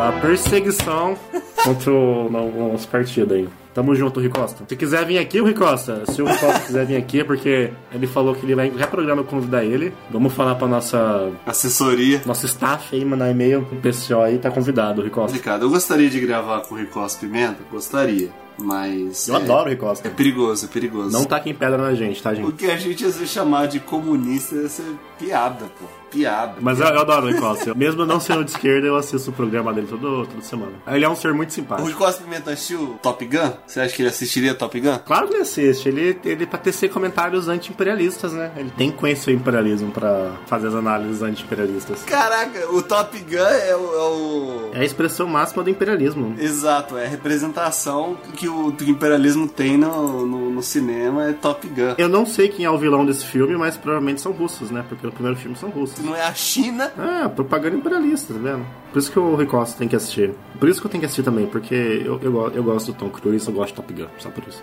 Pela 0.02 0.14
perseguição 0.14 1.16
contra 1.64 1.91
o 1.91 2.72
nosso 2.72 2.88
partido 2.88 3.36
aí. 3.36 3.47
Tamo 3.72 3.93
junto, 3.93 4.20
Rui 4.20 4.30
Costa. 4.30 4.64
Se 4.68 4.76
quiser 4.76 5.06
vir 5.06 5.20
aqui, 5.20 5.39
o 5.39 5.43
Rui 5.43 5.54
Costa. 5.54 6.04
Se 6.12 6.24
o 6.24 6.26
Rui 6.26 6.36
Costa 6.38 6.60
quiser 6.62 6.88
vir 6.88 6.97
aqui, 6.97 7.20
é 7.20 7.24
porque 7.24 7.72
ele 7.93 8.08
falou 8.08 8.34
que 8.34 8.43
ele 8.43 8.56
vai 8.56 8.70
reprogramar 8.70 9.24
convidar 9.26 9.64
ele. 9.64 9.93
Vamos 10.10 10.34
falar 10.34 10.56
pra 10.56 10.68
nossa, 10.68 11.32
Assessoria. 11.45 12.20
nosso 12.26 12.47
staff 12.47 12.95
aí, 12.95 13.06
mandar 13.06 13.30
e-mail 13.30 13.62
pro 13.62 13.78
pessoal 13.78 14.24
aí, 14.24 14.39
tá 14.39 14.49
convidado, 14.49 15.02
Rui 15.02 15.12
Costa. 15.12 15.38
Complicado. 15.38 15.62
Eu 15.66 15.70
gostaria 15.70 16.10
de 16.10 16.20
gravar 16.20 16.62
com 16.62 16.74
o 16.74 16.78
Ricosta 16.80 17.20
Pimenta, 17.20 17.60
gostaria, 17.72 18.32
mas... 18.64 19.28
Eu 19.28 19.36
é, 19.36 19.38
adoro 19.38 19.62
o 19.62 19.66
Rui 19.66 19.76
Costa. 19.76 20.07
É 20.07 20.12
perigoso, 20.12 20.66
é 20.66 20.70
perigoso. 20.70 21.12
Não 21.12 21.26
taquem 21.26 21.53
pedra 21.53 21.78
na 21.78 21.93
gente, 21.93 22.22
tá, 22.22 22.32
O 22.32 22.36
gente? 22.36 22.51
que 22.53 22.66
a 22.66 22.78
gente 22.78 23.05
às 23.05 23.16
vezes 23.16 23.30
chamar 23.32 23.68
de 23.68 23.80
comunista 23.80 24.55
ia 24.55 24.70
ser 24.70 24.86
piada, 25.18 25.66
pô. 25.80 25.86
Piada. 26.12 26.55
Mas 26.59 26.78
eu, 26.78 26.88
eu 26.88 26.99
adoro 26.99 27.28
o 27.28 27.32
Rui 27.32 27.39
Costa. 27.39 27.72
Mesmo 27.74 28.05
não 28.05 28.20
sendo 28.20 28.43
de 28.43 28.51
esquerda, 28.51 28.86
eu 28.86 28.97
assisto 28.97 29.30
o 29.30 29.34
programa 29.34 29.74
dele 29.74 29.88
todo, 29.88 30.28
toda 30.28 30.41
semana. 30.41 30.74
Ele 30.88 31.05
é 31.05 31.09
um 31.09 31.16
ser 31.16 31.34
muito 31.34 31.51
O 31.51 31.53
simpático. 31.53 31.88
Ricosta 31.88 32.22
Pimenta 32.22 32.51
assistiu 32.51 32.99
Top 33.01 33.26
Gun? 33.26 33.53
Você 33.66 33.80
acha 33.80 33.95
que 33.95 34.01
ele 34.01 34.09
assistiria 34.09 34.53
Top 34.53 34.78
Gun? 34.78 34.99
Claro 35.05 35.30
que 35.30 35.36
ele 35.36 35.43
assiste. 35.43 35.88
Ele, 35.88 36.20
ele 36.26 36.45
pra 36.45 36.59
tecer 36.59 36.89
comentários 36.89 37.47
anti-imperialistas, 37.47 38.34
né? 38.34 38.51
Ele 38.57 38.70
tem 38.72 38.91
que 38.91 38.97
conhecer 38.97 39.32
o 39.32 39.34
imperialismo 39.34 39.89
pra 39.91 40.34
fazer 40.47 40.68
as 40.68 40.76
análises 40.76 41.22
anti-imperialistas. 41.22 42.03
Caraca, 42.03 42.70
o 42.74 42.82
Top 42.82 43.18
Gun 43.18 43.38
é 43.38 43.76
o... 43.78 43.93
É 43.93 44.03
o... 44.03 44.70
É 44.74 44.80
a 44.82 44.84
expressão 44.84 45.28
máxima 45.28 45.64
do 45.64 45.70
imperialismo. 45.70 46.36
Exato, 46.38 46.97
é 46.97 47.05
a 47.05 47.09
representação 47.09 48.18
que 48.36 48.49
o, 48.52 48.72
que 48.72 48.84
o 48.84 48.89
imperialismo 48.89 49.47
tem 49.47 49.78
no, 49.78 50.26
no, 50.26 50.49
no 50.49 50.64
cinema 50.64 51.30
é 51.30 51.34
Top 51.34 51.66
Gun. 51.68 51.95
Eu 51.97 52.10
não 52.10 52.26
sei 52.26 52.49
quem 52.49 52.66
é 52.66 52.70
o 52.70 52.78
vilão 52.78 53.06
desse 53.06 53.26
filme, 53.26 53.56
mas 53.56 53.78
provavelmente 53.78 54.22
são 54.22 54.32
russos, 54.32 54.70
né? 54.70 54.84
Porque 54.88 55.06
no 55.06 55.12
primeiro 55.12 55.38
filme 55.38 55.56
são 55.56 55.70
russos. 55.70 56.04
Não 56.04 56.16
é 56.16 56.24
a 56.24 56.34
China? 56.34 56.91
Ah, 56.97 57.30
propaganda 57.30 57.76
imperialista, 57.76 58.34
tá 58.34 58.39
vendo? 58.39 58.66
Por 58.91 58.99
isso 58.99 59.11
que 59.11 59.19
o 59.19 59.35
Rui 59.35 59.45
Costa 59.45 59.77
tem 59.77 59.87
que 59.87 59.95
assistir. 59.95 60.33
Por 60.59 60.69
isso 60.69 60.79
que 60.79 60.87
eu 60.87 60.91
tenho 60.91 60.99
que 60.99 61.05
assistir 61.05 61.23
também, 61.23 61.47
porque 61.47 61.73
eu, 61.73 62.19
eu, 62.21 62.51
eu 62.51 62.63
gosto 62.63 62.91
do 62.91 62.97
Tom 62.97 63.09
Cruise, 63.09 63.47
eu 63.47 63.53
gosto 63.53 63.69
de 63.69 63.75
Top 63.75 63.93
Gun, 63.93 64.07
só 64.19 64.29
por 64.29 64.43
isso. 64.47 64.61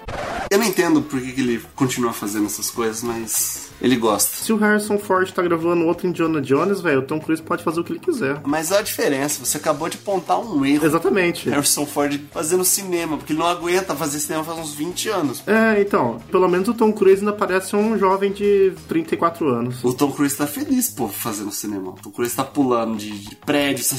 Eu 0.50 0.58
não 0.58 0.64
entendo 0.64 1.02
por 1.02 1.20
que, 1.20 1.32
que 1.32 1.40
ele 1.40 1.60
continua 1.74 2.12
fazendo 2.12 2.46
essas 2.46 2.70
coisas, 2.70 3.02
mas 3.02 3.70
ele 3.80 3.96
gosta. 3.96 4.36
Se 4.36 4.52
o 4.52 4.56
Harrison 4.56 4.98
Ford 4.98 5.30
tá 5.30 5.42
gravando 5.42 5.86
outro 5.86 6.06
Indiana 6.06 6.40
Jones, 6.40 6.80
velho, 6.80 7.00
o 7.00 7.02
Tom 7.02 7.20
Cruise 7.20 7.42
pode 7.42 7.62
fazer 7.62 7.80
o 7.80 7.84
que 7.84 7.92
ele 7.92 8.00
quiser. 8.00 8.40
Mas 8.44 8.70
olha 8.70 8.80
a 8.80 8.82
diferença, 8.82 9.44
você 9.44 9.56
acabou 9.56 9.88
de 9.88 9.96
apontar 9.96 10.38
um 10.38 10.64
erro. 10.64 10.86
Exatamente. 10.86 11.50
Harrison 11.50 11.86
Ford 11.86 12.20
fazendo 12.30 12.64
cinema, 12.64 13.16
porque 13.16 13.32
ele 13.32 13.40
não 13.40 13.46
aguenta 13.46 13.94
fazer 13.94 14.20
cinema 14.20 14.44
faz 14.44 14.58
uns 14.58 14.74
20 14.74 15.08
anos. 15.08 15.42
É, 15.46 15.80
então, 15.80 16.20
pelo 16.30 16.48
menos 16.48 16.68
o 16.68 16.74
Tom 16.74 16.92
Cruise 16.92 17.20
ainda 17.20 17.32
parece 17.32 17.76
um 17.76 17.98
jovem 17.98 18.32
de 18.32 18.72
34 18.88 19.48
anos. 19.48 19.84
O 19.84 19.92
Tom 19.92 20.10
Cruise 20.12 20.36
tá 20.36 20.46
feliz, 20.46 20.88
pô, 20.88 21.08
fazendo 21.08 21.52
cinema. 21.52 21.90
O 21.90 21.94
Tom 21.94 22.10
Cruise 22.10 22.34
tá 22.34 22.44
pulando 22.44 22.96
de, 22.96 23.10
de 23.10 23.36
prédio, 23.36 23.84
se 23.84 23.94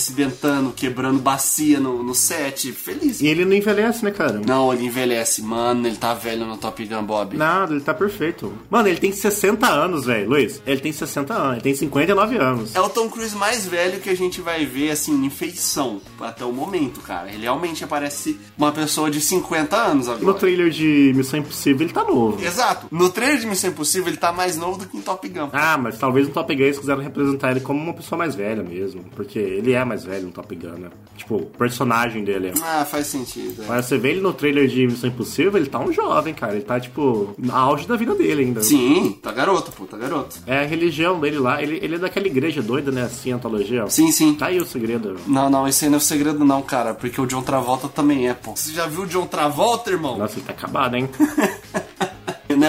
quebrando 0.75 1.19
bacia 1.19 1.79
no, 1.79 2.03
no 2.03 2.13
set. 2.13 2.71
Feliz. 2.71 3.21
E 3.21 3.27
ele 3.27 3.45
não 3.45 3.53
envelhece, 3.53 4.03
né, 4.03 4.11
cara? 4.11 4.41
Não, 4.45 4.73
ele 4.73 4.85
envelhece. 4.85 5.41
Mano, 5.41 5.87
ele 5.87 5.95
tá 5.97 6.13
velho 6.13 6.45
no 6.45 6.57
Top 6.57 6.83
Gun, 6.85 7.03
Bob. 7.03 7.37
Nada, 7.37 7.73
ele 7.73 7.81
tá 7.81 7.93
perfeito. 7.93 8.51
Mano, 8.69 8.87
ele 8.87 8.99
tem 8.99 9.11
60 9.11 9.67
anos, 9.67 10.05
velho, 10.05 10.29
Luiz. 10.29 10.61
Ele 10.65 10.79
tem 10.79 10.91
60 10.91 11.33
anos, 11.33 11.51
ele 11.53 11.61
tem 11.61 11.75
59 11.75 12.37
anos. 12.37 12.75
É 12.75 12.81
o 12.81 12.89
Tom 12.89 13.09
Cruise 13.09 13.35
mais 13.35 13.65
velho 13.65 13.99
que 13.99 14.09
a 14.09 14.15
gente 14.15 14.41
vai 14.41 14.65
ver, 14.65 14.91
assim, 14.91 15.25
em 15.25 15.29
feição, 15.29 16.01
até 16.19 16.43
o 16.45 16.51
momento, 16.51 16.99
cara. 17.01 17.31
Ele 17.31 17.43
realmente 17.43 17.85
parece 17.85 18.39
uma 18.57 18.71
pessoa 18.71 19.09
de 19.09 19.21
50 19.21 19.75
anos 19.75 20.07
No 20.07 20.13
agora. 20.13 20.33
trailer 20.37 20.69
de 20.69 21.13
Missão 21.15 21.39
Impossível 21.39 21.81
ele 21.85 21.93
tá 21.93 22.03
novo. 22.03 22.43
Exato. 22.43 22.87
No 22.91 23.09
trailer 23.09 23.39
de 23.39 23.45
Missão 23.47 23.69
Impossível, 23.69 24.07
ele 24.09 24.17
tá 24.17 24.31
mais 24.31 24.57
novo 24.57 24.79
do 24.79 24.85
que 24.87 24.97
em 24.97 25.01
Top 25.01 25.27
Gun. 25.27 25.49
Ah, 25.53 25.77
mas 25.77 25.97
talvez 25.97 26.27
no 26.27 26.33
Top 26.33 26.53
Gun 26.53 26.63
eles 26.63 26.79
quiseram 26.79 27.01
representar 27.01 27.51
ele 27.51 27.59
como 27.61 27.79
uma 27.81 27.93
pessoa 27.93 28.17
mais 28.17 28.35
velha 28.35 28.63
mesmo. 28.63 29.03
Porque 29.15 29.39
ele 29.39 29.73
é 29.73 29.83
mais 29.85 30.03
velho 30.03 30.08
no 30.19 30.31
Top 30.31 30.53
Gun, 30.55 30.77
né? 30.79 30.89
Tipo, 31.15 31.35
o 31.35 31.45
personagem 31.45 32.23
dele. 32.23 32.53
Ah, 32.63 32.85
faz 32.85 33.07
sentido. 33.07 33.63
é. 33.63 33.67
Mas 33.67 33.85
você 33.85 33.97
vê 33.97 34.11
ele 34.11 34.21
no 34.21 34.33
trailer 34.33 34.67
de 34.67 34.87
Missão 34.87 35.09
Impossível, 35.09 35.57
ele 35.57 35.69
tá 35.69 35.79
um 35.79 35.91
jovem, 35.91 36.33
cara. 36.33 36.53
Ele 36.53 36.63
tá, 36.63 36.79
tipo, 36.79 37.35
no 37.37 37.55
auge 37.55 37.85
da 37.87 37.95
vida 37.95 38.15
dele 38.15 38.43
ainda. 38.43 38.61
Sim, 38.63 39.19
tá 39.21 39.31
garoto, 39.31 39.71
pô, 39.71 39.85
tá 39.85 39.97
garoto. 39.97 40.37
É 40.47 40.59
a 40.59 40.65
religião 40.65 41.19
dele 41.19 41.37
lá. 41.37 41.61
Ele, 41.61 41.77
ele 41.81 41.95
é 41.95 41.99
daquela 41.99 42.25
igreja 42.27 42.61
doida, 42.61 42.91
né? 42.91 43.03
Assim, 43.03 43.31
antologia. 43.31 43.85
Sim, 43.87 44.11
sim. 44.11 44.33
Tá 44.33 44.47
aí 44.47 44.59
o 44.59 44.65
segredo. 44.65 45.17
Não, 45.27 45.49
não, 45.49 45.67
esse 45.67 45.85
aí 45.85 45.91
não 45.91 45.97
é 45.97 45.99
o 45.99 46.01
segredo 46.01 46.43
não, 46.45 46.61
cara, 46.61 46.93
porque 46.93 47.19
o 47.19 47.25
John 47.25 47.41
Travolta 47.41 47.87
também 47.87 48.27
é, 48.29 48.33
pô. 48.33 48.55
Você 48.55 48.71
já 48.71 48.87
viu 48.87 49.01
o 49.01 49.07
John 49.07 49.27
Travolta, 49.27 49.91
irmão? 49.91 50.17
Nossa, 50.17 50.37
ele 50.37 50.45
tá 50.45 50.53
acabado, 50.53 50.95
hein? 50.95 51.09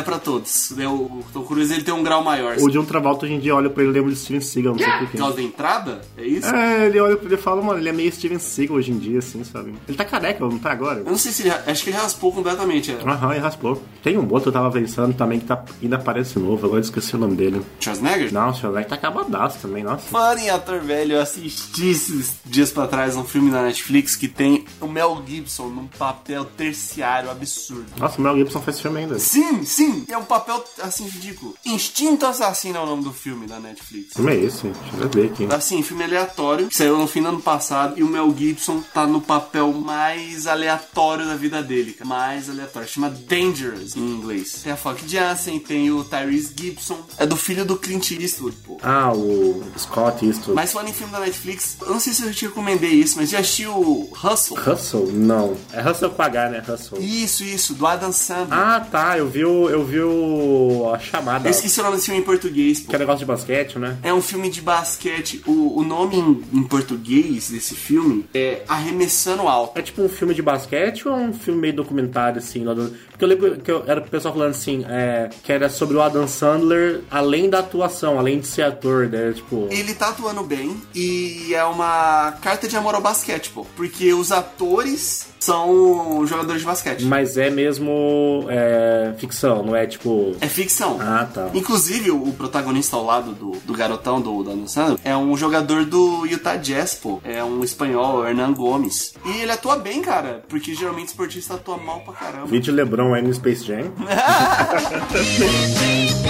É 0.01 0.03
pra 0.03 0.19
todos. 0.19 0.73
É, 0.79 0.89
O 0.89 1.23
Tom 1.33 1.43
Cruise, 1.45 1.73
ele 1.73 1.83
tem 1.83 1.93
um 1.93 2.03
grau 2.03 2.25
maior. 2.25 2.57
O 2.59 2.71
John 2.71 2.85
Travolta 2.85 3.27
hoje 3.27 3.35
em 3.35 3.39
dia 3.41 3.55
olha 3.55 3.69
pra 3.71 3.83
ele 3.83 3.93
e 3.93 3.95
lembra 3.95 4.11
de 4.13 4.19
Steven 4.19 4.41
Seagal, 4.41 4.73
não 4.73 4.79
sei 4.79 4.89
Por 4.91 4.99
porquê. 5.01 5.19
causa 5.19 5.37
da 5.37 5.43
entrada? 5.43 6.01
É 6.17 6.25
isso? 6.25 6.55
É, 6.55 6.87
ele 6.87 6.99
olha 7.01 7.17
pra 7.17 7.27
ele 7.27 7.35
e 7.35 7.39
fala, 7.39 7.63
mano, 7.63 7.79
ele 7.79 7.89
é 7.89 7.93
meio 7.93 8.11
Steven 8.13 8.39
Seagal 8.39 8.77
hoje 8.77 8.91
em 8.93 8.99
dia, 8.99 9.19
assim, 9.19 9.43
sabe? 9.45 9.75
Ele 9.87 9.97
tá 9.97 10.05
careca, 10.05 10.41
não 10.45 10.59
tá 10.59 10.71
agora? 10.73 11.01
Eu 11.01 11.05
não 11.05 11.19
sei 11.19 11.33
se 11.33 11.43
ele... 11.43 11.51
Acho 11.51 11.85
que 11.85 11.91
ele 11.91 11.97
raspou 11.97 12.33
completamente. 12.33 12.91
É. 12.93 12.95
Aham, 13.09 13.31
ele 13.33 13.41
raspou. 13.41 13.83
Tem 14.03 14.17
um 14.17 14.23
outro 14.23 14.43
que 14.43 14.49
eu 14.49 14.53
tava 14.53 14.71
pensando 14.71 15.13
também 15.15 15.39
que 15.41 15.47
tá, 15.47 15.63
ainda 15.83 15.99
parece 15.99 16.39
novo, 16.39 16.65
agora 16.67 16.81
eu 16.81 16.85
esqueci 16.85 17.15
o 17.15 17.19
nome 17.19 17.37
dele. 17.37 17.61
Schwarzenegger? 17.81 18.33
Não, 18.33 18.49
o 18.51 18.55
Schwarzenegger 18.55 18.89
tá 18.89 18.95
acabadaço 18.95 19.59
também, 19.61 19.83
nossa. 19.85 20.09
Falando 20.09 20.39
em 20.39 20.51
ator 20.51 20.81
velho, 20.81 21.15
eu 21.17 21.21
assisti 21.21 21.91
esses 21.91 22.35
dias 22.45 22.71
pra 22.73 22.87
trás 22.87 23.17
um 23.17 23.25
filme 23.25 23.51
na 23.51 23.63
Netflix 23.63 24.17
que 24.17 24.29
tem 24.29 24.65
o 24.81 24.87
Mel 24.87 25.23
Gibson 25.27 25.69
num 25.69 25.87
papel 25.87 26.45
terciário 26.45 27.31
absurdo. 27.31 27.85
Nossa, 27.99 28.19
o 28.19 28.23
Mel 28.23 28.37
Gibson 28.37 28.61
faz 28.61 28.81
filme 28.81 29.01
ainda. 29.01 29.19
Sim, 29.19 29.65
sim, 29.65 29.90
é 30.09 30.17
um 30.17 30.25
papel 30.25 30.65
assim 30.83 31.07
ridículo. 31.07 31.55
Instinto 31.65 32.27
Assassino 32.27 32.79
é 32.79 32.81
o 32.81 32.87
nome 32.87 33.05
do 33.05 33.13
filme 33.13 33.47
da 33.47 33.59
Netflix. 33.59 34.15
Filme 34.15 34.33
é 34.33 34.37
esse? 34.37 34.63
Deixa 34.69 34.97
eu 35.01 35.09
ver 35.09 35.27
aqui. 35.31 35.49
Assim, 35.51 35.83
filme 35.83 36.05
aleatório, 36.05 36.69
que 36.69 36.77
saiu 36.77 36.97
no 36.99 37.07
fim 37.07 37.23
do 37.23 37.29
ano 37.29 37.41
passado, 37.41 37.99
e 37.99 38.03
o 38.03 38.09
Mel 38.09 38.35
Gibson 38.37 38.83
tá 38.95 39.07
no 39.07 39.21
papel 39.21 39.73
mais 39.73 40.47
aleatório 40.47 41.27
da 41.27 41.37
vida 41.37 41.63
dele, 41.63 41.93
cara. 41.93 42.09
Mais 42.09 42.49
aleatório. 42.49 42.89
Chama 42.89 43.11
Dangerous 43.11 43.97
em 43.97 44.01
inglês. 44.01 44.61
Tem 44.63 44.73
a 44.73 44.77
Fock 44.77 45.07
Jansen, 45.07 45.59
tem 45.59 45.91
o 45.91 46.05
Tyrese 46.05 46.55
Gibson. 46.59 46.99
É 47.19 47.27
do 47.27 47.37
filho 47.37 47.65
do 47.65 47.77
Clint 47.77 48.11
Eastwood, 48.13 48.57
pô. 48.65 48.79
Ah, 48.83 49.13
o 49.13 49.63
Scott 49.79 50.25
Eastwood. 50.25 50.55
Mas 50.55 50.73
falando 50.73 50.89
em 50.89 50.93
filme 50.93 51.13
da 51.13 51.21
Netflix, 51.21 51.77
eu 51.81 51.91
não 51.91 52.01
sei 52.01 52.13
se 52.13 52.23
eu 52.23 52.33
te 52.33 52.47
recomendei 52.47 52.93
isso, 52.93 53.17
mas 53.17 53.31
já 53.31 53.41
assistiu 53.41 54.11
Hustle? 54.23 54.59
Hustle? 54.59 55.13
Não. 55.13 55.57
É 55.73 55.89
Hustle 55.89 56.11
com 56.11 56.23
H, 56.23 56.49
né? 56.51 56.63
Hustle. 56.67 57.01
Isso, 57.01 57.45
isso, 57.45 57.75
do 57.75 57.87
Adam 57.87 58.13
Sandler. 58.13 58.59
Ah, 58.59 58.81
tá. 58.81 59.19
Eu 59.19 59.29
vi 59.29 59.45
o. 59.45 59.69
Eu 59.69 59.80
vi 59.85 60.01
o. 60.01 60.91
A 60.95 60.99
chamada. 60.99 61.47
Eu 61.49 61.51
esqueci 61.51 61.81
o 61.81 61.83
nome 61.83 61.97
desse 61.97 62.07
filme 62.07 62.21
em 62.21 62.25
português, 62.25 62.81
pô. 62.81 62.91
Que 62.91 62.97
é 62.97 62.99
negócio 62.99 63.21
de 63.21 63.25
basquete, 63.27 63.79
né? 63.79 63.97
É 64.03 64.13
um 64.13 64.23
filme 64.23 64.51
de 64.51 64.61
basquete. 64.61 65.43
O, 65.47 65.81
o 65.81 65.85
nome 65.85 66.17
em, 66.17 66.43
em 66.59 66.63
português 66.65 67.51
desse 67.51 67.75
filme 67.75 68.25
é 68.35 68.63
Arremessando 68.69 69.43
Alto. 69.49 69.79
É 69.79 69.83
tipo 69.83 70.03
um 70.03 70.09
filme 70.09 70.35
de 70.35 70.43
basquete 70.43 71.07
ou 71.09 71.15
é 71.15 71.19
um 71.19 71.33
filme 71.33 71.61
meio 71.61 71.75
documentário, 71.75 72.39
assim? 72.39 72.65
do- 72.65 72.93
Porque 73.11 73.25
eu 73.25 73.29
lembro 73.29 73.57
que 73.61 73.71
eu- 73.71 73.85
era 73.87 74.01
o 74.01 74.05
pessoal 74.05 74.35
falando 74.35 74.51
assim, 74.51 74.85
é, 74.89 75.29
que 75.43 75.53
era 75.53 75.69
sobre 75.69 75.97
o 75.97 76.03
Adam 76.03 76.27
Sandler, 76.27 77.03
além 77.11 77.49
da 77.51 77.59
atuação, 77.61 78.19
além 78.19 78.41
de 78.41 78.47
ser 78.47 78.63
ator, 78.63 79.09
né? 79.09 79.33
Tipo. 79.35 79.69
Ele 79.71 79.95
tá 79.95 80.09
atuando 80.09 80.43
bem 80.43 80.77
e 80.95 81.55
é 81.55 81.65
uma 81.65 82.33
carta 82.43 82.67
de 82.69 82.77
amor 82.77 82.95
ao 82.95 83.01
basquete, 83.01 83.51
pô. 83.51 83.67
Porque 83.77 84.13
os 84.13 84.33
atores 84.33 85.29
são 85.39 86.27
jogadores 86.27 86.61
de 86.61 86.67
basquete. 86.67 87.05
Mas 87.05 87.37
é 87.39 87.49
mesmo 87.51 88.45
é, 88.49 89.13
ficção, 89.19 89.70
não 89.71 89.77
é 89.77 89.87
tipo. 89.87 90.37
É 90.41 90.49
ficção. 90.49 90.99
Ah, 91.01 91.29
tá. 91.33 91.51
Inclusive, 91.55 92.11
o, 92.11 92.33
protagonista 92.33 92.97
ao 92.97 93.05
lado 93.05 93.31
do, 93.33 93.53
do 93.65 93.73
garotão 93.73 94.21
do 94.21 94.43
Dano 94.43 94.69
Sandro 94.69 94.99
é 95.05 95.17
um 95.17 95.37
jogador 95.37 95.85
do 95.85 96.27
Utah 96.27 96.57
Jazz, 96.57 96.95
pô. 96.95 97.21
É 97.25 97.45
um 97.45 97.63
espanhol, 97.63 98.27
Hernan 98.27 98.53
Gomes. 98.53 99.15
E 99.25 99.43
ele 99.43 99.53
atua 99.53 99.77
bem, 99.77 100.03
cara, 100.03 100.43
porque 100.49 100.75
geralmente 100.75 101.07
esportista 101.09 101.55
atua 101.55 101.77
mal 101.77 102.01
pra 102.01 102.15
caramba. 102.15 102.47
Vídeo 102.47 102.75
LeBron 102.75 103.15
aí 103.15 103.23
no 103.23 103.33
Space 103.33 103.65
Jam. 103.65 103.91